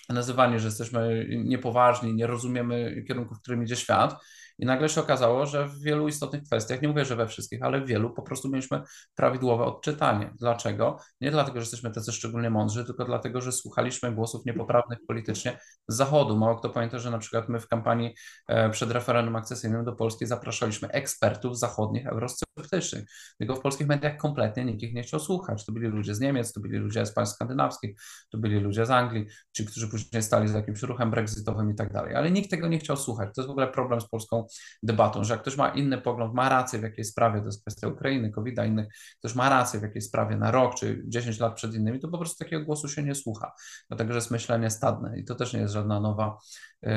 nazywani, 0.09 0.59
że 0.59 0.67
jesteśmy 0.67 1.27
niepoważni, 1.45 2.13
nie 2.13 2.27
rozumiemy 2.27 3.03
kierunków, 3.07 3.37
w 3.37 3.41
którym 3.41 3.63
idzie 3.63 3.75
świat. 3.75 4.15
I 4.59 4.65
nagle 4.65 4.89
się 4.89 5.01
okazało, 5.01 5.45
że 5.45 5.67
w 5.67 5.79
wielu 5.79 6.07
istotnych 6.07 6.43
kwestiach, 6.43 6.81
nie 6.81 6.87
mówię, 6.87 7.05
że 7.05 7.15
we 7.15 7.27
wszystkich, 7.27 7.63
ale 7.63 7.81
w 7.81 7.85
wielu 7.85 8.13
po 8.13 8.21
prostu 8.21 8.49
mieliśmy 8.49 8.81
prawidłowe 9.15 9.65
odczytanie. 9.65 10.33
Dlaczego? 10.35 10.97
Nie 11.21 11.31
dlatego, 11.31 11.59
że 11.59 11.63
jesteśmy 11.63 11.91
tacy 11.91 12.11
szczególnie 12.11 12.49
mądrzy, 12.49 12.85
tylko 12.85 13.05
dlatego, 13.05 13.41
że 13.41 13.51
słuchaliśmy 13.51 14.11
głosów 14.11 14.45
niepoprawnych 14.45 14.99
politycznie 15.07 15.59
z 15.87 15.95
Zachodu. 15.95 16.37
Mało 16.37 16.55
kto 16.55 16.69
pamięta, 16.69 16.99
że 16.99 17.11
na 17.11 17.17
przykład 17.17 17.49
my 17.49 17.59
w 17.59 17.67
kampanii 17.67 18.15
e, 18.47 18.69
przed 18.69 18.91
referendum 18.91 19.35
akcesyjnym 19.35 19.85
do 19.85 19.93
Polski 19.93 20.25
zapraszaliśmy 20.25 20.87
ekspertów 20.87 21.59
zachodnich, 21.59 22.07
eurosceptycznych. 22.07 23.05
Tylko 23.37 23.55
w 23.55 23.59
polskich 23.59 23.87
mediach 23.87 24.17
kompletnie 24.17 24.65
nikt 24.65 24.83
ich 24.83 24.93
nie 24.93 25.03
chciał 25.03 25.19
słuchać. 25.19 25.65
To 25.65 25.71
byli 25.71 25.87
ludzie 25.87 26.15
z 26.15 26.19
Niemiec, 26.19 26.53
to 26.53 26.59
byli 26.59 26.77
ludzie 26.77 27.05
z 27.05 27.13
państw 27.13 27.35
skandynawskich, 27.35 28.01
to 28.31 28.37
byli 28.37 28.59
ludzie 28.59 28.85
z 28.85 28.91
Anglii, 28.91 29.25
ci, 29.51 29.65
którzy 29.65 29.87
później 29.87 30.23
stali 30.23 30.47
za 30.47 30.57
jakimś 30.57 30.81
ruchem 30.81 31.11
brexitowym 31.11 31.71
i 31.71 31.75
tak 31.75 31.93
dalej. 31.93 32.15
Ale 32.15 32.31
nikt 32.31 32.49
tego 32.49 32.67
nie 32.67 32.79
chciał 32.79 32.97
słuchać. 32.97 33.29
To 33.35 33.41
jest 33.41 33.47
w 33.47 33.51
ogóle 33.51 33.67
problem 33.67 34.01
z 34.01 34.09
polską 34.09 34.48
debatą, 34.83 35.23
że 35.23 35.33
jak 35.33 35.41
ktoś 35.41 35.57
ma 35.57 35.69
inny 35.69 36.01
pogląd, 36.01 36.33
ma 36.33 36.49
rację 36.49 36.79
w 36.79 36.83
jakiejś 36.83 37.07
sprawie, 37.07 37.39
to 37.39 37.45
jest 37.45 37.61
kwestia 37.61 37.87
Ukrainy, 37.87 38.31
covid 38.31 38.57
innych, 38.65 38.87
ktoś 39.19 39.35
ma 39.35 39.49
rację 39.49 39.79
w 39.79 39.83
jakiejś 39.83 40.05
sprawie 40.05 40.37
na 40.37 40.51
rok 40.51 40.75
czy 40.75 41.03
10 41.07 41.39
lat 41.39 41.55
przed 41.55 41.73
innymi, 41.75 41.99
to 41.99 42.07
po 42.07 42.17
prostu 42.17 42.43
takiego 42.43 42.65
głosu 42.65 42.87
się 42.87 43.03
nie 43.03 43.15
słucha, 43.15 43.51
dlatego 43.87 44.13
że 44.13 44.17
jest 44.17 44.31
myślenie 44.31 44.69
stadne 44.69 45.19
i 45.19 45.25
to 45.25 45.35
też 45.35 45.53
nie 45.53 45.59
jest 45.59 45.73
żadna 45.73 45.99
nowa, 45.99 46.37
yy, 46.81 46.91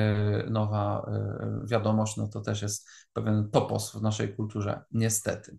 nowa 0.50 1.10
yy, 1.60 1.66
wiadomość, 1.68 2.16
no 2.16 2.28
to 2.28 2.40
też 2.40 2.62
jest 2.62 2.88
pewien 3.12 3.50
topos 3.50 3.92
w 3.92 4.02
naszej 4.02 4.36
kulturze, 4.36 4.84
niestety. 4.90 5.58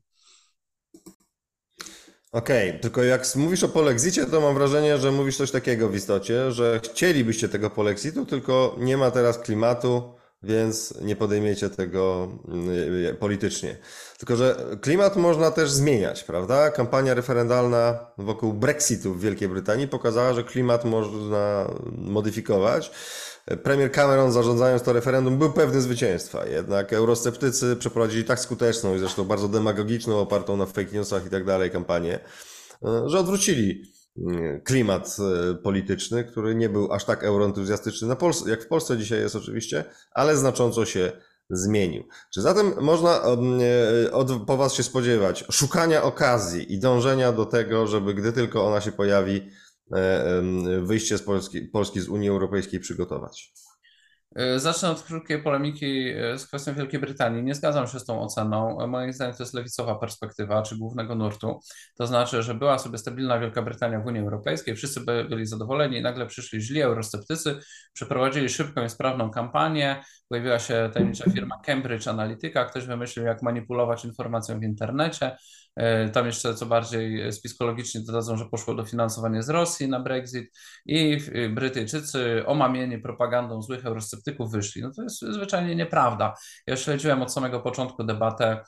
Okej, 2.34 2.70
okay, 2.70 2.80
tylko 2.80 3.04
jak 3.04 3.36
mówisz 3.36 3.64
o 3.64 3.70
polexicie, 3.70 4.26
to 4.26 4.42
mam 4.42 4.54
wrażenie, 4.56 4.98
że 4.98 5.12
mówisz 5.12 5.38
coś 5.38 5.52
takiego 5.52 5.90
w 5.90 5.96
istocie, 5.96 6.52
że 6.52 6.80
chcielibyście 6.84 7.50
tego 7.50 7.70
polexitu, 7.70 8.26
tylko 8.26 8.76
nie 8.80 8.98
ma 8.98 9.12
teraz 9.12 9.40
klimatu, 9.40 10.14
więc 10.44 10.94
nie 11.02 11.16
podejmiecie 11.16 11.70
tego 11.70 12.32
mm, 12.48 13.16
politycznie. 13.16 13.78
Tylko, 14.18 14.36
że 14.36 14.56
klimat 14.82 15.16
można 15.16 15.52
też 15.52 15.72
zmieniać, 15.72 16.24
prawda? 16.24 16.72
Kampania 16.72 17.14
referendalna 17.14 18.00
wokół 18.18 18.54
Brexitu 18.54 19.14
w 19.14 19.22
Wielkiej 19.22 19.50
Brytanii 19.50 19.88
pokazała, 19.88 20.34
że 20.34 20.44
klimat 20.44 20.86
można 20.86 21.68
modyfikować. 21.98 22.92
Premier 23.64 23.92
Cameron 23.92 24.32
zarządzając 24.32 24.84
to 24.84 24.94
referendum 24.94 25.38
był 25.38 25.54
pewny 25.54 25.82
zwycięstwa, 25.82 26.46
jednak 26.46 26.94
eurosceptycy 26.94 27.76
przeprowadzili 27.76 28.24
tak 28.24 28.40
skuteczną 28.40 28.96
i 28.96 29.00
zresztą 29.00 29.24
bardzo 29.24 29.48
demagogiczną, 29.48 30.20
opartą 30.20 30.58
na 30.58 30.66
fake 30.66 30.92
newsach 30.92 31.26
i 31.26 31.30
tak 31.30 31.46
dalej 31.46 31.72
kampanię, 31.72 32.20
że 33.06 33.20
odwrócili 33.20 33.93
klimat 34.64 35.18
e, 35.20 35.56
polityczny, 35.56 36.24
który 36.24 36.56
nie 36.56 36.70
był 36.70 36.94
aż 36.94 37.06
tak 37.06 37.24
euroentuzjastyczny 37.24 38.08
na 38.08 38.16
Pols- 38.16 38.48
jak 38.48 38.64
w 38.64 38.68
Polsce 38.68 38.98
dzisiaj 38.98 39.20
jest 39.20 39.36
oczywiście, 39.36 39.86
ale 40.12 40.38
znacząco 40.38 40.86
się 40.86 41.12
zmienił. 41.50 42.04
Czy 42.34 42.42
zatem 42.42 42.74
można 42.82 43.22
e, 43.22 44.12
od, 44.12 44.46
po 44.48 44.58
Was 44.58 44.74
się 44.74 44.84
spodziewać 44.84 45.46
szukania 45.52 46.04
okazji 46.04 46.74
i 46.74 46.80
dążenia 46.80 47.32
do 47.32 47.46
tego, 47.46 47.88
żeby 47.88 48.14
gdy 48.14 48.34
tylko 48.34 48.68
ona 48.68 48.82
się 48.82 48.92
pojawi, 48.92 49.50
e, 49.94 50.42
wyjście 50.82 51.18
z 51.18 51.22
Polski, 51.22 51.62
Polski 51.62 52.00
z 52.00 52.10
Unii 52.10 52.30
Europejskiej 52.30 52.80
przygotować? 52.80 53.54
E, 54.36 54.60
zacznę 54.60 54.92
od 54.92 55.04
krótkiej 55.04 55.44
polemiki 55.44 56.10
e, 56.10 56.38
z 56.38 56.48
kwestią 56.48 56.74
Wielkiej 56.74 57.00
Brytanii. 57.00 57.44
Nie 57.44 57.56
zgadzam 57.56 57.88
się 57.88 58.00
z 58.00 58.06
tą 58.06 58.22
oceną. 58.22 58.82
E, 58.82 58.88
moim 58.88 59.14
zdaniem 59.14 59.36
to 59.36 59.44
jest 59.44 59.54
lewicowa 59.54 59.96
perspektywa, 59.96 60.62
czy 60.62 60.78
głównego 60.78 61.16
nurtu. 61.16 61.60
To 61.98 62.08
znaczy, 62.08 62.44
że 62.44 62.56
była 62.56 62.80
sobie 62.80 62.98
stabilna 62.98 63.40
Wielka 63.40 63.62
Brytania 63.62 64.00
w 64.00 64.06
Unii 64.06 64.22
Europejskiej, 64.22 64.76
wszyscy 64.76 65.02
byli 65.30 65.46
zadowoleni 65.46 66.02
nagle 66.02 66.26
przyszli 66.26 66.62
źli 66.62 66.82
eurosceptycy, 66.82 67.60
przeprowadzili 67.94 68.50
szybką 68.50 68.84
i 68.84 68.90
sprawną 68.90 69.32
kampanię, 69.32 70.04
pojawiła 70.30 70.60
się 70.60 70.90
tajemnicza 70.94 71.32
firma 71.32 71.60
Cambridge 71.66 72.08
Analytica, 72.08 72.66
ktoś 72.66 72.86
wymyślił, 72.86 73.26
jak 73.26 73.42
manipulować 73.42 74.06
informacją 74.06 74.60
w 74.60 74.64
internecie, 74.64 75.38
tam 76.14 76.26
jeszcze 76.26 76.56
co 76.56 76.66
bardziej 76.66 77.34
spiskologicznie 77.34 78.02
dodadzą, 78.02 78.38
że 78.38 78.46
poszło 78.46 78.76
dofinansowanie 78.76 79.44
z 79.44 79.50
Rosji 79.50 79.88
na 79.90 80.00
Brexit 80.00 80.52
i 80.86 81.18
Brytyjczycy 81.50 82.44
omamieni 82.46 83.00
propagandą 83.00 83.62
złych 83.62 83.86
eurosceptyków 83.86 84.52
wyszli. 84.52 84.82
No 84.82 84.92
to 84.92 85.04
jest 85.04 85.22
zwyczajnie 85.22 85.76
nieprawda. 85.76 86.34
Ja 86.68 86.78
śledziłem 86.78 87.22
od 87.22 87.34
samego 87.34 87.60
początku 87.60 88.04
debatę 88.04 88.46
e, 88.52 88.64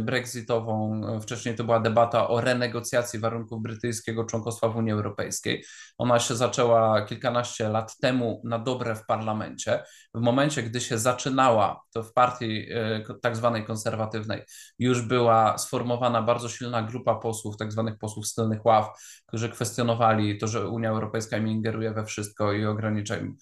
brexitową. 0.00 1.02
Wcześniej 1.20 1.54
to 1.54 1.64
była 1.64 1.80
debata 1.80 2.28
o 2.28 2.40
renegocjacji 2.40 3.18
warunków 3.18 3.62
brytyjskiego 3.62 4.24
członkostwa 4.24 4.68
w 4.68 4.76
Unii 4.76 4.92
Europejskiej. 4.92 5.64
Ona 5.98 6.18
się 6.18 6.34
zaczęła 6.36 7.02
kilkanaście 7.02 7.68
lat 7.68 7.98
temu 7.98 8.42
na 8.44 8.58
dobre 8.58 8.94
w 8.94 9.06
parlamencie. 9.06 9.82
W 10.14 10.20
momencie, 10.20 10.62
gdy 10.62 10.80
się 10.80 10.98
zaczynała, 10.98 11.82
to 11.92 12.02
w 12.02 12.12
partii 12.12 12.66
e, 12.72 13.02
tak 13.22 13.36
zwanej 13.36 13.64
konserwatywnej 13.64 14.42
już 14.78 15.02
była 15.02 15.58
sformowana 15.58 16.22
bardzo 16.22 16.48
silna 16.48 16.82
grupa 16.82 17.14
posłów, 17.14 17.56
tak 17.56 17.72
zwanych 17.72 17.98
posłów 17.98 18.26
z 18.26 18.34
tylnych 18.34 18.66
ław, 18.66 18.88
którzy 19.26 19.48
kwestionowali 19.48 20.38
to, 20.38 20.46
że 20.46 20.68
Unia 20.68 20.90
Europejska 20.90 21.36
im 21.36 21.48
ingeruje 21.48 21.90
we 21.90 22.04
wszystko 22.04 22.52
i 22.52 22.64
ogranicza 22.64 23.16
im 23.16 23.36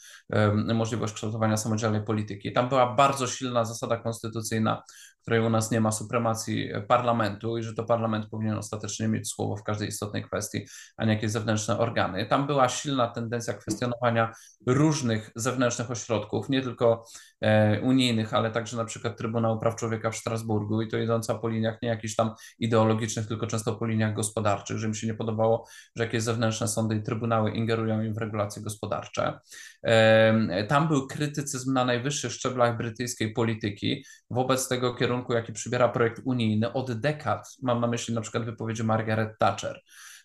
możliwość 0.74 1.14
kształtowania 1.14 1.56
samodzielnej 1.56 2.04
polityki. 2.04 2.52
Tam 2.52 2.68
była 2.68 2.94
bardzo 2.94 3.26
silna 3.26 3.64
zasada 3.64 3.96
konstytucyjna, 3.96 4.82
której 5.24 5.40
u 5.40 5.50
nas 5.50 5.70
nie 5.70 5.80
ma 5.80 5.92
supremacji 5.92 6.70
parlamentu 6.88 7.58
i 7.58 7.62
że 7.62 7.74
to 7.74 7.84
parlament 7.84 8.26
powinien 8.26 8.56
ostatecznie 8.56 9.08
mieć 9.08 9.28
słowo 9.28 9.56
w 9.56 9.62
każdej 9.62 9.88
istotnej 9.88 10.24
kwestii, 10.24 10.66
a 10.96 11.04
nie 11.04 11.12
jakieś 11.14 11.30
zewnętrzne 11.30 11.78
organy. 11.78 12.26
Tam 12.26 12.46
była 12.46 12.68
silna 12.68 13.06
tendencja 13.08 13.54
kwestionowania 13.54 14.32
różnych 14.66 15.30
zewnętrznych 15.36 15.90
ośrodków, 15.90 16.48
nie 16.48 16.62
tylko 16.62 17.04
e, 17.40 17.80
unijnych, 17.80 18.34
ale 18.34 18.50
także 18.50 18.76
na 18.76 18.84
przykład 18.84 19.16
Trybunału 19.16 19.60
Praw 19.60 19.76
Człowieka 19.76 20.10
w 20.10 20.16
Strasburgu 20.16 20.82
i 20.82 20.88
to 20.88 20.98
idąca 20.98 21.34
po 21.34 21.48
liniach 21.48 21.82
nie 21.82 21.88
jakichś 21.88 22.14
tam 22.14 22.30
ideologicznych, 22.58 23.26
tylko 23.26 23.46
często 23.46 23.74
po 23.74 23.86
liniach 23.86 24.14
gospodarczych, 24.14 24.78
że 24.78 24.88
mi 24.88 24.96
się 24.96 25.06
nie 25.06 25.14
podobało, 25.14 25.66
że 25.96 26.04
jakieś 26.04 26.22
zewnętrzne 26.22 26.68
sądy 26.68 26.96
i 26.96 27.02
trybunały 27.02 27.50
ingerują 27.50 28.02
im 28.02 28.14
w 28.14 28.18
regulacje 28.18 28.62
gospodarcze. 28.62 29.38
E, 29.82 30.64
tam 30.64 30.88
był 30.88 31.06
krytycyzm 31.06 31.72
na 31.72 31.84
najwyższych 31.84 32.32
szczeblach 32.32 32.76
brytyjskiej 32.76 33.32
polityki 33.32 34.04
wobec 34.30 34.68
tego 34.68 34.94
kierunku, 34.94 35.13
kierunku, 35.14 35.32
jaki 35.32 35.52
przybiera 35.52 35.88
projekt 35.88 36.20
unijny 36.24 36.72
od 36.72 36.92
dekad. 37.00 37.56
Mam 37.62 37.80
na 37.80 37.86
myśli 37.86 38.14
na 38.14 38.20
przykład 38.20 38.44
wypowiedzi 38.44 38.84
Margaret 38.84 39.38
Thatcher. 39.38 39.80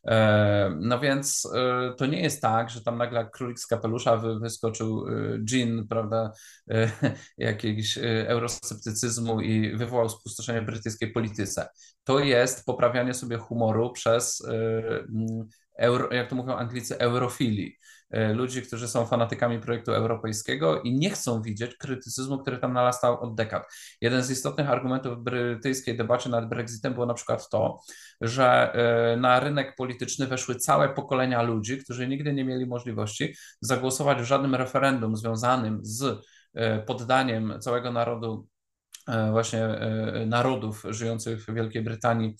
E, 0.07 0.77
no 0.79 0.99
więc 0.99 1.49
e, 1.55 1.93
to 1.97 2.05
nie 2.05 2.21
jest 2.21 2.41
tak, 2.41 2.69
że 2.69 2.81
tam 2.81 2.97
nagle 2.97 3.29
królik 3.33 3.59
z 3.59 3.67
kapelusza 3.67 4.17
wyskoczył 4.17 5.05
dżin, 5.43 5.87
prawda, 5.87 6.31
e, 6.71 6.91
jakiegoś 7.37 7.99
eurosceptycyzmu 8.03 9.41
i 9.41 9.77
wywołał 9.77 10.09
spustoszenie 10.09 10.61
w 10.61 10.65
brytyjskiej 10.65 11.11
polityce. 11.11 11.67
To 12.03 12.19
jest 12.19 12.65
poprawianie 12.65 13.13
sobie 13.13 13.37
humoru 13.37 13.91
przez, 13.91 14.43
jak 16.11 16.29
to 16.29 16.35
mówią 16.35 16.55
Anglicy, 16.55 16.97
eurofilii. 16.99 17.77
E, 18.11 18.33
ludzi, 18.33 18.61
którzy 18.61 18.87
są 18.87 19.05
fanatykami 19.05 19.59
projektu 19.59 19.91
europejskiego 19.91 20.81
i 20.81 20.93
nie 20.93 21.09
chcą 21.09 21.41
widzieć 21.41 21.75
krytycyzmu, 21.75 22.37
który 22.37 22.57
tam 22.57 22.73
narastał 22.73 23.21
od 23.21 23.35
dekad. 23.35 23.63
Jeden 24.01 24.23
z 24.23 24.31
istotnych 24.31 24.69
argumentów 24.69 25.23
brytyjskiej 25.23 25.97
debacie 25.97 26.29
nad 26.29 26.49
Brexitem 26.49 26.93
było 26.93 27.05
na 27.05 27.13
przykład 27.13 27.49
to, 27.49 27.79
że 28.21 28.73
e, 28.73 29.17
na 29.17 29.39
rynek 29.39 29.75
polityczny 29.75 30.27
weszły 30.27 30.55
całe 30.55 30.89
pokolenia 30.89 31.41
ludzi, 31.41 31.77
którzy 31.77 32.07
nigdy 32.07 32.33
nie 32.33 32.45
mieli 32.45 32.65
możliwości 32.65 33.35
zagłosować 33.61 34.17
w 34.21 34.25
żadnym 34.25 34.55
referendum 34.55 35.17
związanym 35.17 35.79
z 35.81 36.25
e, 36.53 36.79
poddaniem 36.79 37.53
całego 37.59 37.91
narodu 37.91 38.47
właśnie 39.31 39.67
narodów 40.25 40.83
żyjących 40.89 41.45
w 41.45 41.53
Wielkiej 41.53 41.81
Brytanii 41.81 42.35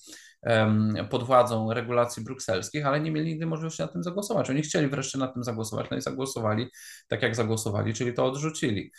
pod 1.10 1.22
władzą 1.22 1.72
regulacji 1.72 2.24
brukselskich, 2.24 2.86
ale 2.86 3.00
nie 3.00 3.10
mieli 3.10 3.26
nigdy 3.26 3.46
możliwości 3.46 3.82
nad 3.82 3.92
tym 3.92 4.02
zagłosować. 4.02 4.50
Oni 4.50 4.62
chcieli 4.62 4.88
wreszcie 4.88 5.18
nad 5.18 5.34
tym 5.34 5.44
zagłosować, 5.44 5.86
no 5.90 5.96
i 5.96 6.00
zagłosowali 6.00 6.68
tak, 7.08 7.22
jak 7.22 7.34
zagłosowali, 7.34 7.94
czyli 7.94 8.14
to 8.14 8.26
odrzucili. 8.26 8.92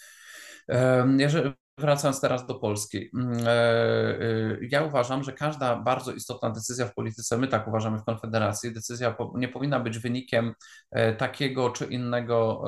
Jeżeli, 1.17 1.51
wracając 1.77 2.21
teraz 2.21 2.47
do 2.47 2.55
Polski, 2.55 3.09
e, 3.45 3.51
e, 3.51 4.57
ja 4.69 4.83
uważam, 4.83 5.23
że 5.23 5.33
każda 5.33 5.75
bardzo 5.75 6.13
istotna 6.13 6.49
decyzja 6.49 6.85
w 6.85 6.93
polityce, 6.93 7.37
my 7.37 7.47
tak 7.47 7.67
uważamy 7.67 7.97
w 7.99 8.03
Konfederacji, 8.03 8.73
decyzja 8.73 9.15
nie 9.35 9.47
powinna 9.47 9.79
być 9.79 9.99
wynikiem 9.99 10.53
e, 10.91 11.13
takiego 11.15 11.69
czy 11.69 11.85
innego 11.85 12.63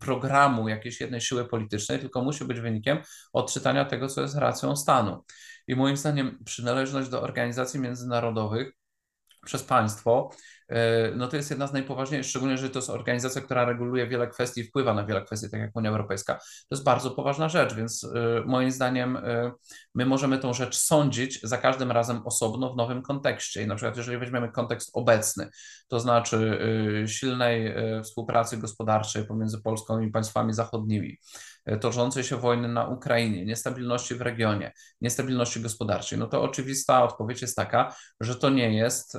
programu 0.00 0.68
jakiejś 0.68 1.00
jednej 1.00 1.20
siły 1.20 1.44
politycznej, 1.44 1.98
tylko 1.98 2.22
musi 2.22 2.44
być 2.44 2.60
wynikiem 2.60 2.98
odczytania 3.32 3.84
tego, 3.84 4.08
co 4.08 4.20
jest 4.22 4.36
racją 4.36 4.76
stanu. 4.76 5.24
I 5.68 5.76
moim 5.76 5.96
zdaniem 5.96 6.38
przynależność 6.44 7.08
do 7.08 7.22
organizacji 7.22 7.80
międzynarodowych 7.80 8.72
przez 9.44 9.62
państwo, 9.62 10.30
no 11.16 11.28
to 11.28 11.36
jest 11.36 11.50
jedna 11.50 11.66
z 11.66 11.72
najpoważniejszych, 11.72 12.30
szczególnie, 12.30 12.58
że 12.58 12.70
to 12.70 12.78
jest 12.78 12.90
organizacja, 12.90 13.40
która 13.40 13.64
reguluje 13.64 14.06
wiele 14.06 14.26
kwestii, 14.26 14.64
wpływa 14.64 14.94
na 14.94 15.04
wiele 15.04 15.24
kwestii, 15.24 15.50
tak 15.50 15.60
jak 15.60 15.76
Unia 15.76 15.90
Europejska. 15.90 16.34
To 16.34 16.66
jest 16.70 16.84
bardzo 16.84 17.10
poważna 17.10 17.48
rzecz, 17.48 17.74
więc 17.74 18.04
e, 18.04 18.42
moim 18.46 18.70
zdaniem 18.70 19.16
e, 19.16 19.52
my 19.94 20.06
możemy 20.06 20.38
tą 20.38 20.52
rzecz 20.54 20.76
sądzić 20.76 21.40
za 21.42 21.58
każdym 21.58 21.92
razem 21.92 22.26
osobno 22.26 22.72
w 22.72 22.76
nowym 22.76 23.02
kontekście. 23.02 23.62
I 23.62 23.66
na 23.66 23.74
przykład, 23.74 23.96
jeżeli 23.96 24.18
weźmiemy 24.18 24.52
kontekst 24.52 24.90
obecny, 24.92 25.48
to 25.88 26.00
znaczy 26.00 26.58
silnej 27.06 27.74
współpracy 28.04 28.56
gospodarczej 28.56 29.26
pomiędzy 29.26 29.62
Polską 29.62 30.00
i 30.00 30.10
państwami 30.10 30.52
zachodnimi, 30.52 31.18
toczącej 31.80 32.24
się 32.24 32.36
wojny 32.36 32.68
na 32.68 32.86
Ukrainie, 32.86 33.44
niestabilności 33.44 34.14
w 34.14 34.20
regionie, 34.20 34.72
niestabilności 35.00 35.60
gospodarczej, 35.60 36.18
no 36.18 36.26
to 36.26 36.42
oczywista 36.42 37.04
odpowiedź 37.04 37.42
jest 37.42 37.56
taka, 37.56 37.96
że 38.20 38.36
to 38.36 38.50
nie 38.50 38.76
jest 38.76 39.14
y, 39.14 39.18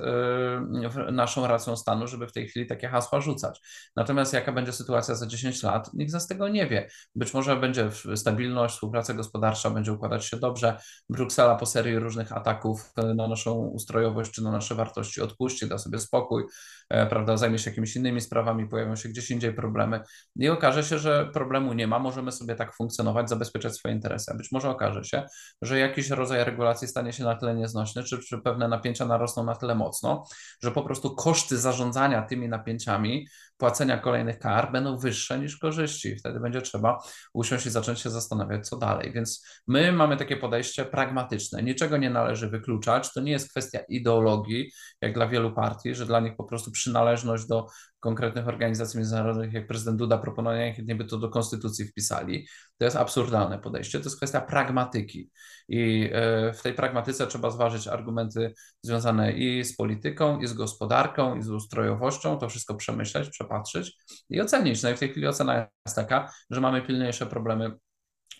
naszą 1.40 1.48
racją 1.48 1.76
stanu, 1.76 2.08
żeby 2.08 2.28
w 2.28 2.32
tej 2.32 2.48
chwili 2.48 2.68
takie 2.68 2.88
hasła 2.88 3.22
rzucać. 3.22 3.62
Natomiast 3.96 4.34
jaka 4.34 4.52
będzie 4.52 4.74
sytuacja 4.74 5.16
za 5.16 5.28
10 5.28 5.64
lat, 5.64 5.94
nikt 5.94 6.14
z 6.14 6.28
tego 6.28 6.48
nie 6.48 6.68
wie. 6.68 6.90
Być 7.16 7.34
może 7.34 7.56
będzie 7.56 7.90
stabilność, 8.16 8.76
współpraca 8.76 9.14
gospodarcza 9.14 9.70
będzie 9.70 9.94
układać 9.94 10.26
się 10.26 10.38
dobrze. 10.38 10.78
Bruksela 11.10 11.56
po 11.56 11.66
serii 11.66 12.00
różnych 12.00 12.32
ataków 12.32 12.92
y, 13.12 13.16
na 13.16 13.28
naszą 13.28 13.54
ustrojowość 13.54 14.32
czy 14.32 14.44
na 14.44 14.52
nasze 14.52 14.76
wartości 14.76 15.22
odpuści, 15.22 15.68
da 15.68 15.78
sobie 15.78 16.00
spokój, 16.00 16.44
e, 16.90 17.06
prawda, 17.06 17.38
zajmie 17.38 17.60
się 17.60 17.70
jakimiś 17.70 17.96
innymi 17.96 18.22
sprawami, 18.22 18.68
pojawią 18.68 18.96
się 18.96 19.10
gdzieś 19.10 19.32
indziej 19.32 19.54
problemy 19.54 20.02
i 20.36 20.50
okaże 20.50 20.84
się, 20.84 21.00
że 21.00 21.30
problemu 21.34 21.74
nie 21.74 21.88
ma, 21.88 22.00
możemy 22.00 22.32
sobie 22.32 22.56
tak 22.56 22.76
funkcjonować, 22.76 23.30
zabezpieczać 23.30 23.76
swoje 23.76 23.96
interesy. 23.96 24.34
Być 24.38 24.52
może 24.52 24.70
okaże 24.70 25.04
się, 25.04 25.24
że 25.62 25.80
jakiś 25.80 26.10
rodzaj 26.10 26.44
regulacji 26.44 26.88
stanie 26.88 27.14
się 27.14 27.24
na 27.24 27.36
tyle 27.36 27.56
nieznośny, 27.56 28.04
czy, 28.04 28.20
czy 28.20 28.38
pewne 28.38 28.68
napięcia 28.68 29.06
narosną 29.06 29.44
na 29.44 29.56
tyle 29.56 29.76
mocno, 29.76 30.24
że 30.64 30.72
po 30.72 30.82
prostu 30.82 31.16
koszty 31.30 31.58
zarządzania 31.58 32.22
tymi 32.22 32.50
napięciami 32.50 33.28
płacenia 33.60 33.98
kolejnych 33.98 34.40
kar 34.40 34.72
będą 34.72 34.98
wyższe 34.98 35.40
niż 35.40 35.58
korzyści. 35.58 36.16
Wtedy 36.16 36.40
będzie 36.40 36.62
trzeba 36.62 36.98
usiąść 37.34 37.66
i 37.66 37.70
zacząć 37.70 38.00
się 38.00 38.10
zastanawiać, 38.10 38.68
co 38.68 38.78
dalej. 38.78 39.12
Więc 39.14 39.46
my 39.68 39.92
mamy 39.92 40.18
takie 40.18 40.38
podejście 40.38 40.86
pragmatyczne. 40.86 41.64
Niczego 41.64 41.98
nie 41.98 42.10
należy 42.10 42.50
wykluczać. 42.50 43.14
To 43.14 43.22
nie 43.22 43.32
jest 43.32 43.50
kwestia 43.50 43.80
ideologii, 43.80 44.72
jak 45.02 45.14
dla 45.14 45.28
wielu 45.28 45.54
partii, 45.54 45.96
że 45.96 46.06
dla 46.06 46.20
nich 46.20 46.36
po 46.36 46.44
prostu 46.44 46.72
przynależność 46.72 47.48
do 47.48 47.68
konkretnych 48.00 48.48
organizacji 48.48 48.98
międzynarodowych, 48.98 49.54
jak 49.54 49.68
prezydent 49.68 49.98
Duda 49.98 50.18
proponuje, 50.18 50.74
chętnie 50.74 50.96
by 50.96 51.06
to 51.06 51.18
do 51.18 51.30
konstytucji 51.30 51.86
wpisali. 51.86 52.48
To 52.78 52.86
jest 52.86 52.98
absurdalne 52.98 53.60
podejście. 53.60 54.00
To 54.00 54.06
jest 54.06 54.18
kwestia 54.18 54.42
pragmatyki. 54.42 55.30
I 55.70 56.10
e, 56.14 56.54
w 56.54 56.62
tej 56.62 56.74
pragmatyce 56.74 57.28
trzeba 57.28 57.52
zważyć 57.52 57.88
argumenty 57.88 58.54
związane 58.82 59.34
i 59.34 59.64
z 59.64 59.76
polityką, 59.76 60.40
i 60.40 60.48
z 60.48 60.54
gospodarką, 60.54 61.36
i 61.36 61.42
z 61.42 61.50
ustrojowością. 61.50 62.38
To 62.38 62.50
wszystko 62.50 62.76
przemyśleć, 62.76 63.30
przepatrzeć 63.50 63.98
i 64.30 64.42
ocenić. 64.42 64.84
No 64.84 64.90
i 64.90 64.96
w 64.96 65.00
tej 65.00 65.10
chwili 65.10 65.28
ocena 65.28 65.68
jest 65.86 65.96
taka, 65.96 66.32
że 66.50 66.62
mamy 66.62 66.82
pilniejsze 66.82 67.26
problemy 67.26 67.72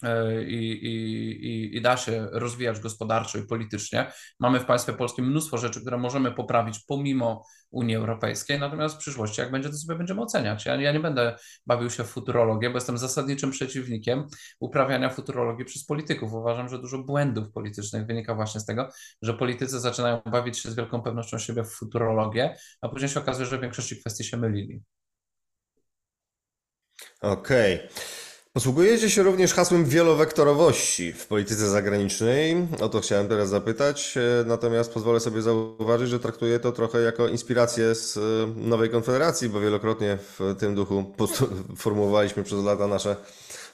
e, 0.04 0.44
i, 0.44 0.86
i, 0.86 1.78
i, 1.78 1.82
da 1.82 1.98
się 1.98 2.28
rozwijać 2.32 2.80
gospodarczo 2.80 3.38
i 3.38 3.48
politycznie. 3.48 4.12
Mamy 4.40 4.60
w 4.60 4.66
państwie 4.66 4.94
polskim 4.94 5.26
mnóstwo 5.26 5.58
rzeczy, 5.58 5.82
które 5.82 5.98
możemy 5.98 6.32
poprawić 6.32 6.80
pomimo 6.88 7.46
Unii 7.72 7.96
Europejskiej, 7.96 8.60
natomiast 8.60 8.96
w 8.96 8.98
przyszłości, 8.98 9.42
jak 9.42 9.52
będzie, 9.52 9.70
to 9.70 9.76
sobie 9.76 9.98
będziemy 9.98 10.22
oceniać. 10.22 10.66
Ja, 10.66 10.76
ja 10.76 10.92
nie 10.92 11.00
będę 11.00 11.36
bawił 11.66 11.90
się 11.90 12.04
w 12.04 12.08
futurologię, 12.08 12.70
bo 12.70 12.78
jestem 12.78 12.98
zasadniczym 12.98 13.52
przeciwnikiem 13.52 14.28
uprawiania 14.60 15.10
futurologii 15.10 15.66
przez 15.66 15.86
polityków. 15.86 16.34
Uważam, 16.34 16.70
że 16.70 16.80
dużo 16.80 16.98
błędów 16.98 17.52
politycznych 17.52 18.06
wynika 18.06 18.36
właśnie 18.36 18.62
z 18.62 18.66
tego, 18.66 18.90
że 19.22 19.34
politycy 19.34 19.80
zaczynają 19.80 20.22
bawić 20.26 20.58
się 20.58 20.72
z 20.72 20.76
wielką 20.76 21.02
pewnością 21.02 21.38
siebie 21.38 21.64
w 21.64 21.70
futurologię, 21.70 22.56
a 22.82 22.90
później 22.90 23.10
się 23.10 23.20
okazuje, 23.20 23.46
że 23.46 23.58
w 23.58 23.62
większości 23.62 24.00
kwestii 24.00 24.24
się 24.24 24.38
mylili. 24.38 24.82
Okej. 27.22 27.76
Okay. 27.76 27.90
Posługujecie 28.54 29.10
się 29.10 29.24
również 29.24 29.54
hasłem 29.54 29.86
wielowektorowości 29.86 31.14
w 31.14 31.28
polityce 31.28 31.70
zagranicznej. 31.70 32.68
O 32.80 32.90
to 32.90 33.00
chciałem 33.02 33.28
teraz 33.28 33.50
zapytać, 33.50 34.18
e, 34.18 34.44
natomiast 34.46 34.94
pozwolę 34.94 35.20
sobie 35.20 35.42
zauważyć, 35.42 36.10
że 36.10 36.20
traktuję 36.20 36.60
to 36.60 36.72
trochę 36.72 37.02
jako 37.02 37.28
inspirację 37.28 37.96
z 37.96 38.18
e, 38.18 38.22
nowej 38.56 38.90
konfederacji, 38.90 39.50
bo 39.50 39.60
wielokrotnie 39.60 40.18
w 40.40 40.56
tym 40.60 40.76
duchu 40.76 41.14
formułowaliśmy 41.78 42.44
przez 42.44 42.64
lata 42.64 42.88
nasze 42.88 43.16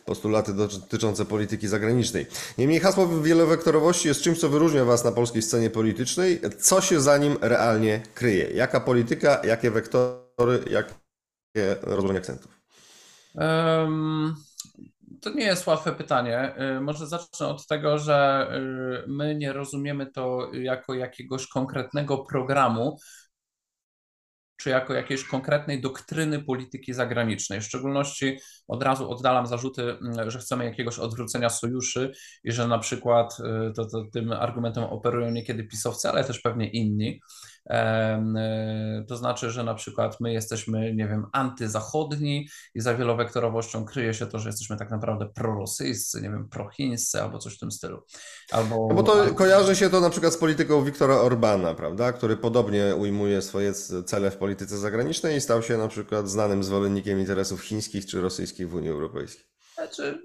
postulaty 0.05 0.53
dotyczące 0.53 1.25
polityki 1.25 1.67
zagranicznej. 1.67 2.25
Niemniej 2.57 2.79
hasło 2.79 3.07
wielowektorowości 3.07 4.07
jest 4.07 4.21
czymś, 4.21 4.39
co 4.39 4.49
wyróżnia 4.49 4.85
Was 4.85 5.03
na 5.03 5.11
polskiej 5.11 5.41
scenie 5.41 5.69
politycznej. 5.69 6.41
Co 6.59 6.81
się 6.81 7.01
za 7.01 7.17
nim 7.17 7.37
realnie 7.41 8.03
kryje? 8.13 8.49
Jaka 8.49 8.79
polityka, 8.79 9.41
jakie 9.43 9.71
wektory, 9.71 10.63
jakie 10.69 11.75
rozłożenie 11.81 12.19
akcentów? 12.19 12.54
To 15.21 15.29
nie 15.29 15.45
jest 15.45 15.67
łatwe 15.67 15.91
pytanie. 15.91 16.55
Y, 16.77 16.81
może 16.81 17.07
zacznę 17.07 17.47
od 17.47 17.67
tego, 17.67 17.97
że 17.97 18.47
y, 19.05 19.07
my 19.07 19.35
nie 19.35 19.53
rozumiemy 19.53 20.11
to 20.11 20.51
jako 20.53 20.93
jakiegoś 20.93 21.47
konkretnego 21.47 22.17
programu, 22.17 22.97
czy 24.57 24.69
jako 24.69 24.93
jakiejś 24.93 25.23
konkretnej 25.23 25.81
doktryny 25.81 26.43
polityki 26.43 26.93
zagranicznej. 26.93 27.61
W 27.61 27.65
szczególności 27.65 28.37
od 28.67 28.83
razu 28.83 29.09
oddalam 29.11 29.47
zarzuty, 29.47 29.81
mm, 29.81 30.31
że 30.31 30.39
chcemy 30.39 30.65
jakiegoś 30.65 30.99
odwrócenia 30.99 31.49
sojuszy 31.49 32.11
i 32.43 32.51
że 32.51 32.67
na 32.67 32.79
przykład 32.79 33.37
y, 33.39 33.73
to, 33.73 33.85
to 33.85 34.05
tym 34.13 34.31
argumentem 34.31 34.83
operują 34.83 35.31
niekiedy 35.31 35.63
pisowcy, 35.63 36.09
ale 36.09 36.23
też 36.23 36.41
pewnie 36.41 36.69
inni. 36.69 37.21
E, 37.69 39.05
to 39.07 39.17
znaczy, 39.17 39.51
że 39.51 39.63
na 39.63 39.73
przykład 39.73 40.19
my 40.19 40.33
jesteśmy, 40.33 40.95
nie 40.95 41.07
wiem, 41.07 41.25
antyzachodni 41.33 42.47
i 42.75 42.81
za 42.81 42.95
wielowektorowością 42.95 43.85
kryje 43.85 44.13
się 44.13 44.27
to, 44.27 44.39
że 44.39 44.49
jesteśmy 44.49 44.77
tak 44.77 44.91
naprawdę 44.91 45.29
prorosyjscy, 45.35 46.21
nie 46.21 46.29
wiem, 46.29 46.49
prochińscy 46.49 47.21
albo 47.21 47.39
coś 47.39 47.55
w 47.55 47.59
tym 47.59 47.71
stylu. 47.71 48.01
Albo, 48.51 48.87
no 48.89 48.95
bo 48.95 49.03
to 49.03 49.33
kojarzy 49.33 49.75
się 49.75 49.89
to 49.89 50.01
na 50.01 50.09
przykład 50.09 50.33
z 50.33 50.37
polityką 50.37 50.83
Wiktora 50.83 51.15
Orbana, 51.15 51.73
prawda, 51.73 52.13
który 52.13 52.37
podobnie 52.37 52.95
ujmuje 52.95 53.41
swoje 53.41 53.73
cele 54.05 54.31
w 54.31 54.37
polityce 54.37 54.77
zagranicznej 54.77 55.37
i 55.37 55.41
stał 55.41 55.63
się 55.63 55.77
na 55.77 55.87
przykład 55.87 56.29
znanym 56.29 56.63
zwolennikiem 56.63 57.19
interesów 57.19 57.61
chińskich 57.61 58.05
czy 58.05 58.21
rosyjskich 58.21 58.69
w 58.69 58.75
Unii 58.75 58.89
Europejskiej. 58.89 59.45
Znaczy, 59.75 60.23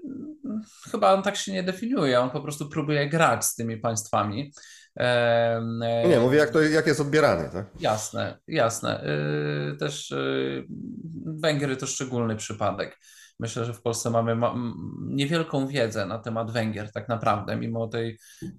chyba 0.91 1.13
on 1.13 1.23
tak 1.23 1.35
się 1.35 1.51
nie 1.51 1.63
definiuje, 1.63 2.19
on 2.19 2.29
po 2.29 2.41
prostu 2.41 2.69
próbuje 2.69 3.09
grać 3.09 3.45
z 3.45 3.55
tymi 3.55 3.77
państwami. 3.77 4.53
No 5.61 6.07
nie, 6.07 6.19
mówię 6.19 6.37
jak, 6.37 6.49
to, 6.49 6.61
jak 6.61 6.87
jest 6.87 6.99
odbierany. 6.99 7.49
Tak? 7.53 7.65
Jasne, 7.79 8.37
jasne. 8.47 9.03
Y, 9.73 9.77
też 9.77 10.11
y, 10.11 10.65
Węgry 11.25 11.77
to 11.77 11.87
szczególny 11.87 12.35
przypadek. 12.35 12.97
Myślę, 13.39 13.65
że 13.65 13.73
w 13.73 13.81
Polsce 13.81 14.09
mamy 14.09 14.37
niewielką 15.01 15.67
wiedzę 15.67 16.05
na 16.05 16.19
temat 16.19 16.51
Węgier, 16.51 16.91
tak 16.91 17.09
naprawdę, 17.09 17.55
mimo 17.55 17.87
tej 17.87 18.17
y, 18.43 18.49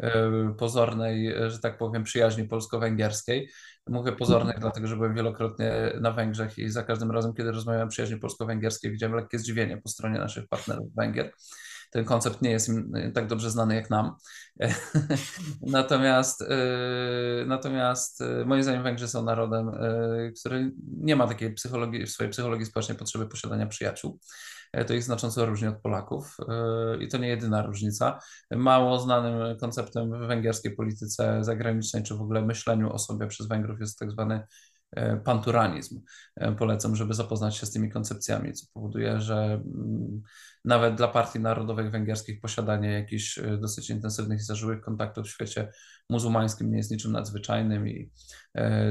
pozornej, 0.59 1.35
że 1.49 1.59
tak 1.59 1.79
powiem, 1.79 2.05
przyjaźni 2.05 2.45
polsko-węgierskiej. 2.45 3.51
Mówię 3.87 4.13
pozornych, 4.13 4.59
dlatego 4.61 4.87
że 4.87 4.97
byłem 4.97 5.15
wielokrotnie 5.15 5.73
na 6.01 6.13
Węgrzech 6.13 6.59
i 6.59 6.69
za 6.69 6.83
każdym 6.83 7.11
razem, 7.11 7.35
kiedy 7.35 7.53
rozmawiałem 7.53 7.89
o 7.89 7.91
przyjaźni 7.91 8.17
polsko-węgierskiej, 8.17 8.91
widziałem 8.91 9.17
lekkie 9.17 9.39
zdziwienie 9.39 9.77
po 9.77 9.89
stronie 9.89 10.19
naszych 10.19 10.49
partnerów 10.49 10.95
Węgier 10.95 11.33
ten 11.93 12.05
koncept 12.05 12.43
nie 12.43 12.51
jest 12.51 12.69
im 12.69 12.97
y, 12.97 13.13
tak 13.13 13.27
dobrze 13.27 13.51
znany 13.51 13.75
jak 13.75 13.91
nam. 13.91 14.17
natomiast, 15.63 16.41
y, 16.43 16.47
natomiast 17.47 18.21
y, 18.21 18.45
moim 18.47 18.63
zdaniem 18.63 18.83
Węgrzy 18.83 19.09
są 19.09 19.25
narodem, 19.25 19.71
który 20.41 20.73
nie 20.99 21.17
ma 21.17 21.27
takiej 21.27 21.55
psychologii, 21.55 22.07
w 22.07 22.11
swojej 22.11 22.33
psychologii 22.33 22.67
społecznej 22.67 22.99
potrzeby 22.99 23.27
posiadania 23.27 23.67
przyjaciół. 23.67 24.19
E, 24.73 24.85
to 24.85 24.95
ich 24.95 25.03
znacząco 25.03 25.47
różni 25.47 25.69
od 25.69 25.81
Polaków 25.81 26.37
i 27.01 27.09
to 27.09 27.19
nie 27.19 27.29
jedyna 27.29 27.63
różnica. 27.63 28.19
Mało 28.51 28.99
znanym 28.99 29.59
konceptem 29.59 30.25
w 30.25 30.27
węgierskiej 30.27 30.77
polityce 30.77 31.45
zagranicznej, 31.45 32.03
czy 32.03 32.15
w 32.15 32.21
ogóle 32.21 32.43
myśleniu 32.43 32.93
o 32.93 32.99
sobie 32.99 33.27
przez 33.27 33.47
Węgrów 33.49 33.81
jest 33.81 33.99
tak 33.99 34.11
zwany 34.11 34.47
panturanizm. 35.25 36.01
Polecam, 36.59 36.97
żeby 36.97 37.15
zapoznać 37.15 37.57
się 37.57 37.67
z 37.67 37.73
tymi 37.73 37.91
koncepcjami, 37.91 38.53
co 38.53 38.67
powoduje, 38.75 39.21
że 39.21 39.45
mm, 39.45 40.23
nawet 40.65 40.95
dla 40.95 41.09
partii 41.09 41.41
narodowych 41.41 41.91
węgierskich 41.91 42.41
posiadanie 42.41 42.93
jakichś 42.93 43.41
dosyć 43.61 43.91
intensywnych 43.91 44.41
i 44.41 44.45
zażyłych 44.45 44.81
kontaktów 44.81 45.27
w 45.27 45.31
świecie 45.31 45.73
muzułmańskim 46.11 46.71
nie 46.71 46.77
jest 46.77 46.91
niczym 46.91 47.13
nadzwyczajnym 47.13 47.89
i 47.89 48.11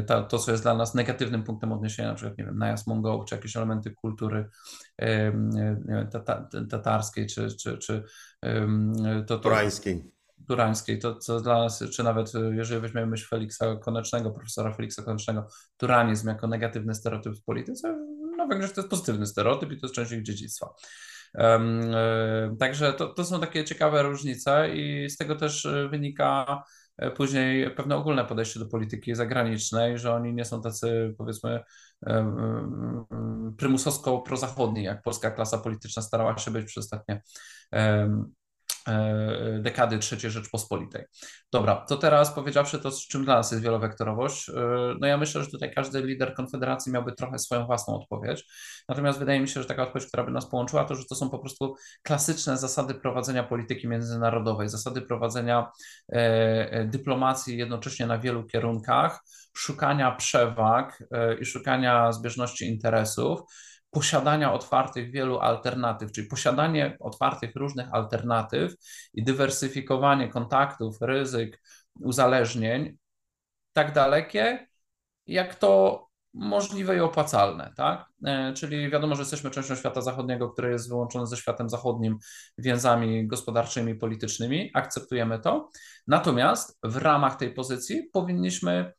to, 0.08 0.24
to 0.24 0.40
co 0.40 0.52
jest 0.52 0.64
dla 0.64 0.76
nas 0.76 0.96
negatywnym 0.96 1.44
punktem 1.44 1.72
odniesienia, 1.72 2.10
na 2.10 2.16
przykład, 2.16 2.38
nie 2.38 2.46
wiem, 2.46 2.58
najazd 2.58 2.88
Mongołów, 2.88 3.26
czy 3.26 3.36
jakieś 3.36 3.56
elementy 3.56 3.92
kultury 3.92 4.50
wiem, 5.00 5.50
tatarskiej, 6.70 7.28
czy, 7.28 7.48
czy, 7.58 7.78
czy 7.78 8.04
to, 9.28 9.40
to, 9.40 9.50
turańskiej, 10.48 11.00
to 11.00 11.16
co 11.16 11.42
dla 11.42 11.58
nas, 11.58 11.84
czy 11.94 12.04
nawet 12.04 12.36
e, 12.36 12.56
jeżeli 12.56 12.82
weźmiemy 12.82 13.08
myśl 13.08 13.28
Feliksa 13.28 13.76
Konecznego, 13.76 14.32
profesora 14.32 14.74
Feliksa 14.74 15.04
Konecznego, 15.04 15.48
turanizm 15.78 16.28
jako 16.28 16.48
negatywny 16.48 16.96
stereotyp 16.96 17.34
w 17.34 17.44
polityce, 17.44 17.98
no 18.38 18.48
Węgrzech 18.48 18.72
to 18.72 18.82
jest 18.82 18.90
pozytywny 18.90 19.26
stereotyp 19.26 19.72
i 19.72 19.78
to 19.78 19.86
jest 19.86 19.96
część 19.96 20.12
ich 20.12 20.24
dziedzictwa. 20.24 20.74
Um, 21.34 21.82
y, 21.82 22.58
także 22.60 22.94
to, 22.94 23.08
to 23.08 23.26
są 23.26 23.40
takie 23.40 23.64
ciekawe 23.64 24.04
różnice 24.04 24.76
i 24.76 25.10
z 25.10 25.18
tego 25.18 25.36
też 25.36 25.66
e, 25.66 25.90
wynika 25.90 26.64
później 27.16 27.72
pewne 27.72 27.96
ogólne 27.96 28.26
podejście 28.26 28.60
do 28.60 28.66
polityki 28.66 29.16
zagranicznej, 29.16 29.98
że 29.98 30.14
oni 30.14 30.34
nie 30.34 30.46
są 30.46 30.62
tacy 30.62 31.16
powiedzmy 31.18 31.60
prymusowsko-prozachodni, 33.58 34.84
jak 34.84 35.02
polska 35.02 35.32
klasa 35.32 35.58
polityczna 35.58 36.02
starała 36.02 36.38
się 36.38 36.52
być 36.52 36.66
przez 36.66 36.86
ostatnie 36.86 37.22
dekady 39.60 40.00
III 40.12 40.32
Rzeczpospolitej. 40.32 41.04
Dobra, 41.52 41.76
to 41.76 41.98
teraz 41.98 42.34
powiedziawszy 42.34 42.80
to, 42.80 42.92
czym 43.10 43.26
dla 43.26 43.36
nas 43.36 43.52
jest 43.52 43.64
wielowektorowość, 43.64 44.50
e, 44.50 44.54
no 45.00 45.08
ja 45.08 45.18
myślę, 45.18 45.44
że 45.44 45.50
tutaj 45.50 45.74
każdy 45.74 46.02
lider 46.02 46.34
Konfederacji 46.34 46.92
miałby 46.92 47.12
trochę 47.12 47.40
swoją 47.40 47.66
własną 47.66 47.96
odpowiedź, 47.96 48.46
natomiast 48.90 49.20
wydaje 49.20 49.40
mi 49.40 49.48
się, 49.48 49.62
że 49.62 49.68
taka 49.68 49.84
odpowiedź, 49.84 50.08
która 50.08 50.24
by 50.24 50.32
nas 50.32 50.50
połączyła, 50.50 50.86
to, 50.86 50.96
że 50.96 51.06
to 51.06 51.16
są 51.16 51.30
po 51.30 51.40
prostu 51.40 51.76
klasyczne 52.04 52.58
zasady 52.58 52.94
prowadzenia 52.94 53.44
polityki 53.44 53.88
międzynarodowej, 53.88 54.70
zasady 54.70 55.02
prowadzenia 55.02 55.72
e, 56.10 56.86
dyplomacji 56.86 57.58
jednocześnie 57.58 58.06
na 58.06 58.20
wielu 58.20 58.44
kierunkach, 58.44 59.20
szukania 59.54 60.12
przewag 60.12 61.04
i 61.42 61.46
szukania 61.46 62.12
zbieżności 62.12 62.68
interesów, 62.68 63.40
posiadania 63.92 64.54
otwartych 64.54 65.12
wielu 65.12 65.40
alternatyw, 65.40 66.12
czyli 66.12 66.28
posiadanie 66.28 66.98
otwartych 67.00 67.56
różnych 67.56 67.94
alternatyw 67.94 68.74
i 69.14 69.24
dywersyfikowanie 69.24 70.30
kontaktów, 70.30 70.98
ryzyk, 71.02 71.62
uzależnień 72.00 72.98
tak 73.74 73.94
dalekie, 73.94 74.68
jak 75.28 75.56
to 75.56 76.12
możliwe 76.34 76.98
i 76.98 77.00
opłacalne, 77.00 77.74
tak? 77.78 78.06
E, 78.26 78.54
czyli 78.54 78.90
wiadomo, 78.90 79.16
że 79.16 79.22
jesteśmy 79.22 79.52
częścią 79.52 79.76
świata 79.76 80.02
zachodniego, 80.02 80.50
który 80.50 80.72
jest 80.72 80.90
wyłączony 80.90 81.28
ze 81.28 81.38
światem 81.38 81.70
zachodnim 81.70 82.18
więzami 82.58 83.28
gospodarczymi, 83.28 83.96
politycznymi, 83.96 84.72
akceptujemy 84.74 85.40
to. 85.40 85.70
Natomiast 86.08 86.80
w 86.84 86.98
ramach 86.98 87.36
tej 87.36 87.54
pozycji 87.54 88.10
powinniśmy 88.14 88.94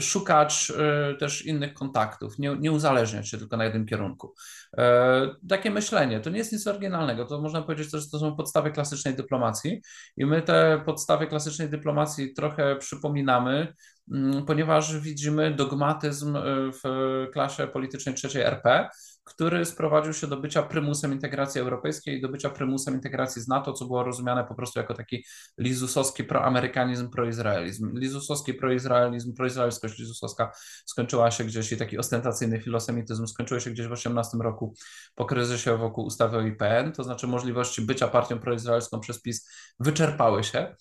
szukać 0.00 0.72
e, 0.78 1.14
też 1.14 1.46
innych 1.46 1.74
kontaktów, 1.74 2.38
nie, 2.38 2.56
nie 2.60 2.72
uzależniać 2.72 3.28
się 3.28 3.38
tylko 3.38 3.56
na 3.56 3.64
jednym 3.64 3.86
kierunku. 3.86 4.34
E, 4.78 5.28
takie 5.48 5.70
myślenie 5.70 6.20
to 6.20 6.30
nie 6.30 6.38
jest 6.38 6.52
nic 6.52 6.66
oryginalnego, 6.66 7.24
to 7.24 7.40
można 7.40 7.62
powiedzieć, 7.62 7.90
że 7.90 8.08
to 8.12 8.18
są 8.18 8.36
podstawy 8.36 8.70
klasycznej 8.70 9.14
dyplomacji 9.14 9.80
i 10.16 10.26
my 10.26 10.42
te 10.42 10.82
podstawy 10.86 11.26
klasycznej 11.26 11.68
dyplomacji 11.68 12.34
trochę 12.34 12.76
przypominamy, 12.76 13.74
mm, 14.12 14.44
ponieważ 14.44 15.00
widzimy 15.00 15.54
dogmatyzm 15.54 16.38
w 16.82 17.26
klasie 17.32 17.66
politycznej 17.66 18.14
trzeciej 18.14 18.42
RP, 18.42 18.88
który 19.30 19.64
sprowadził 19.64 20.12
się 20.12 20.26
do 20.26 20.36
bycia 20.36 20.62
prymusem 20.62 21.12
integracji 21.12 21.60
europejskiej 21.60 22.18
i 22.18 22.20
do 22.20 22.28
bycia 22.28 22.50
prymusem 22.50 22.94
integracji 22.94 23.42
z 23.42 23.48
NATO, 23.48 23.72
co 23.72 23.84
było 23.84 24.04
rozumiane 24.04 24.44
po 24.44 24.54
prostu 24.54 24.78
jako 24.78 24.94
taki 24.94 25.24
lizusowski 25.58 26.24
proamerykanizm, 26.24 27.10
proizraelizm. 27.10 27.98
Lizusowski 27.98 28.54
proizraelizm, 28.54 29.34
proizraelskość 29.34 29.98
lizusowska 29.98 30.52
skończyła 30.86 31.30
się 31.30 31.44
gdzieś 31.44 31.72
i 31.72 31.76
taki 31.76 31.98
ostentacyjny 31.98 32.60
filosemityzm 32.60 33.26
skończył 33.26 33.60
się 33.60 33.70
gdzieś 33.70 33.86
w 33.86 33.92
18 33.92 34.38
roku 34.38 34.74
po 35.14 35.24
kryzysie 35.24 35.76
wokół 35.76 36.04
ustawy 36.04 36.36
o 36.36 36.40
IPN, 36.40 36.92
to 36.92 37.04
znaczy 37.04 37.26
możliwości 37.26 37.82
bycia 37.82 38.08
partią 38.08 38.38
proizraelską 38.38 39.00
przez 39.00 39.22
PiS 39.22 39.48
wyczerpały 39.80 40.44
się. 40.44 40.74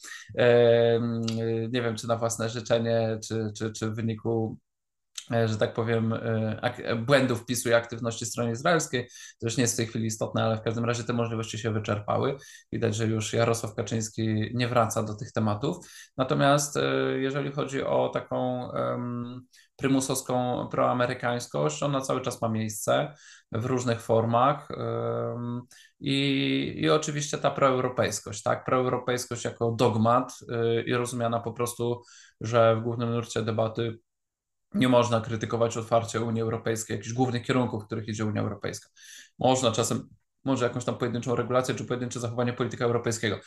Nie 1.72 1.82
wiem, 1.82 1.96
czy 1.96 2.08
na 2.08 2.16
własne 2.16 2.50
życzenie, 2.50 3.20
czy, 3.28 3.52
czy, 3.58 3.72
czy 3.72 3.90
w 3.90 3.96
wyniku 3.96 4.58
że 5.46 5.58
tak 5.58 5.74
powiem, 5.74 6.14
e, 6.14 6.96
błędów 6.96 7.46
PiSu 7.46 7.70
i 7.70 7.74
aktywności 7.74 8.26
strony 8.26 8.52
izraelskiej. 8.52 9.08
To 9.40 9.48
już 9.48 9.58
nie 9.58 9.62
jest 9.62 9.74
w 9.74 9.78
tej 9.78 9.88
chwili 9.88 10.06
istotne, 10.06 10.44
ale 10.44 10.58
w 10.58 10.62
każdym 10.62 10.86
razie 10.86 11.04
te 11.04 11.14
możliwości 11.14 11.58
się 11.58 11.72
wyczerpały. 11.72 12.38
Widać, 12.72 12.96
że 12.96 13.08
już 13.08 13.34
Jarosław 13.34 13.76
Kaczyński 13.76 14.52
nie 14.54 14.68
wraca 14.68 15.04
do 15.04 15.16
tych 15.16 15.32
tematów. 15.32 15.78
Natomiast 16.18 16.78
e, 16.78 16.82
jeżeli 17.18 17.52
chodzi 17.52 17.84
o 17.84 18.10
taką 18.10 18.70
prymusowską 19.76 20.68
proamerykańskość, 20.72 21.84
ona 21.84 22.02
cały 22.02 22.22
czas 22.22 22.42
ma 22.42 22.50
miejsce 22.50 23.14
w 23.52 23.66
różnych 23.66 24.02
formach. 24.02 24.68
I, 26.00 26.74
I 26.78 26.90
oczywiście 26.90 27.38
ta 27.38 27.52
proeuropejskość, 27.52 28.44
tak? 28.44 28.66
Proeuropejskość 28.66 29.46
jako 29.46 29.72
dogmat 29.72 30.34
i 30.86 30.94
rozumiana 30.94 31.40
po 31.40 31.54
prostu, 31.54 32.02
że 32.42 32.76
w 32.76 32.82
głównym 32.82 33.10
nurcie 33.10 33.42
debaty 33.42 34.00
nie 34.74 34.90
można 34.90 35.22
krytykować 35.22 35.78
otwarcie 35.78 36.22
Unii 36.22 36.42
Europejskiej, 36.42 36.98
jakichś 36.98 37.14
głównych 37.14 37.44
kierunków, 37.44 37.84
w 37.84 37.86
których 37.86 38.08
idzie 38.08 38.26
Unia 38.26 38.42
Europejska. 38.42 38.90
Można 39.40 39.72
czasem 39.72 40.10
może 40.46 40.66
jakąś 40.66 40.86
tam 40.86 40.98
pojedynczą 40.98 41.36
regulację 41.36 41.76
czy 41.76 41.86
pojedyncze 41.86 42.20
zachowanie 42.20 42.54
polityka 42.54 42.86
europejskiego. 42.86 43.40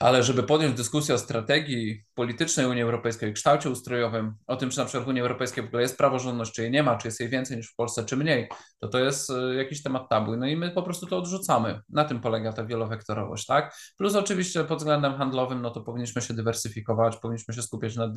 Ale 0.00 0.22
żeby 0.22 0.42
podjąć 0.42 0.76
dyskusję 0.76 1.14
o 1.14 1.18
strategii 1.18 2.04
politycznej 2.14 2.66
Unii 2.66 2.82
Europejskiej, 2.82 3.32
kształcie 3.32 3.70
ustrojowym, 3.70 4.34
o 4.46 4.56
tym, 4.56 4.70
czy 4.70 4.78
na 4.78 4.84
przykład 4.84 5.04
w 5.04 5.08
Unii 5.08 5.22
Europejskiej 5.22 5.64
w 5.64 5.66
ogóle 5.66 5.82
jest 5.82 5.98
praworządność, 5.98 6.52
czy 6.52 6.62
jej 6.62 6.70
nie 6.70 6.82
ma, 6.82 6.96
czy 6.96 7.08
jest 7.08 7.20
jej 7.20 7.28
więcej 7.28 7.56
niż 7.56 7.72
w 7.72 7.76
Polsce, 7.76 8.04
czy 8.04 8.16
mniej, 8.16 8.48
to 8.80 8.88
to 8.88 8.98
jest 8.98 9.30
e, 9.30 9.54
jakiś 9.54 9.82
temat 9.82 10.08
tabu. 10.08 10.36
No 10.36 10.46
i 10.46 10.56
my 10.56 10.70
po 10.70 10.82
prostu 10.82 11.06
to 11.06 11.18
odrzucamy. 11.18 11.80
Na 11.88 12.04
tym 12.04 12.20
polega 12.20 12.52
ta 12.52 12.64
wielowektorowość, 12.64 13.46
tak? 13.46 13.76
Plus 13.98 14.14
oczywiście 14.14 14.64
pod 14.64 14.78
względem 14.78 15.14
handlowym, 15.14 15.62
no 15.62 15.70
to 15.70 15.80
powinniśmy 15.80 16.22
się 16.22 16.34
dywersyfikować, 16.34 17.16
powinniśmy 17.16 17.54
się 17.54 17.62
skupiać 17.62 17.96
na, 17.96 18.12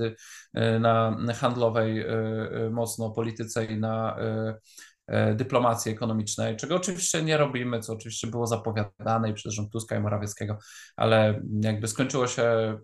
e, 0.53 0.79
na 0.79 1.33
handlowej 1.33 1.99
e, 1.99 2.69
mocno 2.71 3.09
polityce 3.11 3.65
i 3.65 3.77
na 3.77 4.17
dyplomacji 5.35 5.91
ekonomicznej, 5.91 6.57
czego 6.57 6.75
oczywiście 6.75 7.23
nie 7.23 7.37
robimy, 7.37 7.79
co 7.79 7.93
oczywiście 7.93 8.27
było 8.27 8.47
zapowiadane 8.47 9.29
i 9.29 9.33
przez 9.33 9.53
rząd 9.53 9.71
Tuska 9.71 9.95
i 9.97 9.99
Morawieckiego, 9.99 10.57
ale 10.95 11.41
jakby 11.63 11.87
skończyło 11.87 12.27
się 12.27 12.77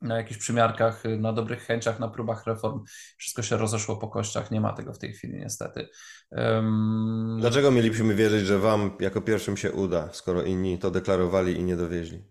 na 0.00 0.16
jakichś 0.16 0.40
przymiarkach, 0.40 1.02
na 1.18 1.32
dobrych 1.32 1.62
chęciach, 1.62 2.00
na 2.00 2.08
próbach 2.08 2.46
reform. 2.46 2.80
Wszystko 3.18 3.42
się 3.42 3.56
rozeszło 3.56 3.96
po 3.96 4.08
kościach, 4.08 4.50
nie 4.50 4.60
ma 4.60 4.72
tego 4.72 4.92
w 4.92 4.98
tej 4.98 5.12
chwili 5.12 5.38
niestety. 5.38 5.88
Um... 6.30 7.36
Dlaczego 7.40 7.70
mielibyśmy 7.70 8.14
wierzyć, 8.14 8.46
że 8.46 8.58
Wam 8.58 8.96
jako 9.00 9.20
pierwszym 9.20 9.56
się 9.56 9.72
uda, 9.72 10.12
skoro 10.12 10.42
inni 10.42 10.78
to 10.78 10.90
deklarowali 10.90 11.58
i 11.58 11.64
nie 11.64 11.76
dowieźli? 11.76 12.24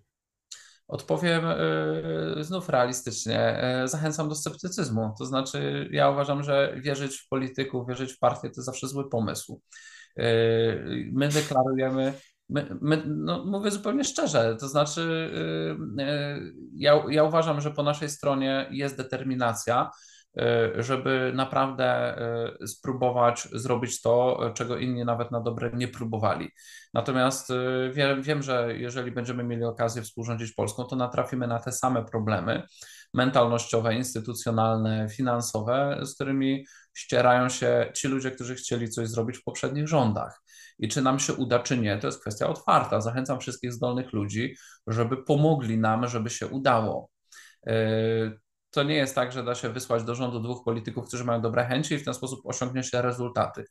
Odpowiem 0.91 1.45
y, 2.39 2.43
znów 2.43 2.69
realistycznie. 2.69 3.63
Y, 3.83 3.87
zachęcam 3.87 4.29
do 4.29 4.35
sceptycyzmu. 4.35 5.13
To 5.19 5.25
znaczy, 5.25 5.89
ja 5.91 6.09
uważam, 6.09 6.43
że 6.43 6.75
wierzyć 6.77 7.17
w 7.17 7.27
polityków, 7.27 7.87
wierzyć 7.87 8.13
w 8.13 8.19
partię 8.19 8.49
to 8.49 8.61
zawsze 8.61 8.87
zły 8.87 9.09
pomysł. 9.09 9.61
Y, 10.19 11.09
my 11.13 11.29
deklarujemy, 11.29 12.13
my, 12.49 12.77
my, 12.81 13.03
no, 13.07 13.45
mówię 13.45 13.71
zupełnie 13.71 14.03
szczerze, 14.03 14.57
to 14.59 14.67
znaczy, 14.67 15.31
ja, 16.75 17.03
ja 17.09 17.23
uważam, 17.23 17.61
że 17.61 17.71
po 17.71 17.83
naszej 17.83 18.09
stronie 18.09 18.67
jest 18.71 18.97
determinacja 18.97 19.89
E, 19.89 20.10
żeby 20.77 21.31
naprawdę 21.35 21.85
e, 22.61 22.67
spróbować 22.67 23.47
zrobić 23.51 24.01
to, 24.01 24.39
czego 24.53 24.77
inni 24.77 25.05
nawet 25.05 25.31
na 25.31 25.39
dobre 25.39 25.71
nie 25.73 25.87
próbowali. 25.87 26.49
Natomiast 26.93 27.51
e, 27.51 27.89
wiem, 27.93 28.21
wiem, 28.21 28.43
że 28.43 28.77
jeżeli 28.77 29.11
będziemy 29.11 29.43
mieli 29.43 29.63
okazję 29.63 30.01
współrządzić 30.01 30.53
Polską, 30.53 30.83
to 30.83 30.95
natrafimy 30.95 31.47
na 31.47 31.59
te 31.59 31.71
same 31.71 32.05
problemy 32.05 32.63
mentalnościowe, 33.13 33.95
instytucjonalne, 33.95 35.09
finansowe, 35.09 35.99
z 36.01 36.15
którymi 36.15 36.65
ścierają 36.93 37.49
się 37.49 37.91
ci 37.95 38.07
ludzie, 38.07 38.31
którzy 38.31 38.55
chcieli 38.55 38.89
coś 38.89 39.07
zrobić 39.07 39.37
w 39.37 39.43
poprzednich 39.43 39.87
rządach. 39.87 40.41
I 40.79 40.87
czy 40.87 41.01
nam 41.01 41.19
się 41.19 41.33
uda, 41.33 41.59
czy 41.59 41.77
nie, 41.77 41.97
to 41.97 42.07
jest 42.07 42.21
kwestia 42.21 42.49
otwarta. 42.49 43.01
Zachęcam 43.01 43.39
wszystkich 43.39 43.73
zdolnych 43.73 44.13
ludzi, 44.13 44.55
żeby 44.87 45.23
pomogli 45.23 45.77
nam, 45.77 46.07
żeby 46.07 46.29
się 46.29 46.47
udało 46.47 47.09
to 48.71 48.83
nie 48.83 48.95
jest 48.95 49.15
tak, 49.15 49.31
że 49.31 49.43
da 49.43 49.55
się 49.55 49.69
wysłać 49.69 50.03
do 50.03 50.15
rządu 50.15 50.39
dwóch 50.39 50.63
polityków, 50.63 51.07
którzy 51.07 51.23
mają 51.23 51.41
dobre 51.41 51.65
chęci 51.65 51.93
i 51.93 51.97
w 51.97 52.05
ten 52.05 52.13
sposób 52.13 52.41
osiągnie 52.43 52.83
się 52.83 53.01
rezultaty. 53.01 53.65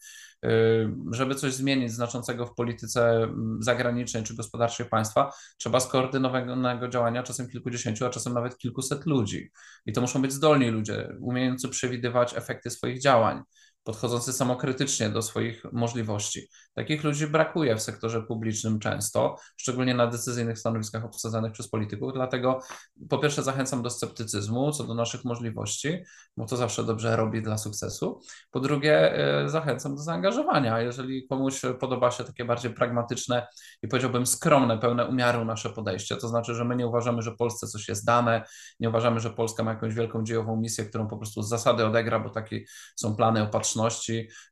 Żeby 1.12 1.34
coś 1.34 1.53
zmienić 1.53 1.92
znaczącego 1.92 2.46
w 2.46 2.55
polityce 2.55 3.22
mm, 3.22 3.62
zagranicznej 3.62 4.22
czy 4.22 4.36
gospodarczej 4.36 4.86
państwa, 4.86 5.32
trzeba 5.59 5.80
skoordynowanego 5.80 6.88
działania 6.88 7.22
czasem 7.22 7.48
kilkudziesięciu, 7.48 8.07
a 8.07 8.11
czasem 8.11 8.34
nawet 8.34 8.59
kilkuset 8.59 9.07
ludzi. 9.07 9.51
I 9.86 9.92
to 9.92 10.01
muszą 10.01 10.22
być 10.22 10.32
zdolni 10.32 10.70
ludzie, 10.70 11.09
umiejący 11.20 11.68
przewidywać 11.68 12.36
efekty 12.36 12.70
swoich 12.70 13.01
działań 13.01 13.42
podchodzący 13.84 14.32
samokrytycznie 14.32 15.08
do 15.08 15.22
swoich 15.22 15.64
możliwości. 15.72 16.48
Takich 16.74 17.04
ludzi 17.04 17.26
brakuje 17.26 17.76
w 17.76 17.82
sektorze 17.82 18.22
publicznym 18.22 18.78
często, 18.78 19.36
szczególnie 19.56 19.94
na 19.94 20.06
decyzyjnych 20.06 20.58
stanowiskach 20.58 21.04
obsadzanych 21.04 21.52
przez 21.52 21.68
polityków. 21.68 22.12
Dlatego 22.12 22.60
po 23.08 23.18
pierwsze 23.18 23.42
zachęcam 23.42 23.82
do 23.82 23.90
sceptycyzmu 23.90 24.72
co 24.72 24.84
do 24.84 24.94
naszych 24.94 25.24
możliwości, 25.24 25.98
bo 26.36 26.46
to 26.46 26.56
zawsze 26.56 26.84
dobrze 26.84 27.16
robi 27.16 27.42
dla 27.42 27.58
sukcesu. 27.58 28.20
Po 28.50 28.60
drugie, 28.60 29.18
e, 29.18 29.48
zachęcam 29.48 29.96
do 29.96 30.02
zaangażowania. 30.02 30.80
Jeżeli 30.80 31.28
komuś 31.28 31.60
podoba 31.80 32.10
się 32.10 32.24
takie 32.24 32.44
bardziej 32.44 32.74
pragmatyczne 32.74 33.46
i 33.82 33.88
powiedziałbym 33.88 34.26
skromne, 34.26 34.78
pełne 34.78 35.06
umiaru 35.06 35.44
nasze 35.44 35.70
podejście, 35.70 36.16
to 36.16 36.28
znaczy, 36.28 36.54
że 36.54 36.64
my 36.64 36.76
nie 36.76 36.86
uważamy, 36.86 37.22
że 37.22 37.32
Polsce 37.36 37.66
coś 37.66 37.88
jest 37.88 38.04
dane, 38.04 38.44
nie 38.80 38.88
uważamy, 38.88 39.20
że 39.20 39.30
Polska 39.30 39.62
ma 39.62 39.70
jakąś 39.70 39.94
wielką 39.94 40.24
dziejową 40.24 40.56
misję, 40.56 40.84
którą 40.84 41.08
po 41.08 41.16
prostu 41.16 41.42
z 41.42 41.48
zasady 41.48 41.86
odegra, 41.86 42.20
bo 42.20 42.30
takie 42.30 42.60
są 42.96 43.16
plany 43.16 43.42
opatrzności 43.42 43.69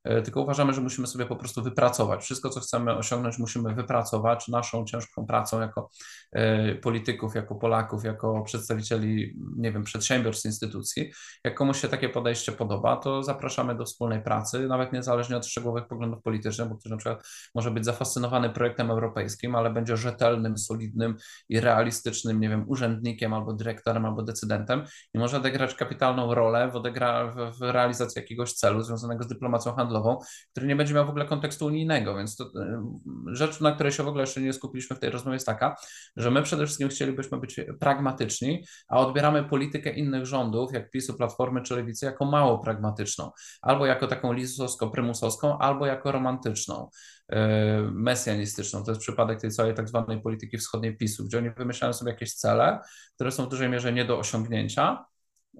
E, 0.04 0.22
tylko 0.22 0.40
uważamy, 0.42 0.72
że 0.72 0.80
musimy 0.80 1.06
sobie 1.06 1.26
po 1.26 1.36
prostu 1.36 1.62
wypracować. 1.62 2.22
Wszystko, 2.22 2.50
co 2.50 2.60
chcemy 2.60 2.96
osiągnąć, 2.96 3.38
musimy 3.38 3.74
wypracować 3.74 4.48
naszą 4.48 4.84
ciężką 4.84 5.26
pracą 5.26 5.60
jako 5.60 5.90
e, 6.32 6.74
polityków, 6.74 7.34
jako 7.34 7.54
Polaków, 7.54 8.04
jako 8.04 8.42
przedstawicieli, 8.42 9.38
nie 9.56 9.72
wiem, 9.72 9.84
przedsiębiorstw, 9.84 10.44
instytucji. 10.44 11.12
Jak 11.44 11.54
komuś 11.54 11.80
się 11.80 11.88
takie 11.88 12.08
podejście 12.08 12.52
podoba, 12.52 12.96
to 12.96 13.22
zapraszamy 13.22 13.74
do 13.74 13.84
wspólnej 13.84 14.22
pracy, 14.22 14.68
nawet 14.68 14.92
niezależnie 14.92 15.36
od 15.36 15.46
szczegółowych 15.46 15.86
poglądów 15.86 16.22
politycznych, 16.22 16.68
bo 16.68 16.76
ktoś 16.76 16.90
na 16.90 16.96
przykład 16.96 17.28
może 17.54 17.70
być 17.70 17.84
zafascynowany 17.84 18.50
projektem 18.50 18.90
europejskim, 18.90 19.54
ale 19.54 19.70
będzie 19.70 19.96
rzetelnym, 19.96 20.58
solidnym 20.58 21.16
i 21.48 21.60
realistycznym, 21.60 22.40
nie 22.40 22.48
wiem, 22.48 22.64
urzędnikiem 22.68 23.34
albo 23.34 23.52
dyrektorem, 23.52 24.04
albo 24.04 24.22
decydentem 24.22 24.84
i 25.14 25.18
może 25.18 25.36
odegrać 25.36 25.74
kapitalną 25.74 26.34
rolę 26.34 26.70
w, 26.70 26.76
odegra 26.76 27.34
w 27.58 27.60
realizacji 27.60 28.20
jakiegoś 28.20 28.52
celu 28.52 28.82
związanego 28.82 29.07
związanego 29.08 29.24
z 29.24 29.26
dyplomacją 29.26 29.72
handlową, 29.72 30.18
który 30.50 30.66
nie 30.66 30.76
będzie 30.76 30.94
miał 30.94 31.06
w 31.06 31.10
ogóle 31.10 31.24
kontekstu 31.24 31.66
unijnego, 31.66 32.16
więc 32.16 32.36
to, 32.36 32.44
e, 32.44 32.82
rzecz, 33.26 33.60
na 33.60 33.72
której 33.72 33.92
się 33.92 34.02
w 34.02 34.08
ogóle 34.08 34.22
jeszcze 34.22 34.40
nie 34.40 34.52
skupiliśmy 34.52 34.96
w 34.96 34.98
tej 34.98 35.10
rozmowie 35.10 35.34
jest 35.34 35.46
taka, 35.46 35.76
że 36.16 36.30
my 36.30 36.42
przede 36.42 36.66
wszystkim 36.66 36.88
chcielibyśmy 36.88 37.38
być 37.38 37.60
pragmatyczni, 37.80 38.64
a 38.88 38.98
odbieramy 38.98 39.44
politykę 39.44 39.90
innych 39.90 40.26
rządów, 40.26 40.72
jak 40.72 40.90
PiSu, 40.90 41.14
Platformy 41.14 41.62
czy 41.62 41.76
Lewicy, 41.76 42.06
jako 42.06 42.24
mało 42.24 42.58
pragmatyczną, 42.58 43.30
albo 43.62 43.86
jako 43.86 44.06
taką 44.06 44.32
lisowsko-prymusowską, 44.32 45.56
albo 45.60 45.86
jako 45.86 46.12
romantyczną 46.12 46.90
e, 47.28 47.82
mesjanistyczną. 47.92 48.84
To 48.84 48.90
jest 48.90 49.00
przypadek 49.00 49.40
tej 49.40 49.50
całej 49.50 49.74
tak 49.74 49.88
zwanej 49.88 50.22
polityki 50.22 50.58
wschodniej 50.58 50.96
PiSu, 50.96 51.24
gdzie 51.24 51.38
oni 51.38 51.50
wymyślają 51.50 51.92
sobie 51.92 52.10
jakieś 52.10 52.34
cele, 52.34 52.78
które 53.14 53.32
są 53.32 53.44
w 53.44 53.48
dużej 53.48 53.68
mierze 53.68 53.92
nie 53.92 54.04
do 54.04 54.18
osiągnięcia, 54.18 55.04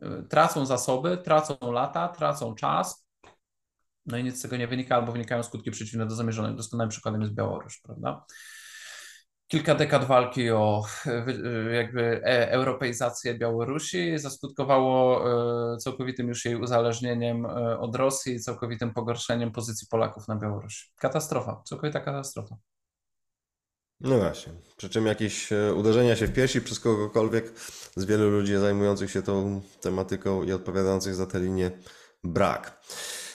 e, 0.03 0.22
tracą 0.22 0.66
zasoby, 0.66 1.18
tracą 1.18 1.57
lata, 1.72 2.09
tracą 2.09 2.55
czas, 2.55 3.07
no 4.09 4.18
i 4.18 4.24
nic 4.24 4.38
z 4.38 4.42
tego 4.42 4.56
nie 4.56 4.68
wynika, 4.68 4.96
albo 4.96 5.12
wynikają 5.12 5.42
skutki 5.42 5.70
przeciwne 5.70 6.06
do 6.06 6.14
zamierzonych. 6.14 6.56
Doskonałym 6.56 6.90
przykładem 6.90 7.20
jest 7.20 7.34
Białoruś, 7.34 7.80
prawda? 7.80 8.24
Kilka 9.48 9.74
dekad 9.74 10.04
walki 10.04 10.50
o 10.50 10.84
jakby 11.72 12.02
e, 12.24 12.50
europeizację 12.50 13.34
Białorusi 13.34 14.18
zaskutkowało 14.18 15.24
e, 15.74 15.76
całkowitym 15.76 16.28
już 16.28 16.44
jej 16.44 16.56
uzależnieniem 16.56 17.46
e, 17.46 17.78
od 17.78 17.96
Rosji 17.96 18.34
i 18.34 18.40
całkowitym 18.40 18.94
pogorszeniem 18.94 19.52
pozycji 19.52 19.86
Polaków 19.90 20.28
na 20.28 20.36
Białorusi. 20.36 20.90
Katastrofa, 20.96 21.62
całkowita 21.64 22.00
katastrofa. 22.00 22.56
No 24.00 24.18
właśnie. 24.18 24.52
Przy 24.76 24.88
czym 24.88 25.06
jakieś 25.06 25.48
uderzenia 25.76 26.16
się 26.16 26.26
w 26.26 26.32
piersi 26.32 26.61
przez 26.61 26.80
kogokolwiek 26.80 27.52
z 27.96 28.04
wielu 28.04 28.30
ludzi 28.30 28.56
zajmujących 28.56 29.11
się 29.11 29.22
tą 29.22 29.61
tematyką 29.80 30.42
i 30.42 30.52
odpowiadających 30.52 31.14
za 31.14 31.26
tę 31.26 31.40
linię 31.40 31.70
brak. 32.24 32.80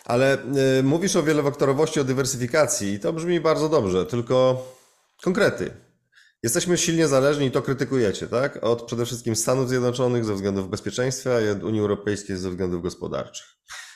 Ale 0.05 0.37
y, 0.79 0.83
mówisz 0.83 1.15
o 1.15 1.23
wielowektorowości, 1.23 1.99
o 1.99 2.03
dywersyfikacji 2.03 2.93
i 2.93 2.99
to 2.99 3.13
brzmi 3.13 3.39
bardzo 3.39 3.69
dobrze, 3.69 4.05
tylko 4.05 4.65
konkrety. 5.23 5.71
Jesteśmy 6.43 6.77
silnie 6.77 7.07
zależni 7.07 7.45
i 7.45 7.51
to 7.51 7.61
krytykujecie, 7.61 8.27
tak? 8.27 8.63
Od 8.63 8.83
przede 8.83 9.05
wszystkim 9.05 9.35
Stanów 9.35 9.69
Zjednoczonych 9.69 10.25
ze 10.25 10.33
względów 10.33 10.69
bezpieczeństwa 10.69 11.41
i 11.41 11.49
od 11.49 11.63
Unii 11.63 11.81
Europejskiej 11.81 12.37
ze 12.37 12.49
względów 12.49 12.81
gospodarczych. 12.81 13.45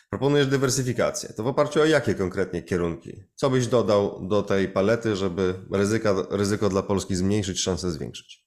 Proponujesz 0.09 0.47
dywersyfikację. 0.47 1.33
To 1.33 1.43
w 1.43 1.47
oparciu 1.47 1.81
o 1.81 1.85
jakie 1.85 2.15
konkretnie 2.15 2.63
kierunki? 2.63 3.23
Co 3.35 3.49
byś 3.49 3.67
dodał 3.67 4.27
do 4.27 4.43
tej 4.43 4.69
palety, 4.69 5.15
żeby 5.15 5.53
ryzyka, 5.71 6.15
ryzyko 6.29 6.69
dla 6.69 6.83
Polski 6.83 7.15
zmniejszyć, 7.15 7.61
szanse 7.61 7.91
zwiększyć? 7.91 8.46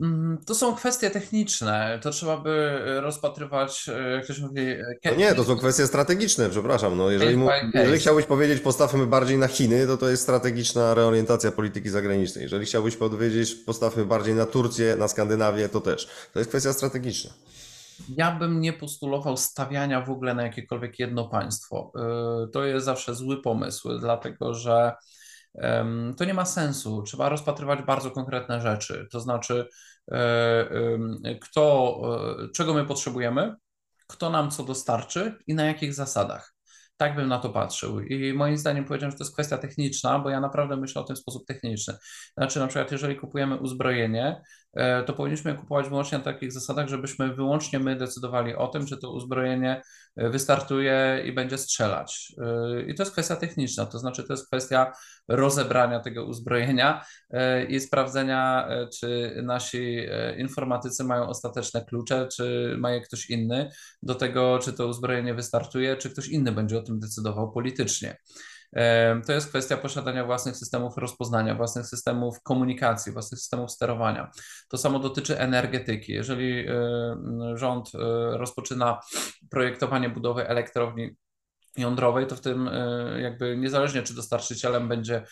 Mm, 0.00 0.38
to 0.46 0.54
są 0.54 0.74
kwestie 0.74 1.10
techniczne. 1.10 1.98
To 2.02 2.10
trzeba 2.10 2.36
by 2.36 2.50
e, 2.50 3.00
rozpatrywać, 3.00 3.88
e, 3.88 4.10
jak 4.10 4.24
ktoś 4.24 4.38
mówi. 4.38 4.60
E, 4.60 4.84
no 5.04 5.14
nie, 5.14 5.34
to 5.34 5.44
są 5.44 5.56
kwestie 5.56 5.86
strategiczne, 5.86 6.50
przepraszam. 6.50 6.96
No, 6.96 7.10
jeżeli, 7.10 7.36
mu, 7.36 7.48
jeżeli 7.74 7.98
chciałbyś 7.98 8.26
powiedzieć, 8.26 8.60
postawmy 8.60 9.06
bardziej 9.06 9.38
na 9.38 9.48
Chiny, 9.48 9.86
to 9.86 9.96
to 9.96 10.08
jest 10.08 10.22
strategiczna 10.22 10.94
reorientacja 10.94 11.52
polityki 11.52 11.88
zagranicznej. 11.88 12.42
Jeżeli 12.42 12.66
chciałbyś 12.66 12.96
powiedzieć, 12.96 13.54
postawmy 13.54 14.04
bardziej 14.04 14.34
na 14.34 14.46
Turcję, 14.46 14.96
na 14.96 15.08
Skandynawię, 15.08 15.68
to 15.68 15.80
też. 15.80 16.08
To 16.32 16.38
jest 16.38 16.48
kwestia 16.48 16.72
strategiczna. 16.72 17.30
Ja 18.16 18.32
bym 18.32 18.60
nie 18.60 18.72
postulował 18.72 19.36
stawiania 19.36 20.00
w 20.00 20.10
ogóle 20.10 20.34
na 20.34 20.42
jakiekolwiek 20.42 20.98
jedno 20.98 21.28
państwo. 21.28 21.92
To 22.52 22.64
jest 22.64 22.86
zawsze 22.86 23.14
zły 23.14 23.42
pomysł, 23.42 23.98
dlatego 23.98 24.54
że 24.54 24.92
to 26.16 26.24
nie 26.24 26.34
ma 26.34 26.44
sensu. 26.44 27.02
Trzeba 27.02 27.28
rozpatrywać 27.28 27.82
bardzo 27.82 28.10
konkretne 28.10 28.60
rzeczy. 28.60 29.06
To 29.10 29.20
znaczy, 29.20 29.68
e, 30.12 31.38
kto, 31.40 32.00
e, 32.44 32.48
czego 32.48 32.74
my 32.74 32.86
potrzebujemy, 32.86 33.56
kto 34.06 34.30
nam 34.30 34.50
co 34.50 34.64
dostarczy 34.64 35.38
i 35.46 35.54
na 35.54 35.64
jakich 35.64 35.94
zasadach. 35.94 36.54
Tak 36.96 37.16
bym 37.16 37.28
na 37.28 37.38
to 37.38 37.50
patrzył. 37.50 38.00
I 38.00 38.32
moim 38.32 38.58
zdaniem 38.58 38.84
powiedziałem, 38.84 39.10
że 39.10 39.18
to 39.18 39.24
jest 39.24 39.34
kwestia 39.34 39.58
techniczna, 39.58 40.18
bo 40.18 40.30
ja 40.30 40.40
naprawdę 40.40 40.76
myślę 40.76 41.02
o 41.02 41.04
tym 41.04 41.16
w 41.16 41.18
sposób 41.18 41.46
techniczny. 41.46 41.94
Znaczy, 42.38 42.58
na 42.58 42.66
przykład, 42.66 42.92
jeżeli 42.92 43.16
kupujemy 43.16 43.56
uzbrojenie, 43.56 44.42
to 45.06 45.12
powinniśmy 45.12 45.54
kupować 45.54 45.88
wyłącznie 45.88 46.18
na 46.18 46.24
takich 46.24 46.52
zasadach, 46.52 46.88
żebyśmy 46.88 47.34
wyłącznie 47.34 47.78
my 47.78 47.96
decydowali 47.96 48.54
o 48.54 48.68
tym, 48.68 48.86
czy 48.86 48.96
to 48.96 49.12
uzbrojenie 49.12 49.82
wystartuje 50.16 51.22
i 51.26 51.32
będzie 51.32 51.58
strzelać. 51.58 52.32
I 52.86 52.94
to 52.94 53.02
jest 53.02 53.12
kwestia 53.12 53.36
techniczna, 53.36 53.86
to 53.86 53.98
znaczy 53.98 54.24
to 54.24 54.32
jest 54.32 54.46
kwestia 54.46 54.92
rozebrania 55.28 56.00
tego 56.00 56.24
uzbrojenia 56.24 57.04
e, 57.30 57.64
i 57.64 57.80
sprawdzenia, 57.80 58.68
e, 58.68 58.88
czy 58.88 59.40
nasi 59.42 59.98
e, 60.10 60.38
informatycy 60.38 61.04
mają 61.04 61.28
ostateczne 61.28 61.84
klucze, 61.84 62.28
czy 62.32 62.76
ma 62.78 62.90
je 62.90 63.00
ktoś 63.00 63.30
inny 63.30 63.70
do 64.02 64.14
tego, 64.14 64.58
czy 64.58 64.72
to 64.72 64.86
uzbrojenie 64.86 65.34
wystartuje, 65.34 65.96
czy 65.96 66.10
ktoś 66.10 66.28
inny 66.28 66.52
będzie 66.52 66.78
o 66.78 66.82
tym 66.82 67.00
decydował 67.00 67.52
politycznie. 67.52 68.16
To 69.26 69.32
jest 69.32 69.48
kwestia 69.48 69.76
posiadania 69.76 70.24
własnych 70.24 70.56
systemów 70.56 70.96
rozpoznania, 70.96 71.54
własnych 71.54 71.86
systemów 71.86 72.42
komunikacji, 72.42 73.12
własnych 73.12 73.40
systemów 73.40 73.70
sterowania. 73.70 74.30
To 74.68 74.78
samo 74.78 74.98
dotyczy 74.98 75.38
energetyki. 75.38 76.12
Jeżeli 76.12 76.66
rząd 77.54 77.90
rozpoczyna 78.32 79.00
projektowanie 79.50 80.08
budowy 80.08 80.48
elektrowni 80.48 81.16
jądrowej, 81.76 82.26
to 82.26 82.36
w 82.36 82.40
tym 82.40 82.68
e, 82.68 83.20
jakby 83.20 83.56
niezależnie 83.56 84.02
czy 84.02 84.14
dostarczycielem 84.14 84.88
będzie 84.88 85.22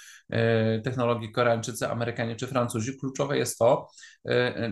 technologii 0.84 1.32
Koreańczycy, 1.32 1.88
Amerykanie 1.88 2.36
czy 2.36 2.46
Francuzi, 2.46 2.98
kluczowe 2.98 3.38
jest 3.38 3.58
to, 3.58 3.88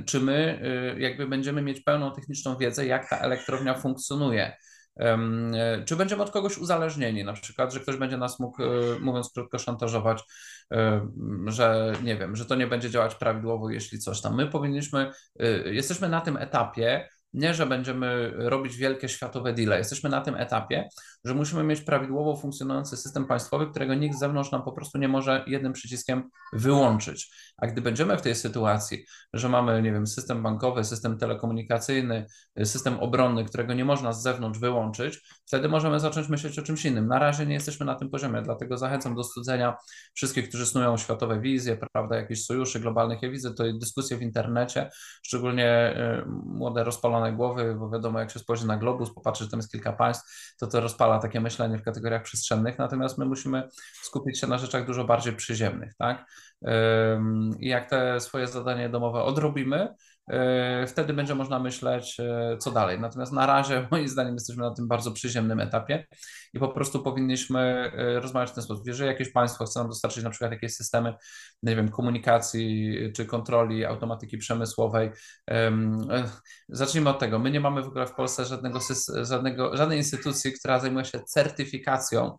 czy 0.06 0.20
my 0.20 0.62
jakby 0.98 1.26
będziemy 1.26 1.62
mieć 1.62 1.80
pełną 1.80 2.12
techniczną 2.12 2.56
wiedzę, 2.56 2.86
jak 2.86 3.08
ta 3.08 3.18
elektrownia 3.18 3.74
funkcjonuje. 3.74 4.56
Czy 5.86 5.96
będziemy 5.96 6.22
od 6.22 6.30
kogoś 6.30 6.58
uzależnieni, 6.58 7.24
na 7.24 7.32
przykład, 7.32 7.72
że 7.72 7.80
ktoś 7.80 7.96
będzie 7.96 8.16
nas 8.16 8.40
mógł, 8.40 8.62
mówiąc 9.00 9.30
krótko, 9.34 9.58
szantażować, 9.58 10.22
że 11.46 11.92
nie 12.02 12.16
wiem, 12.16 12.36
że 12.36 12.44
to 12.44 12.54
nie 12.54 12.66
będzie 12.66 12.90
działać 12.90 13.14
prawidłowo, 13.14 13.70
jeśli 13.70 13.98
coś 13.98 14.20
tam. 14.20 14.36
My 14.36 14.46
powinniśmy, 14.46 15.12
jesteśmy 15.64 16.08
na 16.08 16.20
tym 16.20 16.36
etapie, 16.36 17.08
nie, 17.34 17.54
że 17.54 17.66
będziemy 17.66 18.32
robić 18.36 18.76
wielkie 18.76 19.08
światowe 19.08 19.52
deale. 19.52 19.78
Jesteśmy 19.78 20.10
na 20.10 20.20
tym 20.20 20.34
etapie, 20.34 20.88
że 21.24 21.34
musimy 21.34 21.64
mieć 21.64 21.80
prawidłowo 21.80 22.36
funkcjonujący 22.36 22.96
system 22.96 23.26
państwowy, 23.26 23.66
którego 23.66 23.94
nikt 23.94 24.16
z 24.16 24.18
zewnątrz 24.18 24.50
nam 24.50 24.62
po 24.62 24.72
prostu 24.72 24.98
nie 24.98 25.08
może 25.08 25.44
jednym 25.46 25.72
przyciskiem 25.72 26.30
wyłączyć. 26.52 27.52
A 27.56 27.66
gdy 27.66 27.80
będziemy 27.80 28.16
w 28.16 28.22
tej 28.22 28.34
sytuacji, 28.34 29.04
że 29.32 29.48
mamy, 29.48 29.82
nie 29.82 29.92
wiem, 29.92 30.06
system 30.06 30.42
bankowy, 30.42 30.84
system 30.84 31.18
telekomunikacyjny, 31.18 32.26
system 32.64 33.00
obronny, 33.00 33.44
którego 33.44 33.74
nie 33.74 33.84
można 33.84 34.12
z 34.12 34.22
zewnątrz 34.22 34.58
wyłączyć, 34.58 35.20
wtedy 35.46 35.68
możemy 35.68 36.00
zacząć 36.00 36.28
myśleć 36.28 36.58
o 36.58 36.62
czymś 36.62 36.84
innym. 36.84 37.08
Na 37.08 37.18
razie 37.18 37.46
nie 37.46 37.54
jesteśmy 37.54 37.86
na 37.86 37.94
tym 37.94 38.10
poziomie, 38.10 38.42
dlatego 38.42 38.78
zachęcam 38.78 39.14
do 39.14 39.24
studzenia 39.24 39.76
wszystkich, 40.14 40.48
którzy 40.48 40.66
snują 40.66 40.96
światowe 40.96 41.40
wizje, 41.40 41.78
prawda, 41.92 42.16
jakieś 42.16 42.44
sojuszy 42.44 42.80
globalnych. 42.80 43.22
Ja 43.22 43.30
widzę 43.30 43.54
dyskusje 43.80 44.16
w 44.16 44.22
internecie, 44.22 44.90
szczególnie 45.22 45.96
y, 45.96 46.30
młode, 46.46 46.84
rozpalone 46.84 47.21
załamanej 47.22 47.36
głowy, 47.36 47.76
bo 47.78 47.90
wiadomo, 47.90 48.20
jak 48.20 48.30
się 48.30 48.38
spojrzy 48.38 48.66
na 48.66 48.76
globus, 48.76 49.14
popatrzy, 49.14 49.44
że 49.44 49.50
tam 49.50 49.58
jest 49.58 49.72
kilka 49.72 49.92
państw, 49.92 50.54
to 50.58 50.66
to 50.66 50.80
rozpala 50.80 51.18
takie 51.18 51.40
myślenie 51.40 51.78
w 51.78 51.82
kategoriach 51.82 52.22
przestrzennych, 52.22 52.78
natomiast 52.78 53.18
my 53.18 53.24
musimy 53.24 53.68
skupić 54.02 54.40
się 54.40 54.46
na 54.46 54.58
rzeczach 54.58 54.86
dużo 54.86 55.04
bardziej 55.04 55.36
przyziemnych, 55.36 55.94
tak? 55.98 56.26
I 57.58 57.68
jak 57.68 57.90
te 57.90 58.20
swoje 58.20 58.46
zadanie 58.46 58.88
domowe 58.88 59.22
odrobimy, 59.22 59.94
E, 60.30 60.86
wtedy 60.86 61.12
będzie 61.12 61.34
można 61.34 61.58
myśleć, 61.58 62.20
e, 62.20 62.56
co 62.58 62.70
dalej. 62.70 63.00
Natomiast 63.00 63.32
na 63.32 63.46
razie, 63.46 63.86
moim 63.90 64.08
zdaniem, 64.08 64.34
jesteśmy 64.34 64.62
na 64.62 64.74
tym 64.74 64.88
bardzo 64.88 65.12
przyziemnym 65.12 65.60
etapie 65.60 66.06
i 66.54 66.58
po 66.58 66.68
prostu 66.68 67.02
powinniśmy 67.02 67.60
e, 67.60 68.20
rozmawiać 68.20 68.50
w 68.50 68.54
ten 68.54 68.64
sposób. 68.64 68.86
Jeżeli 68.86 69.08
jakieś 69.08 69.32
państwo 69.32 69.64
chce 69.64 69.80
nam 69.80 69.88
dostarczyć 69.88 70.24
na 70.24 70.30
przykład 70.30 70.52
jakieś 70.52 70.74
systemy, 70.74 71.14
nie 71.62 71.76
wiem, 71.76 71.88
komunikacji 71.88 72.96
czy 73.16 73.26
kontroli 73.26 73.84
automatyki 73.84 74.38
przemysłowej, 74.38 75.10
zacznijmy 76.68 77.10
od 77.10 77.18
tego. 77.18 77.38
My 77.38 77.50
nie 77.50 77.60
mamy 77.60 77.82
w 77.82 77.86
ogóle 77.86 78.06
w 78.06 78.14
Polsce 78.14 78.44
żadnego, 78.44 78.78
żadnego, 79.22 79.76
żadnej 79.76 79.98
instytucji, 79.98 80.52
która 80.52 80.80
zajmuje 80.80 81.04
się 81.04 81.20
certyfikacją 81.20 82.38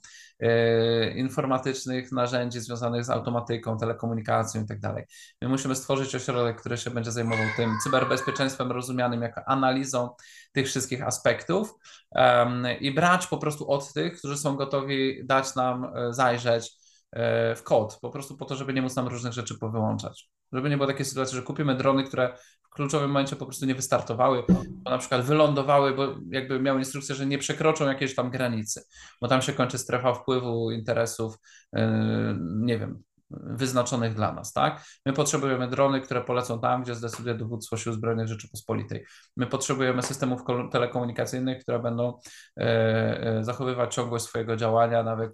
informatycznych 1.16 2.12
narzędzi 2.12 2.60
związanych 2.60 3.06
z 3.06 3.10
automatyką, 3.10 3.78
telekomunikacją 3.78 4.64
i 4.64 4.66
tak 4.66 4.80
dalej. 4.80 5.06
My 5.42 5.50
musimy 5.50 5.76
stworzyć 5.76 6.16
ośrodek, 6.16 6.60
który 6.60 6.78
się 6.78 6.90
będzie 6.90 7.12
zajmował 7.12 7.46
tym, 7.58 7.78
cyberbezpieczeństwem 7.84 8.72
rozumianym 8.72 9.22
jako 9.22 9.42
analizą 9.48 10.10
tych 10.52 10.68
wszystkich 10.68 11.04
aspektów 11.04 11.74
um, 12.12 12.68
i 12.80 12.92
brać 12.92 13.28
po 13.28 13.38
prostu 13.38 13.72
od 13.72 13.94
tych, 13.94 14.18
którzy 14.18 14.38
są 14.38 14.56
gotowi 14.56 15.26
dać 15.26 15.56
nam 15.56 15.86
e, 15.96 16.14
zajrzeć 16.14 16.68
e, 16.68 16.83
w 17.56 17.62
kod, 17.64 18.00
po 18.02 18.10
prostu 18.10 18.38
po 18.38 18.46
to, 18.46 18.56
żeby 18.56 18.74
nie 18.74 18.82
móc 18.82 18.96
nam 18.96 19.08
różnych 19.08 19.34
rzeczy 19.34 19.58
powyłączać. 19.60 20.30
Żeby 20.54 20.70
nie 20.70 20.78
było 20.78 20.88
takiej 20.88 21.06
sytuacji, 21.06 21.38
że 21.38 21.44
kupimy 21.44 21.76
drony, 21.76 22.04
które 22.04 22.38
w 22.64 22.70
kluczowym 22.70 23.10
momencie 23.10 23.36
po 23.36 23.46
prostu 23.46 23.66
nie 23.66 23.76
wystartowały, 23.76 24.44
bo 24.84 24.90
na 24.92 24.98
przykład 24.98 25.22
wylądowały, 25.22 25.94
bo 25.94 26.16
jakby 26.30 26.60
miały 26.60 26.80
instrukcję, 26.80 27.16
że 27.16 27.26
nie 27.26 27.38
przekroczą 27.38 27.88
jakiejś 27.88 28.16
tam 28.16 28.32
granicy, 28.32 28.84
bo 29.22 29.28
tam 29.28 29.42
się 29.42 29.54
kończy 29.54 29.78
strefa 29.78 30.14
wpływu 30.14 30.72
interesów, 30.72 31.36
e, 31.76 32.38
nie 32.40 32.80
wiem, 32.80 33.04
wyznaczonych 33.30 34.14
dla 34.14 34.34
nas, 34.34 34.54
tak? 34.54 34.84
My 35.06 35.14
potrzebujemy 35.14 35.68
drony, 35.68 36.02
które 36.02 36.22
polecą 36.22 36.60
tam, 36.60 36.84
gdzie 36.84 36.96
zdecyduje 36.96 37.36
dowództwo 37.36 37.78
Sił 37.78 37.94
Zbrojnych 37.94 38.28
Rzeczypospolitej. 38.28 39.06
My 39.38 39.48
potrzebujemy 39.48 40.02
systemów 40.02 40.42
telekomunikacyjnych, 40.72 41.62
które 41.64 41.80
będą 41.80 42.20
e, 42.58 42.64
e, 43.38 43.44
zachowywać 43.44 43.96
ciągłość 43.96 44.26
swojego 44.26 44.56
działania, 44.56 45.04
nawet 45.04 45.32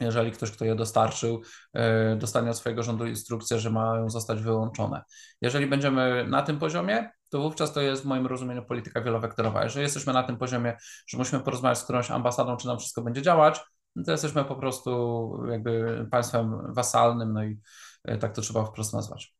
jeżeli 0.00 0.32
ktoś, 0.32 0.50
kto 0.50 0.64
je 0.64 0.74
dostarczył, 0.74 1.42
e, 1.74 2.16
dostanie 2.16 2.50
od 2.50 2.56
swojego 2.56 2.82
rządu 2.82 3.06
instrukcję, 3.06 3.58
że 3.58 3.70
mają 3.70 4.10
zostać 4.10 4.42
wyłączone. 4.42 5.02
Jeżeli 5.40 5.66
będziemy 5.66 6.26
na 6.28 6.42
tym 6.42 6.58
poziomie, 6.58 7.10
to 7.30 7.40
wówczas 7.40 7.72
to 7.72 7.80
jest 7.80 8.02
w 8.02 8.06
moim 8.06 8.26
rozumieniu 8.26 8.62
polityka 8.64 9.00
wielowektorowa. 9.00 9.64
Jeżeli 9.64 9.82
jesteśmy 9.82 10.12
na 10.12 10.22
tym 10.22 10.36
poziomie, 10.36 10.76
że 11.06 11.18
musimy 11.18 11.42
porozmawiać 11.42 11.78
z 11.78 11.84
którąś 11.84 12.10
ambasadą, 12.10 12.56
czy 12.56 12.66
nam 12.66 12.78
wszystko 12.78 13.02
będzie 13.02 13.22
działać, 13.22 13.60
no 13.96 14.04
to 14.04 14.12
jesteśmy 14.12 14.44
po 14.44 14.56
prostu 14.56 15.42
jakby 15.50 16.06
państwem 16.10 16.74
wasalnym, 16.74 17.32
no 17.32 17.44
i 17.44 17.60
e, 18.04 18.18
tak 18.18 18.32
to 18.32 18.42
trzeba 18.42 18.64
wprost 18.64 18.92
nazwać. 18.92 19.35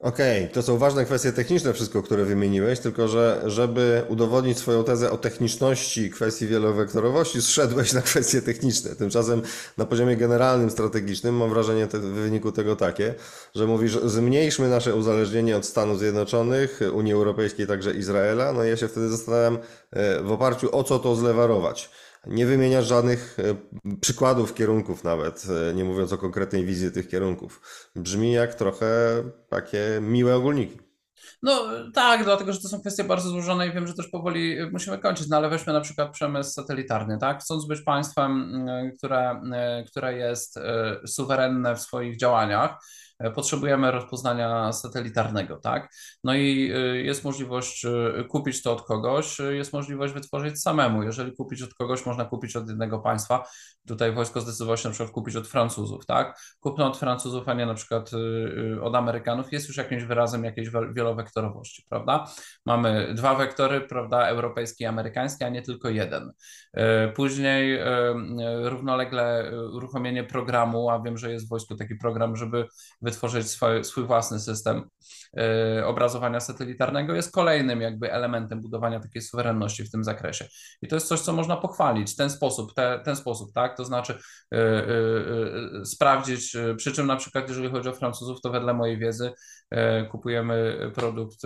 Okej, 0.00 0.42
okay, 0.42 0.54
to 0.54 0.62
są 0.62 0.78
ważne 0.78 1.04
kwestie 1.04 1.32
techniczne, 1.32 1.72
wszystko, 1.72 2.02
które 2.02 2.24
wymieniłeś, 2.24 2.80
tylko 2.80 3.08
że 3.08 3.42
żeby 3.46 4.02
udowodnić 4.08 4.58
swoją 4.58 4.84
tezę 4.84 5.10
o 5.10 5.18
techniczności 5.18 6.10
kwestii 6.10 6.46
wielowektorowości, 6.46 7.42
zszedłeś 7.42 7.92
na 7.92 8.02
kwestie 8.02 8.42
techniczne. 8.42 8.96
Tymczasem 8.96 9.42
na 9.76 9.86
poziomie 9.86 10.16
generalnym, 10.16 10.70
strategicznym 10.70 11.36
mam 11.36 11.50
wrażenie 11.50 11.86
te, 11.86 11.98
w 11.98 12.02
wyniku 12.02 12.52
tego 12.52 12.76
takie, 12.76 13.14
że 13.54 13.66
mówisz, 13.66 13.98
zmniejszmy 14.04 14.68
nasze 14.68 14.94
uzależnienie 14.94 15.56
od 15.56 15.66
Stanów 15.66 15.98
Zjednoczonych, 15.98 16.80
Unii 16.92 17.12
Europejskiej, 17.12 17.66
także 17.66 17.94
Izraela. 17.94 18.52
No 18.52 18.64
i 18.64 18.68
ja 18.68 18.76
się 18.76 18.88
wtedy 18.88 19.08
zastanawiam, 19.08 19.58
e, 19.90 20.22
w 20.22 20.32
oparciu 20.32 20.76
o 20.76 20.84
co 20.84 20.98
to 20.98 21.16
zlewarować. 21.16 21.90
Nie 22.26 22.46
wymieniasz 22.46 22.86
żadnych 22.86 23.36
e, 23.38 23.96
przykładów 24.00 24.54
kierunków 24.54 25.04
nawet, 25.04 25.46
e, 25.70 25.74
nie 25.74 25.84
mówiąc 25.84 26.12
o 26.12 26.18
konkretnej 26.18 26.64
wizji 26.64 26.92
tych 26.92 27.08
kierunków. 27.08 27.60
Brzmi 27.96 28.32
jak 28.32 28.54
trochę 28.54 28.86
takie 29.48 29.98
miłe 30.02 30.36
ogólniki. 30.36 30.78
No 31.42 31.62
tak, 31.94 32.24
dlatego 32.24 32.52
że 32.52 32.60
to 32.60 32.68
są 32.68 32.80
kwestie 32.80 33.04
bardzo 33.04 33.28
złożone 33.28 33.68
i 33.68 33.72
wiem, 33.72 33.86
że 33.86 33.94
też 33.94 34.08
powoli 34.08 34.56
musimy 34.72 34.98
kończyć, 34.98 35.28
no 35.28 35.36
ale 35.36 35.48
weźmy 35.48 35.72
na 35.72 35.80
przykład 35.80 36.12
przemysł 36.12 36.50
satelitarny, 36.50 37.18
tak? 37.18 37.40
Chcąc 37.40 37.66
być 37.66 37.80
państwem, 37.80 38.66
które, 38.98 39.40
które 39.86 40.14
jest 40.14 40.56
e, 40.56 41.00
suwerenne 41.06 41.74
w 41.74 41.80
swoich 41.80 42.18
działaniach, 42.18 42.70
E, 42.70 43.07
potrzebujemy 43.34 43.90
rozpoznania 43.90 44.72
satelitarnego, 44.72 45.56
tak? 45.56 45.88
No 46.24 46.34
i 46.34 46.72
e, 46.74 46.78
jest 46.96 47.24
możliwość 47.24 47.84
e, 47.84 48.24
kupić 48.28 48.62
to 48.62 48.72
od 48.72 48.82
kogoś, 48.82 49.38
jest 49.38 49.72
możliwość 49.72 50.14
wytworzyć 50.14 50.62
samemu. 50.62 51.02
Jeżeli 51.02 51.32
kupić 51.36 51.62
od 51.62 51.74
kogoś, 51.74 52.06
można 52.06 52.24
kupić 52.24 52.56
od 52.56 52.68
jednego 52.68 52.98
państwa. 52.98 53.48
Tutaj 53.88 54.12
wojsko 54.12 54.40
zdecydowało 54.40 54.76
się 54.76 54.88
na 54.88 54.94
przykład 54.94 55.14
kupić 55.14 55.36
od 55.36 55.48
Francuzów, 55.48 56.06
tak? 56.06 56.40
Kupno 56.60 56.86
od 56.86 56.96
Francuzów, 56.96 57.48
a 57.48 57.54
nie 57.54 57.66
na 57.66 57.74
przykład 57.74 58.10
od 58.82 58.94
Amerykanów 58.94 59.52
jest 59.52 59.68
już 59.68 59.76
jakimś 59.76 60.04
wyrazem 60.04 60.44
jakiejś 60.44 60.68
wielowektorowości, 60.92 61.84
prawda? 61.88 62.26
Mamy 62.66 63.14
dwa 63.14 63.34
wektory, 63.34 63.80
prawda, 63.80 64.26
europejski 64.26 64.84
i 64.84 64.86
amerykański, 64.86 65.44
a 65.44 65.48
nie 65.48 65.62
tylko 65.62 65.88
jeden. 65.88 66.32
Później 67.14 67.78
równolegle 68.62 69.52
uruchomienie 69.72 70.24
programu, 70.24 70.90
a 70.90 71.02
wiem, 71.02 71.18
że 71.18 71.32
jest 71.32 71.46
w 71.46 71.48
wojsku 71.48 71.76
taki 71.76 71.94
program, 71.94 72.36
żeby 72.36 72.66
wytworzyć 73.08 73.50
swój, 73.50 73.84
swój 73.84 74.04
własny 74.04 74.40
system 74.40 74.82
e, 75.36 75.86
obrazowania 75.86 76.40
satelitarnego, 76.40 77.14
jest 77.14 77.32
kolejnym 77.32 77.80
jakby 77.80 78.12
elementem 78.12 78.60
budowania 78.60 79.00
takiej 79.00 79.22
suwerenności 79.22 79.84
w 79.84 79.90
tym 79.90 80.04
zakresie. 80.04 80.48
I 80.82 80.88
to 80.88 80.96
jest 80.96 81.08
coś, 81.08 81.20
co 81.20 81.32
można 81.32 81.56
pochwalić, 81.56 82.16
ten 82.16 82.30
sposób, 82.30 82.74
te, 82.74 83.00
ten 83.04 83.16
sposób, 83.16 83.52
tak? 83.52 83.76
To 83.76 83.84
znaczy 83.84 84.18
yy, 84.52 84.58
yy, 85.78 85.86
sprawdzić, 85.86 86.56
przy 86.76 86.92
czym 86.92 87.06
na 87.06 87.16
przykład 87.16 87.48
jeżeli 87.48 87.70
chodzi 87.70 87.88
o 87.88 87.92
Francuzów, 87.92 88.40
to 88.40 88.50
wedle 88.50 88.74
mojej 88.74 88.98
wiedzy 88.98 89.32
yy, 89.70 90.06
kupujemy 90.10 90.90
produkt 90.94 91.42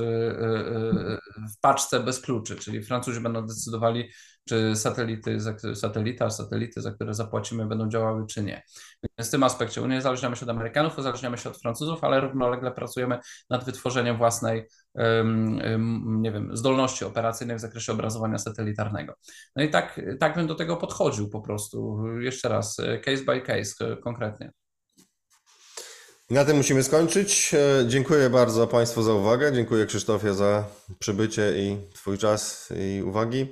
w 1.57 1.61
paczce 1.61 2.01
bez 2.01 2.21
kluczy, 2.21 2.57
czyli 2.57 2.83
Francuzi 2.83 3.21
będą 3.21 3.47
decydowali, 3.47 4.11
czy 4.49 4.77
satelity, 4.77 5.39
satelita, 5.75 6.31
satelity, 6.31 6.81
za 6.81 6.93
które 6.93 7.15
zapłacimy, 7.15 7.67
będą 7.67 7.89
działały, 7.89 8.27
czy 8.27 8.43
nie. 8.43 8.63
Więc 9.19 9.29
w 9.29 9.31
tym 9.31 9.43
aspekcie 9.43 9.83
uniezależniamy 9.83 10.37
się 10.37 10.47
od 10.47 10.51
Amerykanów, 10.51 10.99
uzależniamy 10.99 11.39
się 11.39 11.51
od 11.51 11.59
Francuzów, 11.59 12.05
ale 12.05 12.21
równolegle 12.21 12.73
pracujemy 12.73 13.19
nad 13.51 13.65
wytworzeniem 13.65 14.17
własnej, 14.17 14.69
nie 16.05 16.33
wiem, 16.33 16.57
zdolności 16.57 17.05
operacyjnej 17.05 17.57
w 17.57 17.61
zakresie 17.61 17.93
obrazowania 17.93 18.39
satelitarnego. 18.39 19.15
No 19.57 19.63
i 19.63 19.71
tak, 19.71 20.01
tak 20.21 20.37
bym 20.37 20.47
do 20.47 20.55
tego 20.55 20.77
podchodził 20.77 21.31
po 21.31 21.41
prostu. 21.41 22.05
Jeszcze 22.21 22.49
raz, 22.49 22.77
case 23.05 23.25
by 23.25 23.41
case 23.41 23.97
konkretnie. 23.97 24.53
Na 26.33 26.45
tym 26.45 26.57
musimy 26.57 26.83
skończyć. 26.83 27.55
E, 27.55 27.89
dziękuję 27.89 28.31
bardzo 28.31 28.67
Państwu 28.67 29.03
za 29.03 29.13
uwagę. 29.13 29.53
Dziękuję 29.53 29.87
Krzysztofie 29.87 30.35
za 30.35 30.65
przybycie 30.99 31.53
i 31.57 31.77
Twój 31.95 32.19
czas 32.19 32.73
i 32.77 33.03
uwagi. 33.03 33.47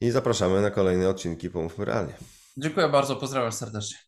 I 0.00 0.10
zapraszamy 0.10 0.62
na 0.62 0.70
kolejne 0.70 1.08
odcinki 1.08 1.50
Pomówmy 1.50 1.84
Realnie. 1.84 2.14
Dziękuję 2.56 2.88
bardzo, 2.88 3.16
pozdrawiam 3.16 3.52
serdecznie. 3.52 3.98